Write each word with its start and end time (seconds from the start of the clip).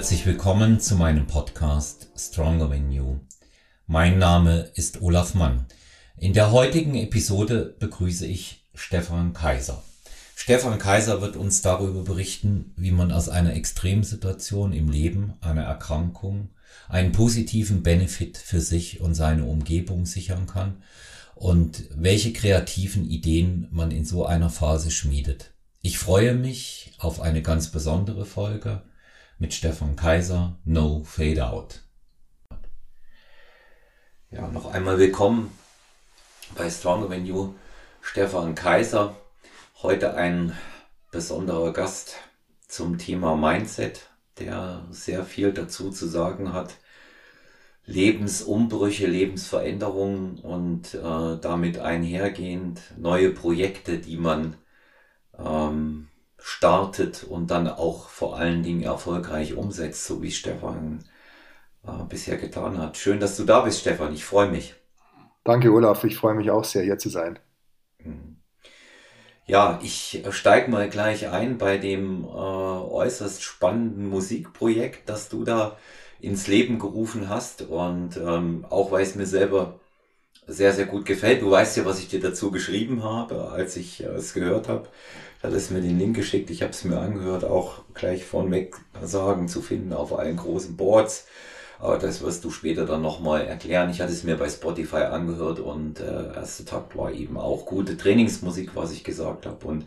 Herzlich 0.00 0.24
willkommen 0.24 0.80
zu 0.80 0.94
meinem 0.94 1.26
Podcast 1.26 2.08
Stronger 2.16 2.70
Than 2.70 2.90
You. 2.90 3.18
Mein 3.86 4.18
Name 4.18 4.70
ist 4.72 5.02
Olaf 5.02 5.34
Mann. 5.34 5.66
In 6.16 6.32
der 6.32 6.52
heutigen 6.52 6.94
Episode 6.94 7.76
begrüße 7.78 8.26
ich 8.26 8.64
Stefan 8.72 9.34
Kaiser. 9.34 9.84
Stefan 10.34 10.78
Kaiser 10.78 11.20
wird 11.20 11.36
uns 11.36 11.60
darüber 11.60 12.02
berichten, 12.02 12.72
wie 12.78 12.92
man 12.92 13.12
aus 13.12 13.28
einer 13.28 13.52
Extremsituation 13.52 14.72
im 14.72 14.88
Leben, 14.88 15.34
einer 15.42 15.64
Erkrankung, 15.64 16.48
einen 16.88 17.12
positiven 17.12 17.82
Benefit 17.82 18.38
für 18.38 18.62
sich 18.62 19.02
und 19.02 19.12
seine 19.14 19.44
Umgebung 19.44 20.06
sichern 20.06 20.46
kann 20.46 20.82
und 21.34 21.84
welche 21.94 22.32
kreativen 22.32 23.04
Ideen 23.04 23.68
man 23.70 23.90
in 23.90 24.06
so 24.06 24.24
einer 24.24 24.48
Phase 24.48 24.90
schmiedet. 24.90 25.52
Ich 25.82 25.98
freue 25.98 26.32
mich 26.32 26.92
auf 26.96 27.20
eine 27.20 27.42
ganz 27.42 27.68
besondere 27.68 28.24
Folge 28.24 28.80
mit 29.40 29.54
Stefan 29.54 29.96
Kaiser, 29.96 30.58
No 30.66 31.02
Fade 31.02 31.46
Out. 31.46 31.80
Ja, 34.30 34.46
noch 34.48 34.70
einmal 34.70 34.98
willkommen 34.98 35.50
bei 36.54 36.68
Than 36.68 37.24
You, 37.24 37.54
Stefan 38.02 38.54
Kaiser. 38.54 39.16
Heute 39.82 40.12
ein 40.12 40.52
besonderer 41.10 41.72
Gast 41.72 42.16
zum 42.68 42.98
Thema 42.98 43.34
Mindset, 43.34 44.10
der 44.38 44.84
sehr 44.90 45.24
viel 45.24 45.54
dazu 45.54 45.90
zu 45.90 46.06
sagen 46.06 46.52
hat. 46.52 46.74
Lebensumbrüche, 47.86 49.06
Lebensveränderungen 49.06 50.38
und 50.40 50.92
äh, 50.92 51.38
damit 51.40 51.78
einhergehend 51.78 52.82
neue 52.98 53.30
Projekte, 53.30 54.00
die 54.00 54.18
man 54.18 54.58
ähm, 55.38 56.09
startet 56.42 57.24
und 57.24 57.50
dann 57.50 57.68
auch 57.68 58.08
vor 58.08 58.36
allen 58.36 58.62
Dingen 58.62 58.82
erfolgreich 58.82 59.54
umsetzt, 59.54 60.04
so 60.06 60.22
wie 60.22 60.30
Stefan 60.30 61.04
äh, 61.86 62.04
bisher 62.08 62.36
getan 62.36 62.78
hat. 62.78 62.96
Schön, 62.96 63.20
dass 63.20 63.36
du 63.36 63.44
da 63.44 63.60
bist, 63.60 63.80
Stefan. 63.80 64.14
Ich 64.14 64.24
freue 64.24 64.50
mich. 64.50 64.74
Danke, 65.44 65.72
Olaf. 65.72 66.04
Ich 66.04 66.16
freue 66.16 66.34
mich 66.34 66.50
auch 66.50 66.64
sehr, 66.64 66.82
hier 66.82 66.98
zu 66.98 67.08
sein. 67.08 67.38
Mhm. 68.04 68.36
Ja, 69.46 69.80
ich 69.82 70.22
steige 70.30 70.70
mal 70.70 70.88
gleich 70.88 71.28
ein 71.28 71.58
bei 71.58 71.76
dem 71.76 72.24
äh, 72.24 72.28
äußerst 72.28 73.42
spannenden 73.42 74.08
Musikprojekt, 74.08 75.08
das 75.08 75.28
du 75.28 75.42
da 75.44 75.76
ins 76.20 76.46
Leben 76.46 76.78
gerufen 76.78 77.28
hast. 77.28 77.62
Und 77.62 78.16
ähm, 78.16 78.64
auch 78.70 78.92
weil 78.92 79.02
es 79.02 79.16
mir 79.16 79.26
selber 79.26 79.80
sehr, 80.50 80.72
sehr 80.72 80.86
gut 80.86 81.06
gefällt. 81.06 81.42
Du 81.42 81.50
weißt 81.50 81.76
ja, 81.76 81.84
was 81.84 81.98
ich 82.00 82.08
dir 82.08 82.20
dazu 82.20 82.50
geschrieben 82.50 83.02
habe, 83.04 83.50
als 83.50 83.76
ich 83.76 84.02
äh, 84.02 84.08
es 84.08 84.34
gehört 84.34 84.68
habe. 84.68 84.88
Da 85.42 85.48
hat 85.48 85.54
es 85.54 85.70
mir 85.70 85.80
den 85.80 85.98
Link 85.98 86.16
geschickt. 86.16 86.50
Ich 86.50 86.62
habe 86.62 86.72
es 86.72 86.84
mir 86.84 86.98
angehört, 86.98 87.44
auch 87.44 87.82
gleich 87.94 88.24
vornweg 88.24 88.76
sagen 89.02 89.48
zu 89.48 89.62
finden 89.62 89.92
auf 89.92 90.18
allen 90.18 90.36
großen 90.36 90.76
Boards. 90.76 91.26
Aber 91.78 91.96
das 91.96 92.20
wirst 92.20 92.44
du 92.44 92.50
später 92.50 92.84
dann 92.84 93.00
nochmal 93.00 93.46
erklären. 93.46 93.90
Ich 93.90 94.02
hatte 94.02 94.12
es 94.12 94.22
mir 94.22 94.36
bei 94.36 94.50
Spotify 94.50 95.04
angehört 95.04 95.60
und 95.60 96.00
äh, 96.00 96.34
erste 96.34 96.66
Takt 96.66 96.94
war 96.96 97.10
eben 97.12 97.38
auch 97.38 97.64
gute 97.64 97.96
Trainingsmusik, 97.96 98.76
was 98.76 98.92
ich 98.92 99.02
gesagt 99.02 99.46
habe. 99.46 99.66
Und 99.66 99.86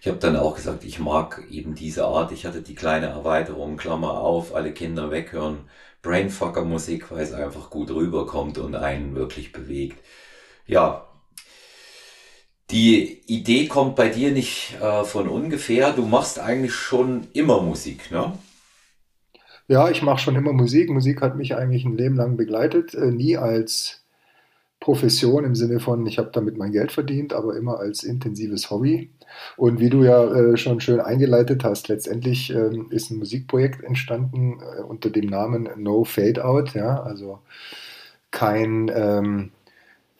ich 0.00 0.08
habe 0.08 0.18
dann 0.18 0.36
auch 0.36 0.56
gesagt, 0.56 0.84
ich 0.84 0.98
mag 1.00 1.44
eben 1.50 1.74
diese 1.74 2.06
Art. 2.06 2.32
Ich 2.32 2.46
hatte 2.46 2.62
die 2.62 2.74
kleine 2.74 3.06
Erweiterung, 3.06 3.76
Klammer 3.76 4.20
auf, 4.20 4.54
alle 4.54 4.72
Kinder 4.72 5.10
weghören. 5.10 5.58
Brainfucker 6.04 6.64
Musik, 6.64 7.10
weil 7.10 7.24
es 7.24 7.32
einfach 7.32 7.70
gut 7.70 7.90
rüberkommt 7.90 8.58
und 8.58 8.76
einen 8.76 9.16
wirklich 9.16 9.52
bewegt. 9.52 9.98
Ja, 10.66 11.08
die 12.70 13.20
Idee 13.26 13.66
kommt 13.66 13.96
bei 13.96 14.08
dir 14.08 14.30
nicht 14.30 14.76
äh, 14.80 15.04
von 15.04 15.28
ungefähr. 15.28 15.92
Du 15.92 16.06
machst 16.06 16.38
eigentlich 16.38 16.74
schon 16.74 17.26
immer 17.32 17.60
Musik, 17.60 18.10
ne? 18.10 18.38
Ja, 19.66 19.90
ich 19.90 20.02
mache 20.02 20.18
schon 20.20 20.36
immer 20.36 20.52
Musik. 20.52 20.90
Musik 20.90 21.22
hat 21.22 21.36
mich 21.36 21.56
eigentlich 21.56 21.84
ein 21.84 21.96
Leben 21.96 22.16
lang 22.16 22.36
begleitet. 22.36 22.94
Äh, 22.94 23.10
nie 23.10 23.36
als 23.36 24.04
Profession 24.80 25.44
im 25.44 25.54
Sinne 25.54 25.80
von, 25.80 26.06
ich 26.06 26.18
habe 26.18 26.30
damit 26.32 26.58
mein 26.58 26.72
Geld 26.72 26.92
verdient, 26.92 27.32
aber 27.32 27.56
immer 27.56 27.78
als 27.78 28.02
intensives 28.02 28.70
Hobby. 28.70 29.10
Und 29.56 29.80
wie 29.80 29.90
du 29.90 30.04
ja 30.04 30.24
äh, 30.32 30.56
schon 30.56 30.80
schön 30.80 31.00
eingeleitet 31.00 31.64
hast, 31.64 31.88
letztendlich 31.88 32.50
ähm, 32.50 32.88
ist 32.90 33.10
ein 33.10 33.18
Musikprojekt 33.18 33.82
entstanden 33.84 34.60
äh, 34.60 34.82
unter 34.82 35.10
dem 35.10 35.26
Namen 35.26 35.68
No 35.76 36.04
Fade 36.04 36.44
Out. 36.44 36.74
Ja, 36.74 37.02
also 37.02 37.40
kein 38.30 38.90
ähm, 38.94 39.52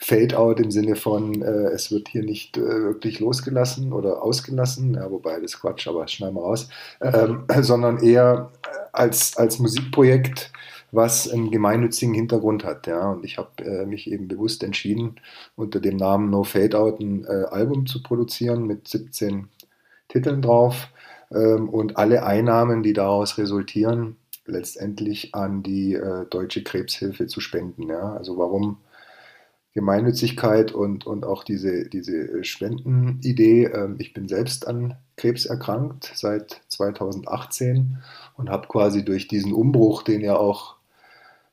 Fade-out 0.04 0.60
im 0.60 0.70
Sinne 0.70 0.96
von, 0.96 1.40
äh, 1.40 1.70
es 1.72 1.90
wird 1.90 2.08
hier 2.08 2.22
nicht 2.22 2.58
äh, 2.58 2.60
wirklich 2.60 3.20
losgelassen 3.20 3.92
oder 3.92 4.22
ausgelassen, 4.22 4.94
ja, 4.94 5.10
wobei 5.10 5.40
das 5.40 5.58
Quatsch, 5.58 5.88
aber 5.88 6.06
schneiden 6.08 6.34
wir 6.34 6.42
raus, 6.42 6.68
ähm, 7.00 7.44
sondern 7.62 7.98
eher 7.98 8.50
als, 8.92 9.36
als 9.36 9.58
Musikprojekt, 9.58 10.52
was 10.94 11.30
einen 11.30 11.50
gemeinnützigen 11.50 12.14
Hintergrund 12.14 12.64
hat. 12.64 12.86
Ja. 12.86 13.10
Und 13.12 13.24
ich 13.24 13.38
habe 13.38 13.64
äh, 13.64 13.86
mich 13.86 14.10
eben 14.10 14.28
bewusst 14.28 14.62
entschieden, 14.62 15.20
unter 15.56 15.80
dem 15.80 15.96
Namen 15.96 16.30
No 16.30 16.44
Fade 16.44 16.78
Out 16.78 17.00
ein 17.00 17.24
äh, 17.24 17.44
Album 17.50 17.86
zu 17.86 18.02
produzieren 18.02 18.66
mit 18.66 18.88
17 18.88 19.48
Titeln 20.08 20.42
drauf 20.42 20.88
ähm, 21.30 21.68
und 21.68 21.96
alle 21.96 22.24
Einnahmen, 22.24 22.82
die 22.82 22.92
daraus 22.92 23.38
resultieren, 23.38 24.16
letztendlich 24.46 25.34
an 25.34 25.62
die 25.62 25.94
äh, 25.94 26.26
Deutsche 26.26 26.62
Krebshilfe 26.62 27.26
zu 27.26 27.40
spenden. 27.40 27.88
Ja. 27.88 28.14
Also 28.14 28.36
warum 28.36 28.78
Gemeinnützigkeit 29.74 30.70
und, 30.70 31.04
und 31.04 31.24
auch 31.24 31.42
diese, 31.42 31.88
diese 31.88 32.44
Spendenidee. 32.44 33.64
Ähm, 33.64 33.96
ich 33.98 34.14
bin 34.14 34.28
selbst 34.28 34.68
an 34.68 34.96
Krebs 35.16 35.46
erkrankt 35.46 36.12
seit 36.14 36.62
2018 36.68 37.98
und 38.36 38.50
habe 38.50 38.68
quasi 38.68 39.04
durch 39.04 39.26
diesen 39.26 39.52
Umbruch, 39.52 40.02
den 40.02 40.20
ja 40.20 40.36
auch, 40.36 40.76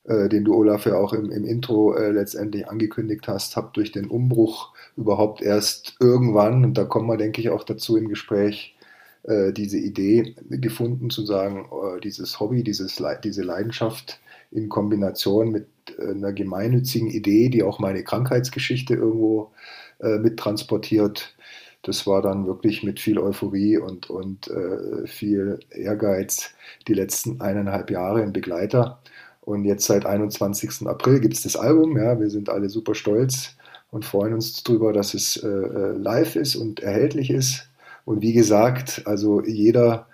äh, 0.05 0.29
den 0.29 0.45
du 0.45 0.53
Olaf 0.55 0.85
ja 0.85 0.95
auch 0.97 1.13
im, 1.13 1.31
im 1.31 1.45
Intro 1.45 1.93
äh, 1.95 2.11
letztendlich 2.11 2.67
angekündigt 2.67 3.27
hast, 3.27 3.55
habe 3.55 3.71
durch 3.73 3.91
den 3.91 4.07
Umbruch 4.07 4.73
überhaupt 4.97 5.41
erst 5.41 5.95
irgendwann, 5.99 6.65
und 6.65 6.77
da 6.77 6.85
kommen 6.85 7.07
wir, 7.07 7.17
denke 7.17 7.41
ich, 7.41 7.49
auch 7.49 7.63
dazu 7.63 7.97
im 7.97 8.07
Gespräch, 8.07 8.75
äh, 9.23 9.51
diese 9.53 9.77
Idee 9.77 10.35
gefunden 10.49 11.09
zu 11.09 11.25
sagen, 11.25 11.65
äh, 11.71 11.99
dieses 12.01 12.39
Hobby, 12.39 12.63
dieses, 12.63 13.01
diese 13.23 13.43
Leidenschaft 13.43 14.19
in 14.51 14.69
Kombination 14.69 15.51
mit 15.51 15.67
äh, 15.97 16.11
einer 16.11 16.33
gemeinnützigen 16.33 17.09
Idee, 17.09 17.49
die 17.49 17.63
auch 17.63 17.79
meine 17.79 18.03
Krankheitsgeschichte 18.03 18.95
irgendwo 18.95 19.51
äh, 19.99 20.17
mittransportiert. 20.17 21.35
Das 21.83 22.05
war 22.05 22.21
dann 22.21 22.45
wirklich 22.45 22.83
mit 22.83 22.99
viel 22.99 23.17
Euphorie 23.17 23.77
und, 23.77 24.09
und 24.09 24.47
äh, 24.49 25.07
viel 25.07 25.59
Ehrgeiz 25.71 26.53
die 26.87 26.93
letzten 26.93 27.41
eineinhalb 27.41 27.89
Jahre 27.89 28.21
ein 28.21 28.33
Begleiter. 28.33 29.01
Und 29.41 29.65
jetzt 29.65 29.85
seit 29.85 30.05
21. 30.05 30.87
April 30.87 31.19
gibt 31.19 31.35
es 31.35 31.43
das 31.43 31.55
Album. 31.55 31.97
Ja, 31.97 32.19
wir 32.19 32.29
sind 32.29 32.49
alle 32.49 32.69
super 32.69 32.95
stolz 32.95 33.55
und 33.89 34.05
freuen 34.05 34.33
uns 34.33 34.63
darüber, 34.63 34.93
dass 34.93 35.13
es 35.13 35.37
äh, 35.37 35.47
äh, 35.47 35.97
live 35.97 36.35
ist 36.35 36.55
und 36.55 36.79
erhältlich 36.79 37.29
ist. 37.31 37.67
Und 38.05 38.21
wie 38.21 38.33
gesagt, 38.33 39.03
also 39.05 39.43
jeder, 39.43 40.07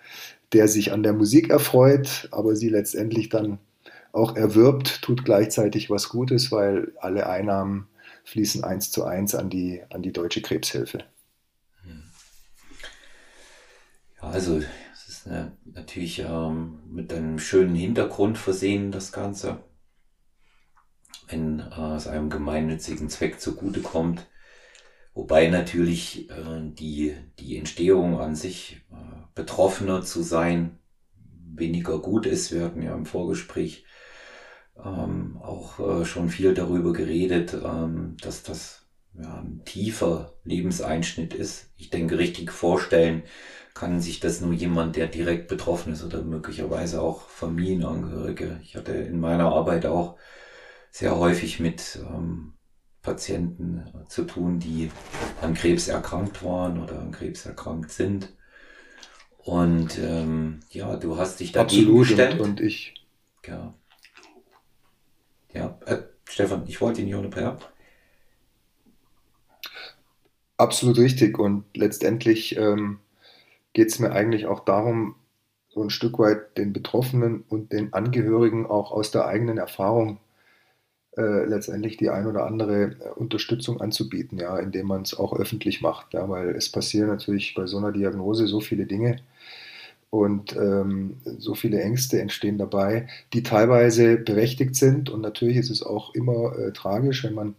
der 0.54 0.68
sich 0.68 0.92
an 0.92 1.04
der 1.04 1.14
Musik 1.14 1.50
erfreut, 1.50 2.30
aber 2.32 2.56
sie 2.56 2.70
letztendlich 2.70 3.30
dann 3.30 3.60
auch 4.14 4.36
erwirbt, 4.36 5.02
tut 5.02 5.26
gleichzeitig 5.26 5.90
was 5.90 6.10
Gutes, 6.10 6.52
weil 6.52 6.94
alle 7.00 7.28
Einnahmen 7.28 7.88
fließen 8.24 8.64
eins 8.64 8.92
zu 8.92 9.04
eins 9.04 9.36
an 9.36 9.50
die, 9.50 9.82
an 9.90 10.02
die 10.02 10.12
Deutsche 10.12 10.42
Krebshilfe. 10.42 11.00
Ja, 14.22 14.30
also 14.30 14.62
eine, 15.28 15.58
natürlich 15.66 16.20
ähm, 16.20 16.80
mit 16.90 17.14
einem 17.14 17.40
schönen 17.40 17.76
Hintergrund 17.76 18.38
versehen, 18.38 18.92
das 18.92 19.12
Ganze. 19.12 19.60
Wenn 21.28 21.60
äh, 21.60 21.96
es 21.96 22.08
einem 22.08 22.30
gemeinnützigen 22.30 23.10
Zweck 23.10 23.40
zugutekommt. 23.40 24.28
Wobei 25.14 25.48
natürlich 25.48 26.30
äh, 26.30 26.62
die, 26.62 27.16
die 27.40 27.58
Entstehung 27.58 28.20
an 28.20 28.36
sich 28.36 28.86
äh, 28.92 28.96
betroffener 29.36 30.04
zu 30.04 30.22
sein 30.22 30.80
weniger 31.58 32.00
gut 32.00 32.26
ist. 32.26 32.52
Wir 32.52 32.64
hatten 32.64 32.82
ja 32.82 32.94
im 32.94 33.06
Vorgespräch 33.06 33.86
ähm, 34.84 35.38
auch 35.42 35.80
äh, 35.80 36.06
schon 36.06 36.30
viel 36.30 36.54
darüber 36.54 36.94
geredet, 36.94 37.56
ähm, 37.64 38.16
dass 38.22 38.44
das 38.44 38.87
ja, 39.22 39.40
ein 39.40 39.62
tiefer 39.66 40.34
Lebenseinschnitt 40.44 41.34
ist. 41.34 41.70
Ich 41.78 41.90
denke, 41.90 42.18
richtig 42.20 42.52
vorstellen 42.52 43.24
kann 43.74 44.00
sich 44.00 44.20
das 44.20 44.42
nur 44.42 44.54
jemand, 44.54 44.96
der 44.96 45.08
direkt 45.08 45.48
betroffen 45.48 45.94
ist 45.94 46.04
oder 46.04 46.24
möglicherweise 46.24 47.02
auch 47.02 47.30
Familienangehörige. 47.30 48.60
Ich 48.64 48.76
hatte 48.76 48.94
in 48.94 49.20
meiner 49.20 49.52
Arbeit 49.52 49.86
auch 49.86 50.18
sehr 50.90 51.18
häufig 51.18 51.60
mit 51.60 52.00
ähm, 52.02 52.54
Patienten 53.04 53.86
zu 54.10 54.24
tun, 54.24 54.60
die 54.60 54.92
an 55.42 55.54
Krebs 55.54 55.88
erkrankt 55.88 56.44
waren 56.44 56.82
oder 56.82 57.00
an 57.00 57.12
Krebs 57.12 57.46
erkrankt 57.46 57.92
sind. 57.92 58.36
Und 59.38 59.98
ähm, 60.00 60.62
ja, 60.72 60.96
du 60.98 61.18
hast 61.18 61.40
dich 61.40 61.52
dagegen 61.52 62.00
Absolut, 62.00 62.08
gestemmt. 62.08 62.42
Und, 62.42 62.50
und 62.50 62.62
ich. 62.62 62.96
Ja. 63.46 63.74
Ja, 65.54 65.78
äh, 65.86 66.00
Stefan, 66.26 66.64
ich 66.68 66.82
wollte 66.82 67.02
ihn 67.02 67.06
nicht 67.06 67.16
unterbrechen. 67.16 67.58
Absolut 70.58 70.98
richtig. 70.98 71.38
Und 71.40 71.66
letztendlich 71.76 72.58
ähm, 72.58 73.00
geht 73.74 73.90
es 73.90 74.00
mir 74.00 74.12
eigentlich 74.12 74.48
auch 74.48 74.62
darum, 74.62 75.16
so 75.70 75.84
ein 75.84 75.90
Stück 75.92 76.20
weit 76.20 76.58
den 76.58 76.74
Betroffenen 76.74 77.44
und 77.50 77.72
den 77.74 77.94
Angehörigen 77.94 78.66
auch 78.68 78.92
aus 78.92 79.12
der 79.12 79.28
eigenen 79.28 79.58
Erfahrung 79.60 80.20
äh, 81.18 81.46
letztendlich 81.46 81.98
die 81.98 82.10
ein 82.10 82.28
oder 82.28 82.46
andere 82.46 82.84
äh, 83.00 83.10
Unterstützung 83.16 83.82
anzubieten, 83.82 84.38
ja, 84.40 84.58
indem 84.60 84.88
man 84.88 85.02
es 85.04 85.14
auch 85.18 85.34
öffentlich 85.38 85.82
macht, 85.82 86.14
ja, 86.14 86.30
weil 86.30 86.50
es 86.52 86.72
passieren 86.72 87.10
natürlich 87.10 87.54
bei 87.56 87.66
so 87.68 87.78
einer 87.78 87.92
Diagnose 87.92 88.48
so 88.48 88.60
viele 88.62 88.86
Dinge 88.86 89.18
und 90.10 90.56
ähm, 90.56 91.18
so 91.40 91.56
viele 91.56 91.82
Ängste 91.82 92.22
entstehen 92.22 92.58
dabei, 92.58 93.08
die 93.34 93.44
teilweise 93.44 94.18
berechtigt 94.18 94.76
sind 94.76 95.10
und 95.10 95.22
natürlich 95.22 95.58
ist 95.58 95.70
es 95.70 95.84
auch 95.84 96.14
immer 96.16 96.58
äh, 96.58 96.72
tragisch, 96.74 97.24
wenn 97.24 97.34
man 97.36 97.56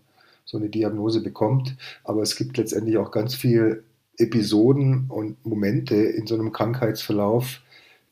so 0.49 0.57
eine 0.57 0.71
Diagnose 0.71 1.23
bekommt, 1.23 1.77
aber 2.05 2.23
es 2.23 2.35
gibt 2.35 2.57
letztendlich 2.57 2.97
auch 2.97 3.11
ganz 3.11 3.35
viele 3.35 3.83
Episoden 4.17 5.05
und 5.11 5.45
Momente 5.45 5.95
in 5.95 6.27
so 6.27 6.37
einem 6.37 6.53
Krankheitsverlauf, 6.53 7.61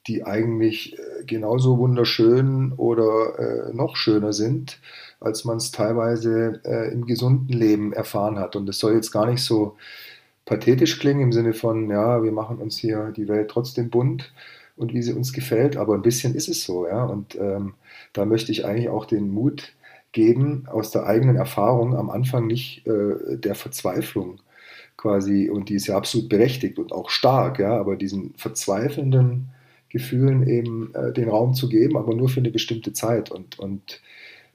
die 0.06 0.22
eigentlich 0.22 0.98
äh, 0.98 1.24
genauso 1.24 1.78
wunderschön 1.78 2.74
oder 2.76 3.70
äh, 3.70 3.74
noch 3.74 3.96
schöner 3.96 4.34
sind, 4.34 4.78
als 5.18 5.46
man 5.46 5.56
es 5.56 5.70
teilweise 5.70 6.60
äh, 6.66 6.92
im 6.92 7.06
gesunden 7.06 7.56
Leben 7.56 7.94
erfahren 7.94 8.38
hat. 8.38 8.54
Und 8.54 8.68
es 8.68 8.78
soll 8.78 8.92
jetzt 8.92 9.12
gar 9.12 9.26
nicht 9.26 9.42
so 9.42 9.76
pathetisch 10.44 10.98
klingen 10.98 11.22
im 11.22 11.32
Sinne 11.32 11.54
von, 11.54 11.90
ja, 11.90 12.22
wir 12.22 12.32
machen 12.32 12.58
uns 12.58 12.76
hier 12.76 13.14
die 13.16 13.28
Welt 13.28 13.50
trotzdem 13.50 13.88
bunt 13.88 14.30
und 14.76 14.92
wie 14.92 15.02
sie 15.02 15.14
uns 15.14 15.32
gefällt, 15.32 15.78
aber 15.78 15.94
ein 15.94 16.02
bisschen 16.02 16.34
ist 16.34 16.48
es 16.48 16.64
so, 16.64 16.86
ja. 16.86 17.02
Und 17.02 17.34
ähm, 17.36 17.72
da 18.12 18.26
möchte 18.26 18.52
ich 18.52 18.66
eigentlich 18.66 18.90
auch 18.90 19.06
den 19.06 19.30
Mut 19.30 19.72
geben, 20.16 20.64
aus 20.66 20.90
der 20.90 21.04
eigenen 21.04 21.36
Erfahrung 21.36 21.94
am 21.94 22.08
Anfang 22.08 22.46
nicht 22.46 22.86
äh, 22.86 23.36
der 23.36 23.54
Verzweiflung 23.54 24.40
quasi, 24.96 25.50
und 25.50 25.68
die 25.68 25.74
ist 25.74 25.88
ja 25.88 25.96
absolut 25.96 26.30
berechtigt 26.30 26.78
und 26.78 26.90
auch 26.90 27.10
stark, 27.10 27.58
ja, 27.58 27.78
aber 27.78 27.96
diesen 27.96 28.32
verzweifelnden 28.38 29.50
Gefühlen 29.90 30.48
eben 30.48 30.94
äh, 30.94 31.12
den 31.12 31.28
Raum 31.28 31.52
zu 31.52 31.68
geben, 31.68 31.98
aber 31.98 32.14
nur 32.14 32.30
für 32.30 32.40
eine 32.40 32.50
bestimmte 32.50 32.94
Zeit. 32.94 33.30
Und, 33.30 33.58
und 33.58 34.00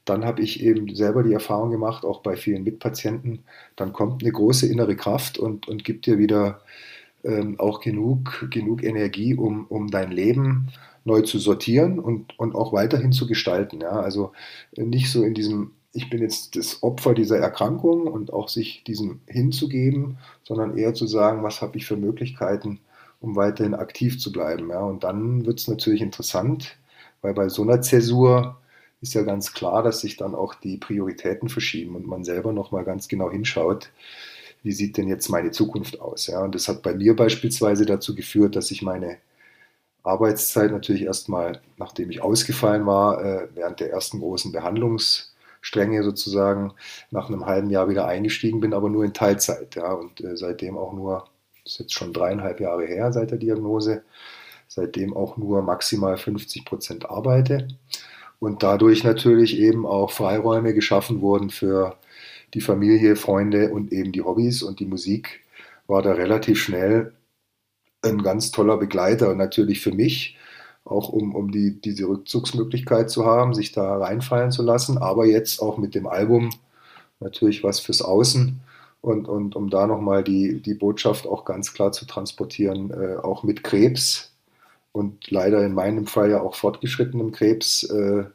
dann 0.03 0.25
habe 0.25 0.41
ich 0.41 0.63
eben 0.63 0.95
selber 0.95 1.21
die 1.21 1.33
Erfahrung 1.33 1.69
gemacht, 1.69 2.05
auch 2.05 2.21
bei 2.21 2.35
vielen 2.35 2.63
Mitpatienten, 2.63 3.43
dann 3.75 3.93
kommt 3.93 4.23
eine 4.23 4.31
große 4.31 4.65
innere 4.65 4.95
Kraft 4.95 5.37
und, 5.37 5.67
und 5.67 5.83
gibt 5.83 6.07
dir 6.07 6.17
wieder 6.17 6.61
ähm, 7.23 7.59
auch 7.59 7.81
genug, 7.81 8.47
genug 8.49 8.83
Energie, 8.83 9.35
um, 9.35 9.67
um 9.67 9.91
dein 9.91 10.11
Leben 10.11 10.69
neu 11.03 11.21
zu 11.21 11.39
sortieren 11.39 11.99
und, 11.99 12.37
und 12.37 12.55
auch 12.55 12.73
weiterhin 12.73 13.11
zu 13.11 13.27
gestalten. 13.27 13.81
Ja? 13.81 13.91
Also 13.91 14.31
nicht 14.75 15.11
so 15.11 15.23
in 15.23 15.33
diesem, 15.33 15.71
ich 15.93 16.09
bin 16.09 16.21
jetzt 16.21 16.55
das 16.55 16.83
Opfer 16.83 17.13
dieser 17.13 17.37
Erkrankung 17.37 18.07
und 18.07 18.33
auch 18.33 18.49
sich 18.49 18.83
diesem 18.83 19.21
hinzugeben, 19.27 20.17
sondern 20.43 20.77
eher 20.77 20.93
zu 20.93 21.07
sagen, 21.07 21.43
was 21.43 21.61
habe 21.61 21.77
ich 21.77 21.85
für 21.85 21.97
Möglichkeiten, 21.97 22.79
um 23.19 23.35
weiterhin 23.35 23.73
aktiv 23.73 24.19
zu 24.19 24.31
bleiben. 24.31 24.69
Ja? 24.69 24.81
Und 24.81 25.03
dann 25.03 25.45
wird 25.45 25.59
es 25.59 25.67
natürlich 25.67 26.01
interessant, 26.01 26.77
weil 27.21 27.33
bei 27.33 27.49
so 27.49 27.63
einer 27.63 27.81
Zäsur 27.81 28.57
ist 29.01 29.15
ja 29.15 29.23
ganz 29.23 29.53
klar, 29.53 29.81
dass 29.81 30.01
sich 30.01 30.17
dann 30.17 30.35
auch 30.35 30.53
die 30.53 30.77
Prioritäten 30.77 31.49
verschieben 31.49 31.95
und 31.95 32.07
man 32.07 32.23
selber 32.23 32.53
nochmal 32.53 32.83
ganz 32.83 33.07
genau 33.07 33.31
hinschaut, 33.31 33.89
wie 34.61 34.71
sieht 34.71 34.97
denn 34.97 35.07
jetzt 35.07 35.29
meine 35.29 35.49
Zukunft 35.49 35.99
aus. 35.99 36.27
Ja? 36.27 36.43
Und 36.43 36.53
das 36.53 36.67
hat 36.67 36.83
bei 36.83 36.93
mir 36.93 37.15
beispielsweise 37.15 37.87
dazu 37.87 38.13
geführt, 38.13 38.55
dass 38.55 38.69
ich 38.69 38.83
meine 38.83 39.17
Arbeitszeit 40.03 40.71
natürlich 40.71 41.03
erstmal, 41.03 41.61
nachdem 41.77 42.09
ich 42.09 42.21
ausgefallen 42.21 42.85
war, 42.85 43.23
äh, 43.23 43.47
während 43.53 43.79
der 43.79 43.91
ersten 43.91 44.19
großen 44.19 44.51
Behandlungsstränge 44.51 46.03
sozusagen, 46.03 46.73
nach 47.11 47.29
einem 47.29 47.45
halben 47.45 47.69
Jahr 47.69 47.89
wieder 47.89 48.07
eingestiegen 48.07 48.61
bin, 48.61 48.73
aber 48.73 48.89
nur 48.89 49.03
in 49.03 49.13
Teilzeit. 49.13 49.75
Ja? 49.75 49.93
Und 49.93 50.21
äh, 50.21 50.35
seitdem 50.35 50.77
auch 50.77 50.93
nur 50.93 51.25
ist 51.65 51.79
jetzt 51.79 51.93
schon 51.93 52.13
dreieinhalb 52.13 52.59
Jahre 52.59 52.85
her 52.85 53.13
seit 53.13 53.31
der 53.31 53.37
Diagnose, 53.37 54.03
seitdem 54.67 55.15
auch 55.15 55.37
nur 55.37 55.61
maximal 55.61 56.17
50 56.17 56.65
Prozent 56.65 57.09
arbeite 57.09 57.67
und 58.39 58.63
dadurch 58.63 59.03
natürlich 59.03 59.59
eben 59.59 59.85
auch 59.85 60.11
Freiräume 60.11 60.73
geschaffen 60.73 61.21
wurden 61.21 61.51
für 61.51 61.97
die 62.53 62.61
Familie, 62.61 63.15
Freunde 63.15 63.69
und 63.69 63.91
eben 63.91 64.11
die 64.11 64.23
Hobbys 64.23 64.63
und 64.63 64.79
die 64.79 64.87
Musik 64.87 65.41
war 65.87 66.01
da 66.01 66.13
relativ 66.13 66.59
schnell 66.59 67.13
ein 68.01 68.23
ganz 68.23 68.51
toller 68.51 68.77
Begleiter 68.77 69.35
natürlich 69.35 69.81
für 69.81 69.91
mich, 69.91 70.37
auch 70.85 71.09
um, 71.09 71.35
um 71.35 71.51
die, 71.51 71.79
diese 71.79 72.07
Rückzugsmöglichkeit 72.07 73.09
zu 73.09 73.25
haben, 73.25 73.53
sich 73.53 73.71
da 73.71 73.97
reinfallen 73.97 74.51
zu 74.51 74.63
lassen, 74.63 74.97
aber 74.97 75.25
jetzt 75.25 75.61
auch 75.61 75.77
mit 75.77 75.93
dem 75.95 76.07
Album 76.07 76.49
natürlich 77.19 77.63
was 77.63 77.79
fürs 77.79 78.01
Außen 78.01 78.59
und, 79.01 79.27
und 79.27 79.55
um 79.55 79.69
da 79.69 79.87
nochmal 79.87 80.23
die, 80.23 80.61
die 80.61 80.73
Botschaft 80.73 81.27
auch 81.27 81.45
ganz 81.45 81.73
klar 81.73 81.91
zu 81.91 82.05
transportieren, 82.05 82.91
äh, 82.91 83.17
auch 83.17 83.43
mit 83.43 83.63
Krebs 83.63 84.33
und 84.91 85.29
leider 85.29 85.63
in 85.65 85.73
meinem 85.73 86.07
Fall 86.07 86.31
ja 86.31 86.41
auch 86.41 86.55
fortgeschrittenem 86.55 87.31
Krebs, 87.31 87.83
äh, 87.83 88.25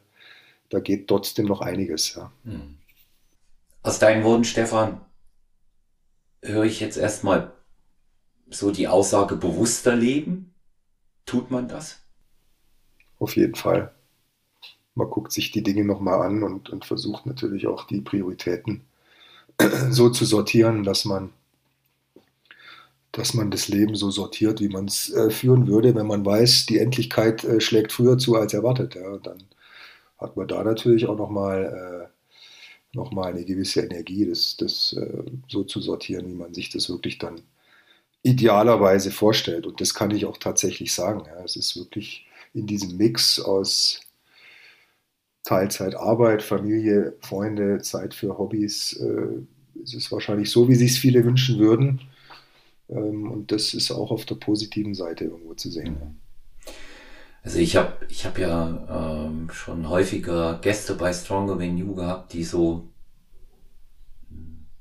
da 0.69 0.79
geht 0.79 1.07
trotzdem 1.07 1.45
noch 1.45 1.61
einiges. 1.61 2.15
Ja. 2.15 2.31
Hm. 2.43 2.77
Aus 3.83 3.99
deinen 3.99 4.23
Worten, 4.23 4.43
Stefan, 4.43 5.01
höre 6.41 6.65
ich 6.65 6.79
jetzt 6.79 6.97
erstmal 6.97 7.51
so 8.49 8.71
die 8.71 8.87
Aussage 8.87 9.35
bewusster 9.35 9.95
leben. 9.95 10.53
Tut 11.25 11.51
man 11.51 11.67
das? 11.67 11.99
Auf 13.19 13.35
jeden 13.35 13.55
Fall. 13.55 13.93
Man 14.95 15.09
guckt 15.09 15.31
sich 15.31 15.51
die 15.51 15.63
Dinge 15.63 15.85
nochmal 15.85 16.21
an 16.21 16.43
und, 16.43 16.69
und 16.69 16.85
versucht 16.85 17.25
natürlich 17.25 17.67
auch 17.67 17.85
die 17.85 18.01
Prioritäten 18.01 18.81
so 19.89 20.09
zu 20.09 20.25
sortieren, 20.25 20.83
dass 20.83 21.05
man, 21.05 21.31
dass 23.11 23.33
man 23.33 23.51
das 23.51 23.67
Leben 23.67 23.95
so 23.95 24.11
sortiert, 24.11 24.59
wie 24.59 24.69
man 24.69 24.85
es 24.85 25.11
äh, 25.11 25.29
führen 25.29 25.67
würde, 25.67 25.95
wenn 25.95 26.07
man 26.07 26.25
weiß, 26.25 26.65
die 26.67 26.79
Endlichkeit 26.79 27.43
äh, 27.43 27.59
schlägt 27.59 27.91
früher 27.91 28.17
zu 28.17 28.35
als 28.35 28.53
erwartet. 28.53 28.95
Ja. 28.95 29.17
Dann 29.17 29.43
hat 30.17 30.37
man 30.37 30.47
da 30.47 30.63
natürlich 30.63 31.07
auch 31.07 31.17
nochmal 31.17 32.09
äh, 32.09 32.95
noch 32.95 33.15
eine 33.15 33.45
gewisse 33.45 33.81
Energie, 33.81 34.25
das, 34.25 34.57
das 34.57 34.93
äh, 34.93 35.23
so 35.47 35.63
zu 35.63 35.81
sortieren, 35.81 36.27
wie 36.27 36.35
man 36.35 36.53
sich 36.53 36.69
das 36.69 36.89
wirklich 36.89 37.17
dann 37.17 37.41
idealerweise 38.23 39.11
vorstellt. 39.11 39.65
Und 39.65 39.81
das 39.81 39.93
kann 39.93 40.11
ich 40.11 40.25
auch 40.25 40.37
tatsächlich 40.37 40.93
sagen. 40.93 41.23
Ja. 41.25 41.43
Es 41.43 41.55
ist 41.55 41.75
wirklich 41.77 42.27
in 42.53 42.67
diesem 42.67 42.97
Mix 42.97 43.39
aus 43.39 44.01
Teilzeit 45.43 45.95
Arbeit, 45.95 46.41
Familie, 46.41 47.15
Freunde, 47.21 47.81
Zeit 47.81 48.13
für 48.13 48.37
Hobbys. 48.37 48.93
Äh, 48.93 49.43
es 49.81 49.93
ist 49.93 50.11
wahrscheinlich 50.11 50.49
so, 50.49 50.67
wie 50.67 50.75
sich 50.75 50.91
es 50.91 50.97
viele 50.97 51.23
wünschen 51.23 51.59
würden. 51.59 52.01
Ähm, 52.89 53.31
und 53.31 53.51
das 53.51 53.73
ist 53.73 53.91
auch 53.91 54.11
auf 54.11 54.25
der 54.25 54.35
positiven 54.35 54.93
Seite 54.93 55.25
irgendwo 55.25 55.53
zu 55.53 55.69
sehen. 55.69 56.19
Also 57.43 57.59
ich 57.59 57.77
habe 57.77 57.93
ich 58.09 58.25
hab 58.25 58.37
ja 58.37 59.25
ähm, 59.25 59.49
schon 59.51 59.87
häufiger 59.87 60.59
Gäste 60.61 60.95
bei 60.95 61.13
Stronger 61.13 61.57
Than 61.57 61.77
You 61.77 61.95
gehabt, 61.95 62.33
die 62.33 62.43
so 62.43 62.89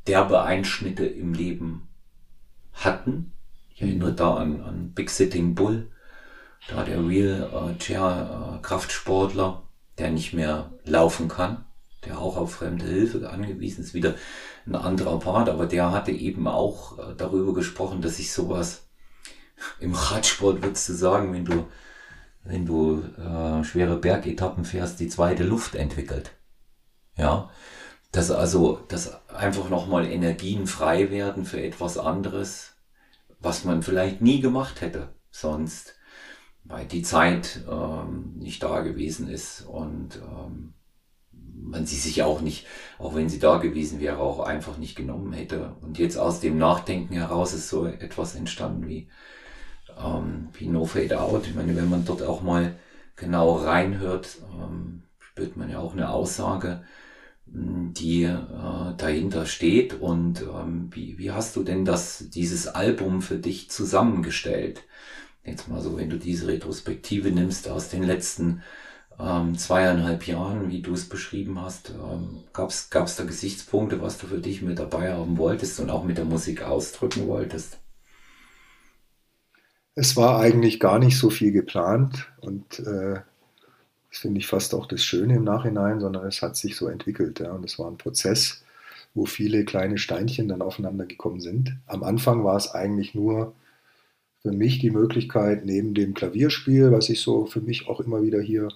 derbe 0.09 0.43
Einschnitte 0.43 1.07
im 1.07 1.33
Leben 1.33 1.86
hatten. 2.77 3.33
Ich 3.75 3.83
erinnere 3.83 4.13
da 4.13 4.35
an, 4.35 4.63
an 4.63 4.93
Big 4.95 5.11
Sitting 5.11 5.55
Bull, 5.55 5.91
da 6.69 6.85
der 6.85 7.07
Real 7.07 7.75
äh, 7.75 7.79
Chair 7.79 8.59
äh, 8.59 8.63
Kraftsportler, 8.63 9.63
der 9.99 10.11
nicht 10.11 10.33
mehr 10.33 10.73
laufen 10.85 11.29
kann, 11.29 11.65
der 12.05 12.19
auch 12.19 12.37
auf 12.37 12.55
fremde 12.55 12.87
Hilfe 12.87 13.29
angewiesen 13.29 13.85
ist, 13.85 13.95
wieder 13.95 14.15
ein 14.67 14.75
anderer 14.75 15.19
Part, 15.19 15.49
aber 15.49 15.67
der 15.67 15.93
hatte 15.93 16.11
eben 16.11 16.49
auch 16.49 16.99
äh, 16.99 17.15
darüber 17.17 17.55
gesprochen, 17.55 18.03
dass 18.03 18.17
sich 18.17 18.33
sowas 18.33 18.89
im 19.81 19.95
Radsport 19.95 20.63
würdest 20.63 20.89
du 20.89 20.93
sagen, 20.95 21.33
wenn 21.33 21.45
du, 21.45 21.67
wenn 22.45 22.67
du 22.67 23.03
äh, 23.19 23.65
schwere 23.65 23.97
Bergetappen 23.97 24.65
fährst, 24.65 25.01
die 25.01 25.09
zweite 25.09 25.45
Luft 25.45 25.75
entwickelt. 25.75 26.33
Ja, 27.17 27.51
dass 28.17 28.31
also, 28.31 28.81
dass 28.89 29.29
einfach 29.29 29.69
nochmal 29.69 30.07
Energien 30.07 30.67
frei 30.67 31.11
werden 31.11 31.45
für 31.45 31.63
etwas 31.63 31.99
anderes, 31.99 32.75
was 33.41 33.65
man 33.65 33.83
vielleicht 33.83 34.23
nie 34.23 34.41
gemacht 34.41 34.81
hätte 34.81 35.11
sonst 35.31 35.97
weil 36.69 36.85
die 36.87 37.03
Zeit 37.03 37.61
ähm, 37.71 38.35
nicht 38.39 38.63
da 38.63 38.81
gewesen 38.81 39.29
ist 39.29 39.63
und 39.63 40.17
ähm, 40.17 40.75
man 41.33 41.87
sie 41.87 41.97
sich 41.97 42.23
auch 42.23 42.41
nicht, 42.41 42.67
auch 42.99 43.15
wenn 43.15 43.29
sie 43.29 43.39
da 43.39 43.59
gewesen 43.59 44.01
wäre, 44.01 44.19
auch 44.19 44.41
einfach 44.41 44.77
nicht 44.77 44.97
genommen 44.97 45.33
hätte. 45.33 45.77
Und 45.81 45.99
jetzt 45.99 46.17
aus 46.17 46.41
dem 46.41 46.59
Nachdenken 46.59 47.15
heraus 47.15 47.53
ist 47.53 47.69
so 47.69 47.87
etwas 47.87 48.35
entstanden 48.35 48.89
wie, 48.89 49.09
ähm, 49.99 50.49
wie 50.55 50.67
No 50.67 50.85
Fade 50.85 51.21
Out. 51.21 51.47
Ich 51.47 51.55
meine, 51.55 51.77
wenn 51.77 51.89
man 51.89 52.05
dort 52.05 52.23
auch 52.23 52.43
mal 52.43 52.77
genau 53.15 53.57
reinhört, 53.57 54.39
ähm, 54.53 55.05
spürt 55.19 55.57
man 55.57 55.71
ja 55.71 55.79
auch 55.79 55.93
eine 55.93 56.11
Aussage, 56.11 56.85
die 57.47 58.25
äh, 58.25 58.97
dahinter 58.97 59.47
steht. 59.47 60.01
Und 60.01 60.43
ähm, 60.43 60.91
wie, 60.93 61.19
wie 61.19 61.31
hast 61.31 61.57
du 61.57 61.63
denn 61.63 61.85
das, 61.85 62.29
dieses 62.31 62.69
Album 62.69 63.23
für 63.23 63.39
dich 63.39 63.71
zusammengestellt? 63.71 64.83
jetzt 65.47 65.69
mal 65.69 65.81
so, 65.81 65.97
wenn 65.97 66.11
du 66.11 66.19
diese 66.19 66.49
Retrospektive 66.49 67.31
nimmst 67.31 67.69
aus 67.69 67.89
den 67.89 68.03
letzten 68.03 68.63
ähm, 69.19 69.57
zweieinhalb 69.57 70.27
Jahren, 70.27 70.71
wie 70.71 70.83
du 70.83 70.93
es 70.93 71.09
beschrieben 71.09 71.61
hast, 71.61 71.91
ähm, 71.91 72.45
gab 72.53 72.71
es 72.71 72.91
da 72.91 73.25
Gesichtspunkte, 73.25 74.03
was 74.03 74.19
du 74.19 74.27
für 74.27 74.39
dich 74.39 74.63
mit 74.63 74.79
dabei 74.79 75.13
haben 75.13 75.39
wolltest 75.39 75.81
und 75.81 75.91
auch 75.91 76.05
mit 76.05 76.19
der 76.19 76.25
Musik 76.25 76.63
ausdrücken 76.63 77.27
wolltest? 77.27 77.79
Es 79.95 80.17
war 80.17 80.41
eigentlich 80.41 80.79
gar 80.79 80.99
nicht 80.99 81.17
so 81.17 81.31
viel 81.31 81.53
geplant 81.53 82.31
und 82.41 82.81
äh, 82.81 83.21
finde 84.19 84.41
ich 84.41 84.47
fast 84.47 84.75
auch 84.75 84.87
das 84.87 85.03
Schöne 85.03 85.37
im 85.37 85.45
Nachhinein, 85.45 86.01
sondern 86.01 86.27
es 86.27 86.43
hat 86.43 86.57
sich 86.57 86.77
so 86.77 86.89
entwickelt. 86.89 87.41
Ja, 87.41 87.53
und 87.53 87.65
es 87.65 87.79
war 87.79 87.91
ein 87.91 87.99
Prozess, 87.99 88.65
wo 89.15 89.27
viele 89.27 89.65
kleine 89.65 89.99
Steinchen 89.99 90.49
dann 90.49 90.63
aufeinander 90.63 91.07
gekommen 91.07 91.41
sind. 91.41 91.77
Am 91.87 92.03
Anfang 92.03 92.45
war 92.45 92.57
es 92.57 92.71
eigentlich 92.71 93.15
nur 93.15 93.55
für 94.43 94.53
mich 94.53 94.79
die 94.79 94.91
Möglichkeit, 94.91 95.65
neben 95.65 95.95
dem 95.95 96.15
Klavierspiel, 96.15 96.93
was 96.93 97.09
ich 97.09 97.21
so 97.21 97.47
für 97.47 97.61
mich 97.61 97.89
auch 97.89 98.01
immer 98.01 98.23
wieder 98.23 98.41
hier 98.41 98.69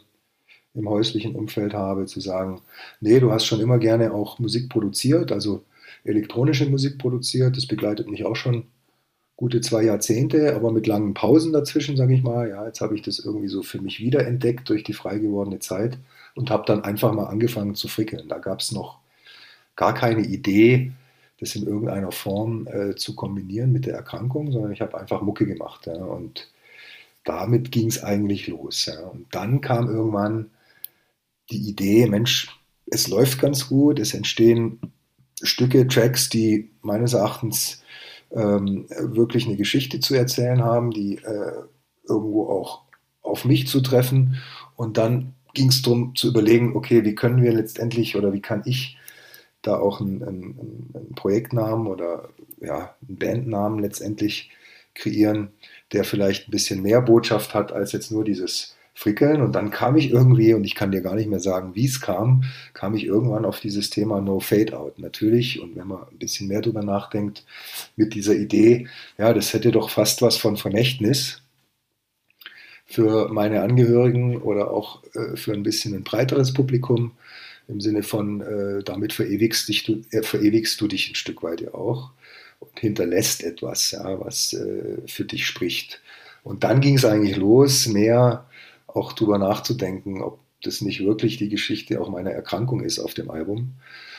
im 0.75 0.89
häuslichen 0.89 1.35
Umfeld 1.35 1.75
habe, 1.75 2.07
zu 2.07 2.21
sagen, 2.21 2.63
nee, 3.01 3.21
du 3.21 3.31
hast 3.33 3.45
schon 3.45 3.61
immer 3.61 3.79
gerne 3.79 4.13
auch 4.13 4.39
Musik 4.39 4.69
produziert, 4.69 5.33
also 5.33 5.65
elektronische 6.05 6.67
Musik 6.67 6.99
produziert, 6.99 7.57
das 7.57 7.67
begleitet 7.67 8.09
mich 8.11 8.25
auch 8.25 8.37
schon 8.37 8.65
gute 9.41 9.63
zwei 9.63 9.85
Jahrzehnte, 9.85 10.55
aber 10.55 10.71
mit 10.71 10.87
langen 10.87 11.15
Pausen 11.15 11.55
dazwischen, 11.55 11.97
sage 11.97 12.13
ich 12.13 12.23
mal. 12.23 12.51
Ja, 12.51 12.67
jetzt 12.67 12.83
habe 12.83 12.95
ich 12.95 13.01
das 13.01 13.19
irgendwie 13.19 13.49
so 13.49 13.63
für 13.63 13.81
mich 13.81 13.99
wiederentdeckt 13.99 14.69
durch 14.69 14.85
die 14.85 14.93
frei 14.93 15.17
gewordene 15.19 15.61
Zeit 15.61 15.99
und 16.35 16.51
habe 16.51 16.65
dann 16.67 16.85
einfach 16.85 17.15
mal 17.15 17.25
angefangen 17.25 17.75
zu 17.75 17.89
frickeln. 17.89 18.29
Da 18.29 18.37
gab 18.37 18.61
es 18.61 18.71
noch 18.71 18.99
gar 19.77 19.95
keine 19.95 20.21
Idee, 20.21 20.93
das 21.41 21.57
in 21.57 21.67
irgendeiner 21.67 22.13
Form 22.13 22.67
äh, 22.67 22.97
zu 22.97 23.17
kombinieren 23.17 23.73
mit 23.73 23.87
der 23.87 23.95
Erkrankung, 23.95 24.53
sondern 24.53 24.73
ich 24.73 24.83
habe 24.83 25.01
einfach 25.01 25.23
Mucke 25.23 25.47
gemacht. 25.47 25.87
Ja, 25.87 25.95
und 25.95 26.53
damit 27.25 27.73
ging 27.73 27.89
es 27.89 28.05
eigentlich 28.05 28.47
los. 28.47 28.85
Ja. 28.85 29.07
Und 29.07 29.27
dann 29.31 29.63
kam 29.63 29.89
irgendwann 29.89 30.51
die 31.51 31.67
Idee, 31.67 32.07
Mensch, 32.07 32.55
es 32.91 33.09
läuft 33.09 33.41
ganz 33.41 33.69
gut, 33.69 34.01
es 34.01 34.13
entstehen 34.13 34.79
Stücke, 35.43 35.89
Tracks, 35.89 36.29
die 36.29 36.69
meines 36.83 37.15
Erachtens 37.15 37.80
ähm, 38.33 38.87
wirklich 38.89 39.47
eine 39.47 39.57
Geschichte 39.57 40.01
zu 40.01 40.15
erzählen 40.15 40.63
haben, 40.63 40.91
die 40.91 41.17
äh, 41.17 41.53
irgendwo 42.09 42.49
auch 42.49 42.83
auf 43.23 43.45
mich 43.45 43.69
zu 43.69 43.81
treffen. 43.81 44.41
Und 44.77 44.97
dann 44.97 45.35
ging 45.55 45.69
es 45.69 45.83
darum 45.83 46.15
zu 46.15 46.29
überlegen, 46.29 46.77
okay, 46.77 47.05
wie 47.05 47.15
können 47.15 47.43
wir 47.43 47.53
letztendlich 47.53 48.17
oder 48.17 48.33
wie 48.33 48.41
kann 48.41 48.63
ich 48.65 48.97
da 49.63 49.79
auch 49.79 50.01
einen, 50.01 50.23
einen, 50.23 50.91
einen 50.95 51.15
Projektnamen 51.15 51.87
oder 51.87 52.31
ja, 52.61 52.95
einen 53.07 53.19
Bandnamen 53.19 53.79
letztendlich 53.81 54.51
kreieren, 54.95 55.53
der 55.93 56.05
vielleicht 56.05 56.49
ein 56.49 56.51
bisschen 56.51 56.83
mehr 56.83 57.01
Botschaft 57.03 57.55
hat 57.55 57.73
als 57.73 57.93
jetzt 57.93 58.11
nur 58.11 58.25
dieses 58.25 58.77
Frickeln. 59.01 59.41
Und 59.41 59.53
dann 59.55 59.71
kam 59.71 59.97
ich 59.97 60.11
irgendwie, 60.11 60.53
und 60.53 60.65
ich 60.65 60.75
kann 60.75 60.93
dir 60.93 61.01
gar 61.01 61.15
nicht 61.15 61.29
mehr 61.29 61.41
sagen, 61.41 61.75
wie 61.75 61.87
es 61.87 62.03
kam, 62.03 62.45
kam 62.75 62.95
ich 62.95 63.05
irgendwann 63.07 63.47
auf 63.47 63.59
dieses 63.59 63.89
Thema 63.89 64.21
No 64.21 64.41
Fade 64.41 64.79
Out. 64.79 64.99
Natürlich, 64.99 65.59
und 65.61 65.75
wenn 65.75 65.89
man 65.89 66.03
ein 66.03 66.19
bisschen 66.19 66.49
mehr 66.49 66.61
drüber 66.61 66.83
nachdenkt, 66.83 67.47
mit 67.97 68.15
dieser 68.15 68.35
Idee, 68.35 68.89
ja, 69.17 69.33
das 69.33 69.55
hätte 69.55 69.73
doch 69.73 69.89
fast 69.89 70.21
was 70.21 70.37
von 70.37 70.59
Vermächtnis 70.59 71.43
für 72.85 73.29
meine 73.33 73.63
Angehörigen 73.63 74.37
oder 74.43 74.71
auch 74.71 75.03
äh, 75.15 75.35
für 75.35 75.55
ein 75.55 75.63
bisschen 75.63 75.95
ein 75.95 76.05
breiteres 76.05 76.53
Publikum 76.53 77.13
im 77.69 77.81
Sinne 77.81 78.03
von, 78.03 78.43
äh, 78.43 78.83
damit 78.83 79.15
verewigst, 79.15 79.69
dich, 79.69 79.85
du, 79.85 80.03
äh, 80.11 80.23
verewigst 80.23 80.79
du 80.79 80.89
dich 80.89 81.11
ein 81.11 81.15
Stück 81.15 81.43
weit 81.43 81.63
ja 81.63 81.73
auch 81.73 82.11
und 82.59 82.79
hinterlässt 82.79 83.45
etwas, 83.45 83.93
ja, 83.93 84.21
was 84.21 84.53
äh, 84.53 84.99
für 85.07 85.25
dich 85.25 85.47
spricht. 85.47 86.03
Und 86.43 86.65
dann 86.65 86.81
ging 86.83 86.97
es 86.97 87.05
eigentlich 87.07 87.37
los, 87.37 87.87
mehr 87.87 88.45
auch 88.95 89.13
drüber 89.13 89.39
nachzudenken, 89.39 90.23
ob 90.23 90.39
das 90.63 90.81
nicht 90.81 91.05
wirklich 91.05 91.37
die 91.37 91.49
Geschichte 91.49 92.01
auch 92.01 92.09
meiner 92.11 92.31
Erkrankung 92.31 92.81
ist 92.81 92.99
auf 92.99 93.15
dem 93.15 93.31
Album. 93.31 93.75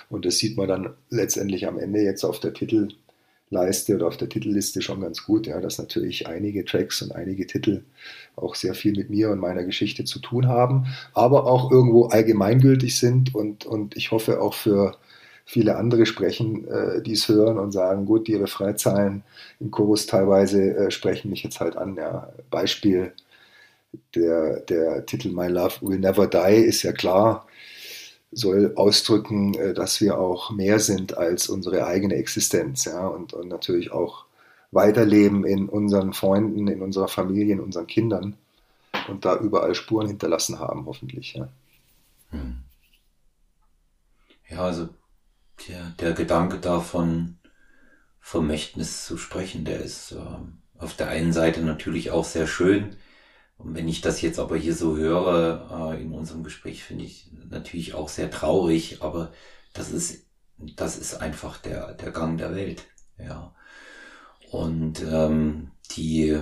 Und 0.10 0.26
das 0.26 0.38
sieht 0.38 0.58
man 0.58 0.68
dann 0.68 0.94
letztendlich 1.10 1.68
am 1.68 1.78
Ende 1.78 2.02
jetzt 2.02 2.24
auf 2.24 2.40
der 2.40 2.54
Titelleiste 2.54 3.96
oder 3.96 4.08
auf 4.08 4.18
der 4.18 4.30
Titelliste 4.30 4.82
schon 4.82 5.02
ganz 5.02 5.24
gut, 5.26 5.48
ja, 5.48 5.62
dass 5.62 5.78
natürlich 5.78 6.28
einige 6.28 6.66
Tracks 6.66 7.02
und 7.02 7.14
einige 7.14 7.46
Titel 7.48 7.84
auch 8.36 8.56
sehr 8.56 8.74
viel 8.74 8.96
mit 8.96 9.10
mir 9.10 9.30
und 9.30 9.40
meiner 9.40 9.64
Geschichte 9.64 10.04
zu 10.04 10.20
tun 10.20 10.48
haben, 10.48 10.88
aber 11.14 11.46
auch 11.46 11.72
irgendwo 11.72 12.06
allgemeingültig 12.06 12.98
sind 12.98 13.34
und, 13.36 13.66
und 13.66 13.96
ich 13.96 14.12
hoffe 14.12 14.42
auch 14.42 14.54
für 14.54 14.98
viele 15.46 15.76
andere 15.76 16.06
sprechen, 16.06 16.68
äh, 16.68 17.02
die 17.02 17.14
es 17.14 17.28
hören 17.28 17.58
und 17.58 17.72
sagen, 17.72 18.06
gut, 18.06 18.28
die 18.28 18.36
Refrainzeilen 18.36 19.24
im 19.60 19.72
Chorus 19.72 20.06
teilweise 20.06 20.76
äh, 20.76 20.92
sprechen 20.92 21.30
mich 21.30 21.44
jetzt 21.44 21.60
halt 21.60 21.76
an. 21.76 21.96
Ja. 21.96 22.32
Beispiel 22.50 23.14
der, 24.16 24.62
der 24.62 25.06
Titel 25.06 25.30
My 25.30 25.48
Love 25.48 25.76
Will 25.82 26.00
Never 26.00 26.28
Die 26.28 26.64
ist 26.64 26.84
ja 26.84 26.92
klar, 26.92 27.48
soll 28.32 28.74
ausdrücken, 28.76 29.54
äh, 29.56 29.74
dass 29.74 30.02
wir 30.02 30.18
auch 30.18 30.52
mehr 30.52 30.80
sind 30.80 31.18
als 31.18 31.50
unsere 31.50 31.86
eigene 31.86 32.16
Existenz 32.16 32.86
ja, 32.86 33.08
und, 33.08 33.34
und 33.34 33.50
natürlich 33.50 33.92
auch 33.92 34.26
weiterleben 34.72 35.46
in 35.46 35.68
unseren 35.68 36.14
Freunden, 36.14 36.68
in 36.68 36.82
unserer 36.82 37.10
Familie, 37.10 37.54
in 37.54 37.60
unseren 37.60 37.88
Kindern 37.88 38.38
und 39.10 39.26
da 39.26 39.38
überall 39.38 39.76
Spuren 39.76 40.08
hinterlassen 40.08 40.60
haben, 40.60 40.86
hoffentlich. 40.86 41.34
Ja, 41.34 41.50
hm. 42.30 42.58
ja 44.50 44.64
also 44.64 44.88
der, 45.68 45.92
der 46.00 46.14
Gedanke 46.14 46.58
davon, 46.58 47.38
Vermächtnis 48.22 49.06
zu 49.06 49.18
sprechen, 49.18 49.66
der 49.66 49.82
ist 49.82 50.14
äh, 50.14 50.18
auf 50.78 50.96
der 50.96 51.10
einen 51.10 51.34
Seite 51.34 51.62
natürlich 51.62 52.12
auch 52.12 52.26
sehr 52.26 52.48
schön. 52.48 52.96
Und 53.64 53.76
wenn 53.76 53.88
ich 53.88 54.02
das 54.02 54.22
jetzt 54.22 54.40
aber 54.40 54.58
hier 54.58 54.76
so 54.76 54.98
höre 54.98 55.94
äh, 55.94 56.02
in 56.02 56.14
unserem 56.14 56.44
Gespräch, 56.44 56.84
finde 56.84 57.06
ich 57.06 57.32
natürlich 57.50 57.94
auch 57.94 58.10
sehr 58.10 58.32
traurig, 58.32 59.02
aber 59.02 59.32
das 59.74 59.92
ist, 59.92 60.26
das 60.58 60.98
ist 60.98 61.16
einfach 61.16 61.58
der, 61.58 61.94
der 61.94 62.12
Gang 62.12 62.38
der 62.38 62.56
Welt. 62.56 62.84
Ja. 63.18 63.54
Und 64.52 65.04
ähm, 65.04 65.72
die, 65.96 66.40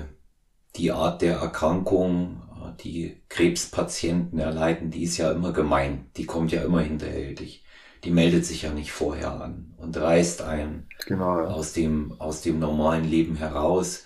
die 0.76 0.92
Art 0.92 1.22
der 1.22 1.38
Erkrankung, 1.38 2.42
äh, 2.56 2.82
die 2.84 3.22
Krebspatienten 3.30 4.40
erleiden, 4.40 4.92
die 4.92 5.04
ist 5.04 5.18
ja 5.18 5.32
immer 5.32 5.54
gemein. 5.54 6.10
Die 6.18 6.26
kommt 6.26 6.52
ja 6.52 6.64
immer 6.64 6.82
hinterhältig 6.82 7.64
die 8.04 8.12
meldet 8.12 8.46
sich 8.46 8.64
ja 8.64 8.72
nicht 8.72 8.92
vorher 8.92 9.42
an 9.42 9.74
und 9.78 9.98
reißt 9.98 10.42
einen 10.42 10.88
genau, 11.06 11.40
ja. 11.40 11.48
aus, 11.48 11.74
dem, 11.74 12.16
aus 12.20 12.42
dem 12.42 12.60
normalen 12.60 13.04
Leben 13.04 13.36
heraus. 13.36 14.06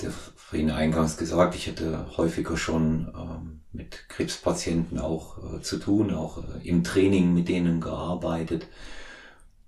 Der 0.00 0.12
vorhin 0.48 0.70
eingangs 0.70 1.18
gesagt, 1.18 1.54
ich 1.54 1.66
hätte 1.66 2.06
häufiger 2.16 2.56
schon 2.56 3.12
ähm, 3.14 3.60
mit 3.70 4.08
Krebspatienten 4.08 4.98
auch 4.98 5.36
äh, 5.56 5.60
zu 5.60 5.78
tun, 5.78 6.14
auch 6.14 6.38
äh, 6.38 6.66
im 6.66 6.84
Training 6.84 7.34
mit 7.34 7.50
denen 7.50 7.82
gearbeitet. 7.82 8.66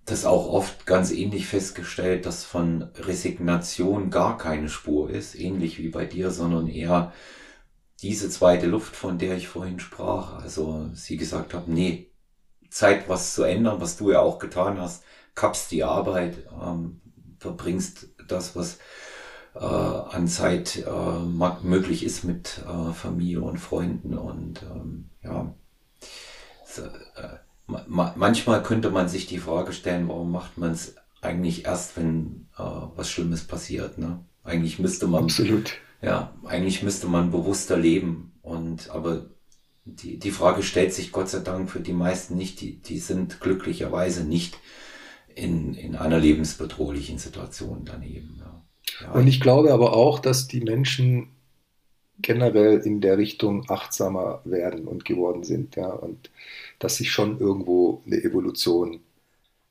Das 0.07 0.25
auch 0.25 0.47
oft 0.49 0.87
ganz 0.87 1.11
ähnlich 1.11 1.47
festgestellt, 1.47 2.25
dass 2.25 2.45
von 2.45 2.89
Resignation 2.97 4.09
gar 4.09 4.39
keine 4.39 4.71
Spur 4.71 5.11
ist, 5.11 5.35
ähnlich 5.35 5.79
wie 5.79 5.91
bei 5.91 6.07
dir, 6.07 6.31
sondern 6.31 6.67
eher 6.67 7.13
diese 8.01 8.31
zweite 8.31 8.67
Luft, 8.67 8.97
von 8.97 9.19
der 9.19 9.37
ich 9.37 9.49
vorhin 9.49 9.81
sprach. 9.81 10.43
Also 10.43 10.89
sie 10.95 11.19
gesagt 11.19 11.53
haben, 11.53 11.75
nee, 11.75 12.11
Zeit, 12.71 13.07
was 13.07 13.35
zu 13.35 13.43
ändern, 13.43 13.83
was 13.83 13.99
du 13.99 14.13
ja 14.13 14.21
auch 14.21 14.39
getan 14.39 14.81
hast, 14.81 15.05
kappst 15.35 15.73
die 15.73 15.85
Arbeit, 15.85 16.39
ähm, 16.59 17.03
verbringst 17.39 18.09
das, 18.29 18.57
was 18.57 18.79
äh, 19.55 19.59
an 19.61 20.29
Zeit 20.29 20.85
äh, 20.87 21.63
möglich 21.63 22.05
ist 22.05 22.25
mit 22.25 22.63
äh, 22.67 22.93
Familie 22.93 23.43
und 23.43 23.59
Freunden 23.59 24.17
und 24.17 24.63
ähm, 24.63 25.11
ja. 25.23 25.55
So, 26.65 26.83
äh, 26.83 27.39
ma 27.67 28.15
manchmal 28.17 28.63
könnte 28.63 28.91
man 28.91 29.09
sich 29.09 29.27
die 29.27 29.39
Frage 29.39 29.73
stellen, 29.73 30.09
warum 30.09 30.31
macht 30.31 30.59
man 30.59 30.71
es 30.71 30.95
eigentlich 31.21 31.67
erst, 31.67 31.97
wenn 31.97 32.49
äh, 32.57 32.63
was 32.97 33.11
Schlimmes 33.11 33.45
passiert. 33.45 33.99
Ne? 33.99 34.21
Eigentlich 34.45 34.79
müsste 34.79 35.07
man 35.07 35.25
absolut 35.25 35.73
ja 36.03 36.33
eigentlich 36.45 36.83
müsste 36.83 37.09
man 37.09 37.31
bewusster 37.31 37.77
leben 37.77 38.33
und 38.43 38.91
aber 38.91 39.27
die, 39.85 40.19
die 40.19 40.31
Frage 40.31 40.63
stellt 40.63 40.93
sich 40.93 41.13
Gott 41.13 41.29
sei 41.29 41.41
Dank 41.41 41.71
für 41.71 41.81
die 41.81 41.93
meisten 41.93 42.37
nicht. 42.37 42.61
Die, 42.61 42.77
die 42.77 42.99
sind 42.99 43.41
glücklicherweise 43.41 44.25
nicht 44.25 44.59
in, 45.35 45.75
in 45.75 45.97
einer 45.97 46.19
lebensbedrohlichen 46.19 47.19
Situation 47.19 47.85
daneben. 47.85 48.37
Ja. 48.39 48.50
Und 49.13 49.27
ich 49.27 49.41
glaube 49.41 49.73
aber 49.73 49.95
auch, 49.95 50.19
dass 50.19 50.49
die 50.49 50.61
Menschen 50.61 51.29
generell 52.23 52.79
in 52.81 53.01
der 53.01 53.19
Richtung 53.19 53.65
achtsamer 53.69 54.43
werden 54.45 54.87
und 54.87 55.05
geworden 55.05 55.43
sind. 55.43 55.77
Ja, 55.77 55.89
und 55.89 56.31
dass 56.79 56.97
sich 56.97 57.11
schon 57.11 57.41
irgendwo 57.41 58.03
eine 58.07 58.23
Evolution 58.23 59.01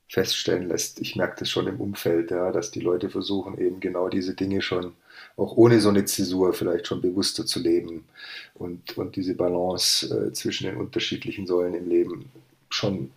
feststellen 0.07 0.67
lässt. 0.67 0.99
Ich 0.99 1.15
merke 1.15 1.37
das 1.39 1.49
schon 1.49 1.67
im 1.67 1.79
Umfeld, 1.79 2.31
ja, 2.31 2.51
dass 2.51 2.71
die 2.71 2.79
Leute 2.79 3.09
versuchen, 3.09 3.59
eben 3.59 3.79
genau 3.79 4.09
diese 4.09 4.33
Dinge 4.33 4.61
schon 4.61 4.93
auch 5.37 5.55
ohne 5.55 5.79
so 5.79 5.89
eine 5.89 6.05
Zäsur 6.05 6.53
vielleicht 6.53 6.87
schon 6.87 7.01
bewusster 7.01 7.45
zu 7.45 7.59
leben 7.59 8.05
und, 8.55 8.97
und 8.97 9.15
diese 9.15 9.35
Balance 9.35 10.05
äh, 10.07 10.33
zwischen 10.33 10.65
den 10.65 10.77
unterschiedlichen 10.77 11.45
Säulen 11.45 11.75
im 11.75 11.87
Leben 11.87 12.31
schon 12.69 13.11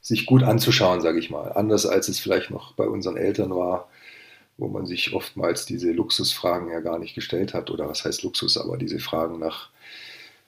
sich 0.00 0.26
gut 0.26 0.42
anzuschauen, 0.42 1.00
sage 1.00 1.18
ich 1.18 1.30
mal. 1.30 1.52
Anders 1.52 1.86
als 1.86 2.08
es 2.08 2.20
vielleicht 2.20 2.50
noch 2.50 2.74
bei 2.74 2.86
unseren 2.86 3.16
Eltern 3.16 3.50
war, 3.54 3.88
wo 4.58 4.68
man 4.68 4.86
sich 4.86 5.14
oftmals 5.14 5.66
diese 5.66 5.92
Luxusfragen 5.92 6.70
ja 6.70 6.80
gar 6.80 6.98
nicht 6.98 7.14
gestellt 7.14 7.54
hat. 7.54 7.70
Oder 7.70 7.88
was 7.88 8.04
heißt 8.04 8.22
Luxus, 8.22 8.56
aber 8.58 8.76
diese 8.78 9.00
Fragen 9.00 9.38
nach, 9.38 9.70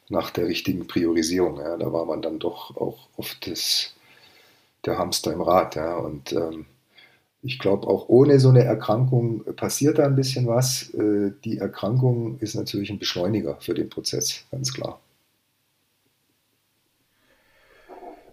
nach 0.08 0.30
der 0.30 0.46
richtigen 0.48 0.86
Priorisierung. 0.88 1.58
Ja, 1.58 1.76
da 1.76 1.92
war 1.92 2.06
man 2.06 2.22
dann 2.22 2.38
doch 2.40 2.76
auch 2.76 3.08
oft 3.16 3.46
das, 3.48 3.94
der 4.86 4.98
Hamster 4.98 5.32
im 5.32 5.42
Rad. 5.42 5.76
Ja, 5.76 5.96
und 5.96 6.32
ähm, 6.32 6.66
Ich 7.42 7.58
glaube, 7.60 7.86
auch 7.88 8.08
ohne 8.08 8.40
so 8.40 8.50
eine 8.50 8.64
Erkrankung 8.64 9.44
passiert 9.56 9.98
da 9.98 10.06
ein 10.06 10.16
bisschen 10.16 10.46
was. 10.48 10.90
Äh, 10.94 11.32
die 11.44 11.58
Erkrankung 11.58 12.38
ist 12.40 12.54
natürlich 12.56 12.90
ein 12.90 12.98
Beschleuniger 12.98 13.58
für 13.60 13.75
den 13.75 13.88
Prozess, 13.90 14.46
ganz 14.50 14.72
klar. 14.75 15.00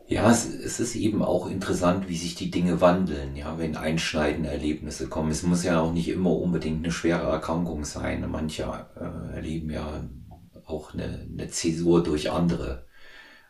Ja, 0.08 0.30
es, 0.30 0.46
es 0.46 0.80
ist 0.80 0.96
eben 0.96 1.24
auch 1.24 1.48
interessant, 1.50 2.10
wie 2.10 2.18
sich 2.18 2.36
die 2.36 2.52
Dinge 2.52 2.82
wandeln, 2.82 3.36
ja, 3.36 3.58
wenn 3.58 3.78
einschneidende 3.78 4.50
Erlebnisse 4.50 5.08
kommen. 5.08 5.32
Es 5.32 5.44
muss 5.44 5.64
ja 5.64 5.80
auch 5.80 5.94
nicht 5.94 6.10
immer 6.10 6.32
unbedingt 6.32 6.84
eine 6.84 6.92
schwere 6.92 7.28
Erkrankung 7.30 7.86
sein. 7.86 8.30
Manche 8.30 8.64
äh, 8.96 9.36
erleben 9.36 9.70
ja 9.70 10.04
auch 10.66 10.94
eine, 10.94 11.28
eine 11.32 11.50
Zäsur 11.50 12.04
durch 12.04 12.32
andere 12.32 12.86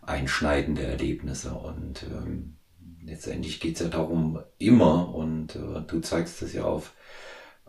einschneidende 0.01 0.83
Erlebnisse. 0.83 1.53
Und 1.53 2.03
ähm, 2.03 2.57
letztendlich 3.03 3.59
geht 3.59 3.75
es 3.75 3.81
ja 3.81 3.87
darum, 3.89 4.39
immer, 4.59 5.13
und 5.13 5.55
äh, 5.55 5.81
du 5.87 5.99
zeigst 6.01 6.41
das 6.41 6.53
ja 6.53 6.65
auf 6.65 6.93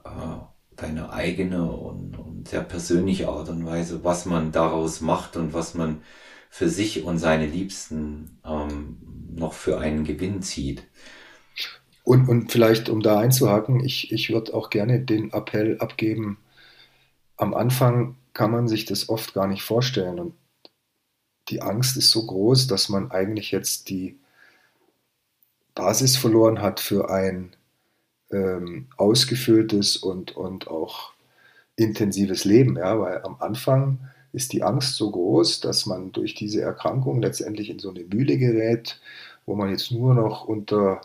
äh, 0.05 0.11
deine 0.76 1.11
eigene 1.11 1.71
und, 1.71 2.19
und 2.19 2.49
sehr 2.49 2.62
persönliche 2.62 3.29
Art 3.29 3.49
und 3.49 3.64
Weise, 3.67 4.05
was 4.05 4.26
man 4.26 4.53
daraus 4.53 5.00
macht 5.00 5.37
und 5.37 5.55
was 5.55 5.75
man 5.75 6.03
für 6.54 6.68
sich 6.68 7.02
und 7.02 7.18
seine 7.18 7.46
Liebsten 7.46 8.38
ähm, 8.44 8.99
noch 9.34 9.54
für 9.54 9.80
einen 9.80 10.04
Gewinn 10.04 10.40
zieht. 10.40 10.84
Und, 12.04 12.28
und 12.28 12.52
vielleicht, 12.52 12.88
um 12.88 13.02
da 13.02 13.18
einzuhaken, 13.18 13.84
ich, 13.84 14.12
ich 14.12 14.30
würde 14.30 14.54
auch 14.54 14.70
gerne 14.70 15.00
den 15.00 15.32
Appell 15.32 15.78
abgeben, 15.80 16.38
am 17.37 17.54
Anfang 17.54 18.14
kann 18.34 18.52
man 18.52 18.68
sich 18.68 18.84
das 18.84 19.08
oft 19.08 19.34
gar 19.34 19.49
nicht 19.49 19.64
vorstellen 19.64 20.20
und 20.20 20.34
die 21.49 21.61
Angst 21.61 21.96
ist 21.96 22.12
so 22.12 22.25
groß, 22.25 22.68
dass 22.68 22.88
man 22.88 23.11
eigentlich 23.11 23.50
jetzt 23.50 23.88
die 23.88 24.16
Basis 25.75 26.16
verloren 26.16 26.62
hat 26.62 26.78
für 26.78 27.11
ein 27.11 27.56
ähm, 28.30 28.87
ausgefülltes 28.96 29.96
und, 29.96 30.37
und 30.37 30.68
auch 30.68 31.14
intensives 31.75 32.44
Leben. 32.44 32.76
Ja? 32.76 33.00
Weil 33.00 33.25
am 33.25 33.38
Anfang 33.40 33.99
ist 34.35 34.53
die 34.53 34.62
Angst 34.62 34.97
so 34.97 35.11
groß, 35.11 35.61
dass 35.61 35.87
man 35.87 36.12
durch 36.12 36.35
diese 36.35 36.61
Erkrankung 36.61 37.23
letztendlich 37.23 37.71
in 37.71 37.79
so 37.79 37.91
eine 37.91 38.05
Mühle 38.05 38.37
gerät, 38.37 39.00
wo 39.47 39.55
man 39.55 39.71
jetzt 39.71 39.93
nur 39.93 40.14
noch 40.14 40.45
unter 40.45 41.00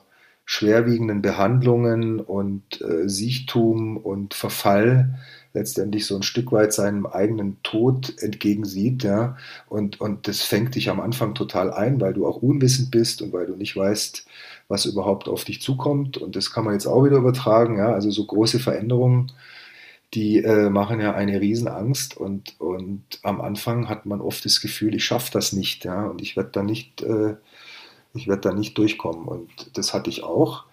schwerwiegenden 0.46 1.22
Behandlungen 1.22 2.20
und 2.20 2.82
äh, 2.82 3.08
Siechtum 3.08 3.98
und 3.98 4.34
Verfall 4.34 5.20
letztendlich 5.54 6.08
so 6.08 6.16
ein 6.16 6.24
Stück 6.24 6.52
weit 6.52 6.74
seinem 6.74 7.06
eigenen 7.06 7.62
Tod 7.62 8.16
entgegensieht, 8.20 9.04
ja, 9.04 9.38
und, 9.68 10.02
und 10.02 10.28
das 10.28 10.42
fängt 10.42 10.76
dich 10.76 10.90
am 10.90 11.00
Anfang 11.00 11.36
total 11.36 11.72
ein, 11.72 12.02
weil 12.02 12.14
du 12.14 12.28
auch 12.28 12.38
unwissend 12.38 12.92
bist 12.92 13.22
und 13.22 13.34
weil 13.34 13.46
du 13.46 13.56
nicht 13.56 13.76
weißt, 13.76 14.26
was 14.68 14.86
überhaupt 14.86 15.28
auf 15.28 15.44
dich 15.44 15.62
zukommt. 15.62 16.18
Und 16.18 16.36
das 16.36 16.52
kann 16.52 16.66
man 16.66 16.74
jetzt 16.74 16.88
auch 16.88 17.04
wieder 17.04 17.18
übertragen, 17.18 17.78
ja, 17.78 17.92
also 17.92 18.10
so 18.10 18.26
große 18.26 18.60
Veränderungen 18.60 19.32
die 20.14 20.38
äh, 20.38 20.70
machen 20.70 21.00
ja 21.00 21.14
eine 21.14 21.40
Riesenangst 21.40 22.18
und, 22.18 22.60
und 22.60 23.04
am 23.22 23.42
Anfang 23.42 23.90
hat 23.90 24.06
man 24.06 24.22
oft 24.22 24.44
das 24.44 24.60
Gefühl, 24.62 24.96
ich 24.96 25.06
schaffe 25.06 25.32
das 25.32 25.54
nicht, 25.54 25.86
ja, 25.86 26.08
und 26.08 26.22
ich 26.22 26.36
werde 26.36 26.50
da 26.52 26.64
nicht, 26.64 27.02
äh, 27.04 27.36
ich 28.14 28.28
werde 28.28 28.42
da 28.42 28.54
nicht 28.54 28.78
durchkommen. 28.78 29.28
Und 29.28 29.78
das 29.78 29.94
hatte 29.94 30.10
ich 30.10 30.24
auch. 30.24 30.66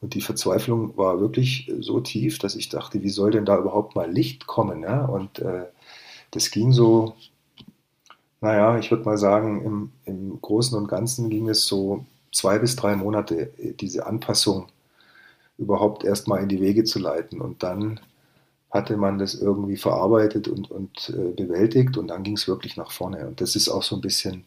Und 0.00 0.14
die 0.14 0.20
Verzweiflung 0.20 0.96
war 0.96 1.20
wirklich 1.20 1.72
so 1.80 2.00
tief, 2.00 2.38
dass 2.38 2.54
ich 2.54 2.68
dachte, 2.68 3.02
wie 3.02 3.08
soll 3.08 3.32
denn 3.32 3.46
da 3.46 3.58
überhaupt 3.58 3.96
mal 3.96 4.10
Licht 4.10 4.46
kommen? 4.46 4.82
Ja? 4.82 5.04
Und 5.06 5.40
äh, 5.40 5.66
das 6.30 6.50
ging 6.50 6.72
so, 6.72 7.14
naja, 8.40 8.78
ich 8.78 8.90
würde 8.90 9.04
mal 9.04 9.18
sagen, 9.18 9.64
im, 9.64 9.92
im 10.04 10.40
Großen 10.40 10.76
und 10.78 10.88
Ganzen 10.88 11.30
ging 11.30 11.48
es 11.48 11.66
so 11.66 12.04
zwei 12.32 12.58
bis 12.58 12.76
drei 12.76 12.96
Monate, 12.96 13.50
diese 13.80 14.06
Anpassung 14.06 14.66
überhaupt 15.58 16.04
erstmal 16.04 16.42
in 16.42 16.48
die 16.48 16.60
Wege 16.60 16.84
zu 16.84 16.98
leiten. 16.98 17.40
Und 17.40 17.62
dann 17.62 18.00
hatte 18.74 18.96
man 18.96 19.18
das 19.18 19.36
irgendwie 19.36 19.76
verarbeitet 19.76 20.48
und, 20.48 20.68
und 20.68 21.14
äh, 21.16 21.30
bewältigt 21.30 21.96
und 21.96 22.08
dann 22.08 22.24
ging 22.24 22.36
es 22.36 22.48
wirklich 22.48 22.76
nach 22.76 22.90
vorne. 22.90 23.26
Und 23.28 23.40
das 23.40 23.54
ist 23.54 23.68
auch 23.68 23.84
so 23.84 23.94
ein 23.94 24.00
bisschen 24.00 24.44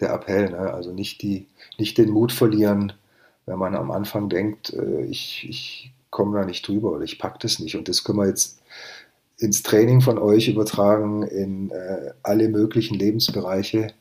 der 0.00 0.12
Appell, 0.12 0.50
ne? 0.50 0.74
also 0.74 0.92
nicht, 0.92 1.22
die, 1.22 1.46
nicht 1.78 1.96
den 1.96 2.10
Mut 2.10 2.30
verlieren, 2.30 2.92
wenn 3.46 3.58
man 3.58 3.74
am 3.74 3.90
Anfang 3.90 4.28
denkt, 4.28 4.74
äh, 4.74 5.06
ich, 5.06 5.46
ich 5.48 5.92
komme 6.10 6.38
da 6.38 6.44
nicht 6.44 6.68
drüber 6.68 6.92
oder 6.92 7.04
ich 7.04 7.18
packe 7.18 7.38
das 7.40 7.58
nicht. 7.58 7.74
Und 7.74 7.88
das 7.88 8.04
können 8.04 8.18
wir 8.18 8.26
jetzt 8.26 8.60
ins 9.38 9.62
Training 9.62 10.02
von 10.02 10.18
euch 10.18 10.48
übertragen, 10.48 11.22
in 11.22 11.70
äh, 11.70 12.12
alle 12.22 12.48
möglichen 12.48 12.98
Lebensbereiche, 12.98 13.94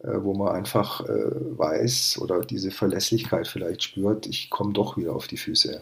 äh, 0.00 0.08
wo 0.18 0.34
man 0.34 0.48
einfach 0.48 1.02
äh, 1.02 1.58
weiß 1.58 2.18
oder 2.20 2.40
diese 2.40 2.72
Verlässlichkeit 2.72 3.46
vielleicht 3.46 3.84
spürt, 3.84 4.26
ich 4.26 4.50
komme 4.50 4.72
doch 4.72 4.96
wieder 4.96 5.14
auf 5.14 5.28
die 5.28 5.36
Füße. 5.36 5.80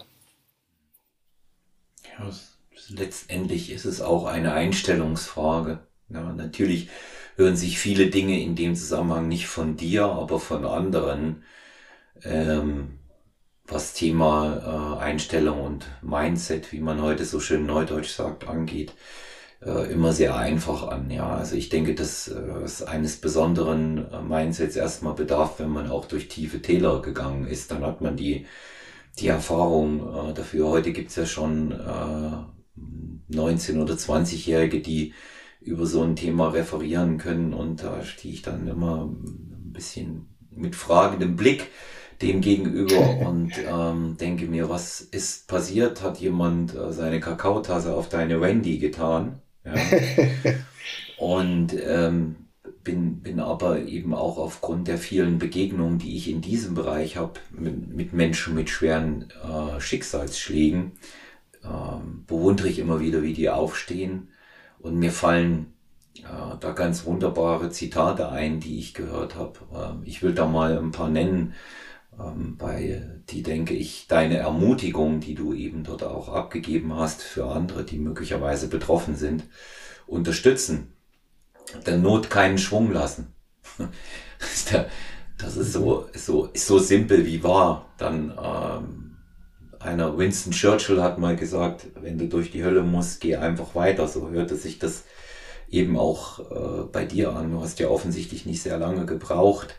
Ja, 2.18 2.30
letztendlich 2.88 3.70
ist 3.72 3.84
es 3.84 4.00
auch 4.00 4.26
eine 4.26 4.52
Einstellungsfrage. 4.52 5.80
Ja, 6.08 6.32
natürlich 6.32 6.88
hören 7.36 7.56
sich 7.56 7.78
viele 7.78 8.08
Dinge 8.10 8.40
in 8.40 8.56
dem 8.56 8.74
Zusammenhang 8.74 9.28
nicht 9.28 9.46
von 9.46 9.76
dir, 9.76 10.06
aber 10.06 10.40
von 10.40 10.64
anderen, 10.64 11.44
ähm, 12.24 12.98
was 13.66 13.94
Thema 13.94 14.96
äh, 14.98 15.04
Einstellung 15.04 15.60
und 15.62 15.86
Mindset, 16.02 16.72
wie 16.72 16.80
man 16.80 17.02
heute 17.02 17.24
so 17.24 17.40
schön 17.40 17.66
neudeutsch 17.66 18.10
sagt, 18.10 18.48
angeht, 18.48 18.94
äh, 19.62 19.92
immer 19.92 20.12
sehr 20.12 20.36
einfach 20.36 20.88
an. 20.88 21.10
Ja, 21.10 21.36
also 21.36 21.56
ich 21.56 21.68
denke, 21.68 21.94
dass 21.94 22.28
äh, 22.28 22.34
es 22.64 22.82
eines 22.82 23.20
besonderen 23.20 24.10
äh, 24.12 24.22
Mindsets 24.22 24.76
erstmal 24.76 25.14
bedarf, 25.14 25.58
wenn 25.58 25.70
man 25.70 25.90
auch 25.90 26.06
durch 26.06 26.28
tiefe 26.28 26.62
Täler 26.62 27.02
gegangen 27.02 27.46
ist. 27.46 27.70
Dann 27.70 27.84
hat 27.84 28.00
man 28.00 28.16
die 28.16 28.46
die 29.18 29.28
Erfahrung 29.28 30.30
äh, 30.30 30.34
dafür. 30.34 30.68
Heute 30.68 30.92
gibt's 30.92 31.16
ja 31.16 31.26
schon 31.26 31.72
äh, 31.72 32.57
19- 33.30 33.82
oder 33.82 33.94
20-Jährige, 33.94 34.80
die 34.80 35.14
über 35.60 35.86
so 35.86 36.02
ein 36.02 36.16
Thema 36.16 36.48
referieren 36.48 37.18
können. 37.18 37.52
Und 37.52 37.82
da 37.82 38.02
stehe 38.02 38.34
ich 38.34 38.42
dann 38.42 38.66
immer 38.68 39.06
ein 39.06 39.72
bisschen 39.72 40.28
mit 40.50 40.76
fragendem 40.76 41.36
Blick 41.36 41.68
dem 42.22 42.40
gegenüber 42.40 43.18
und 43.26 43.52
ähm, 43.70 44.16
denke 44.18 44.46
mir, 44.46 44.68
was 44.68 45.00
ist 45.00 45.48
passiert? 45.48 46.02
Hat 46.02 46.18
jemand 46.18 46.74
äh, 46.74 46.92
seine 46.92 47.20
Kakaotasse 47.20 47.94
auf 47.94 48.08
deine 48.08 48.40
Wendy 48.40 48.78
getan? 48.78 49.40
Ja. 49.64 49.74
und 51.18 51.74
ähm, 51.86 52.36
bin, 52.82 53.20
bin 53.20 53.38
aber 53.38 53.82
eben 53.82 54.14
auch 54.14 54.38
aufgrund 54.38 54.88
der 54.88 54.98
vielen 54.98 55.38
Begegnungen, 55.38 55.98
die 55.98 56.16
ich 56.16 56.30
in 56.30 56.40
diesem 56.40 56.74
Bereich 56.74 57.16
habe, 57.16 57.34
mit, 57.50 57.88
mit 57.94 58.12
Menschen 58.12 58.54
mit 58.54 58.70
schweren 58.70 59.28
äh, 59.42 59.80
Schicksalsschlägen, 59.80 60.92
ähm, 61.68 62.24
bewundere 62.26 62.68
ich 62.68 62.78
immer 62.78 63.00
wieder, 63.00 63.22
wie 63.22 63.34
die 63.34 63.50
aufstehen. 63.50 64.28
Und 64.78 64.96
mir 64.96 65.12
fallen 65.12 65.74
äh, 66.16 66.56
da 66.60 66.72
ganz 66.72 67.04
wunderbare 67.04 67.70
Zitate 67.70 68.30
ein, 68.30 68.60
die 68.60 68.78
ich 68.78 68.94
gehört 68.94 69.34
habe. 69.36 69.58
Ähm, 69.74 70.02
ich 70.04 70.22
will 70.22 70.34
da 70.34 70.46
mal 70.46 70.78
ein 70.78 70.92
paar 70.92 71.08
nennen, 71.08 71.54
ähm, 72.18 72.56
bei 72.56 73.02
die 73.28 73.42
denke 73.42 73.74
ich, 73.74 74.06
deine 74.08 74.38
Ermutigung, 74.38 75.20
die 75.20 75.34
du 75.34 75.52
eben 75.54 75.84
dort 75.84 76.02
auch 76.02 76.28
abgegeben 76.28 76.94
hast 76.94 77.22
für 77.22 77.46
andere, 77.46 77.84
die 77.84 77.98
möglicherweise 77.98 78.68
betroffen 78.68 79.16
sind, 79.16 79.44
unterstützen. 80.06 80.92
Der 81.86 81.98
Not 81.98 82.30
keinen 82.30 82.58
Schwung 82.58 82.92
lassen. 82.92 83.34
das 85.38 85.56
ist 85.56 85.72
so, 85.72 86.08
so, 86.14 86.50
so 86.54 86.78
simpel 86.78 87.26
wie 87.26 87.42
wahr. 87.42 87.86
Dann 87.98 88.32
ähm, 88.42 89.07
einer 89.80 90.18
Winston 90.18 90.52
Churchill 90.52 91.02
hat 91.02 91.18
mal 91.18 91.36
gesagt, 91.36 91.86
wenn 92.00 92.18
du 92.18 92.26
durch 92.26 92.50
die 92.50 92.64
Hölle 92.64 92.82
musst, 92.82 93.20
geh 93.20 93.36
einfach 93.36 93.74
weiter. 93.74 94.08
So 94.08 94.30
hörte 94.30 94.56
sich 94.56 94.78
das 94.78 95.04
eben 95.70 95.96
auch 95.96 96.38
äh, 96.50 96.84
bei 96.90 97.04
dir 97.04 97.34
an. 97.34 97.50
Du 97.50 97.60
hast 97.60 97.78
ja 97.78 97.88
offensichtlich 97.88 98.46
nicht 98.46 98.62
sehr 98.62 98.78
lange 98.78 99.06
gebraucht, 99.06 99.76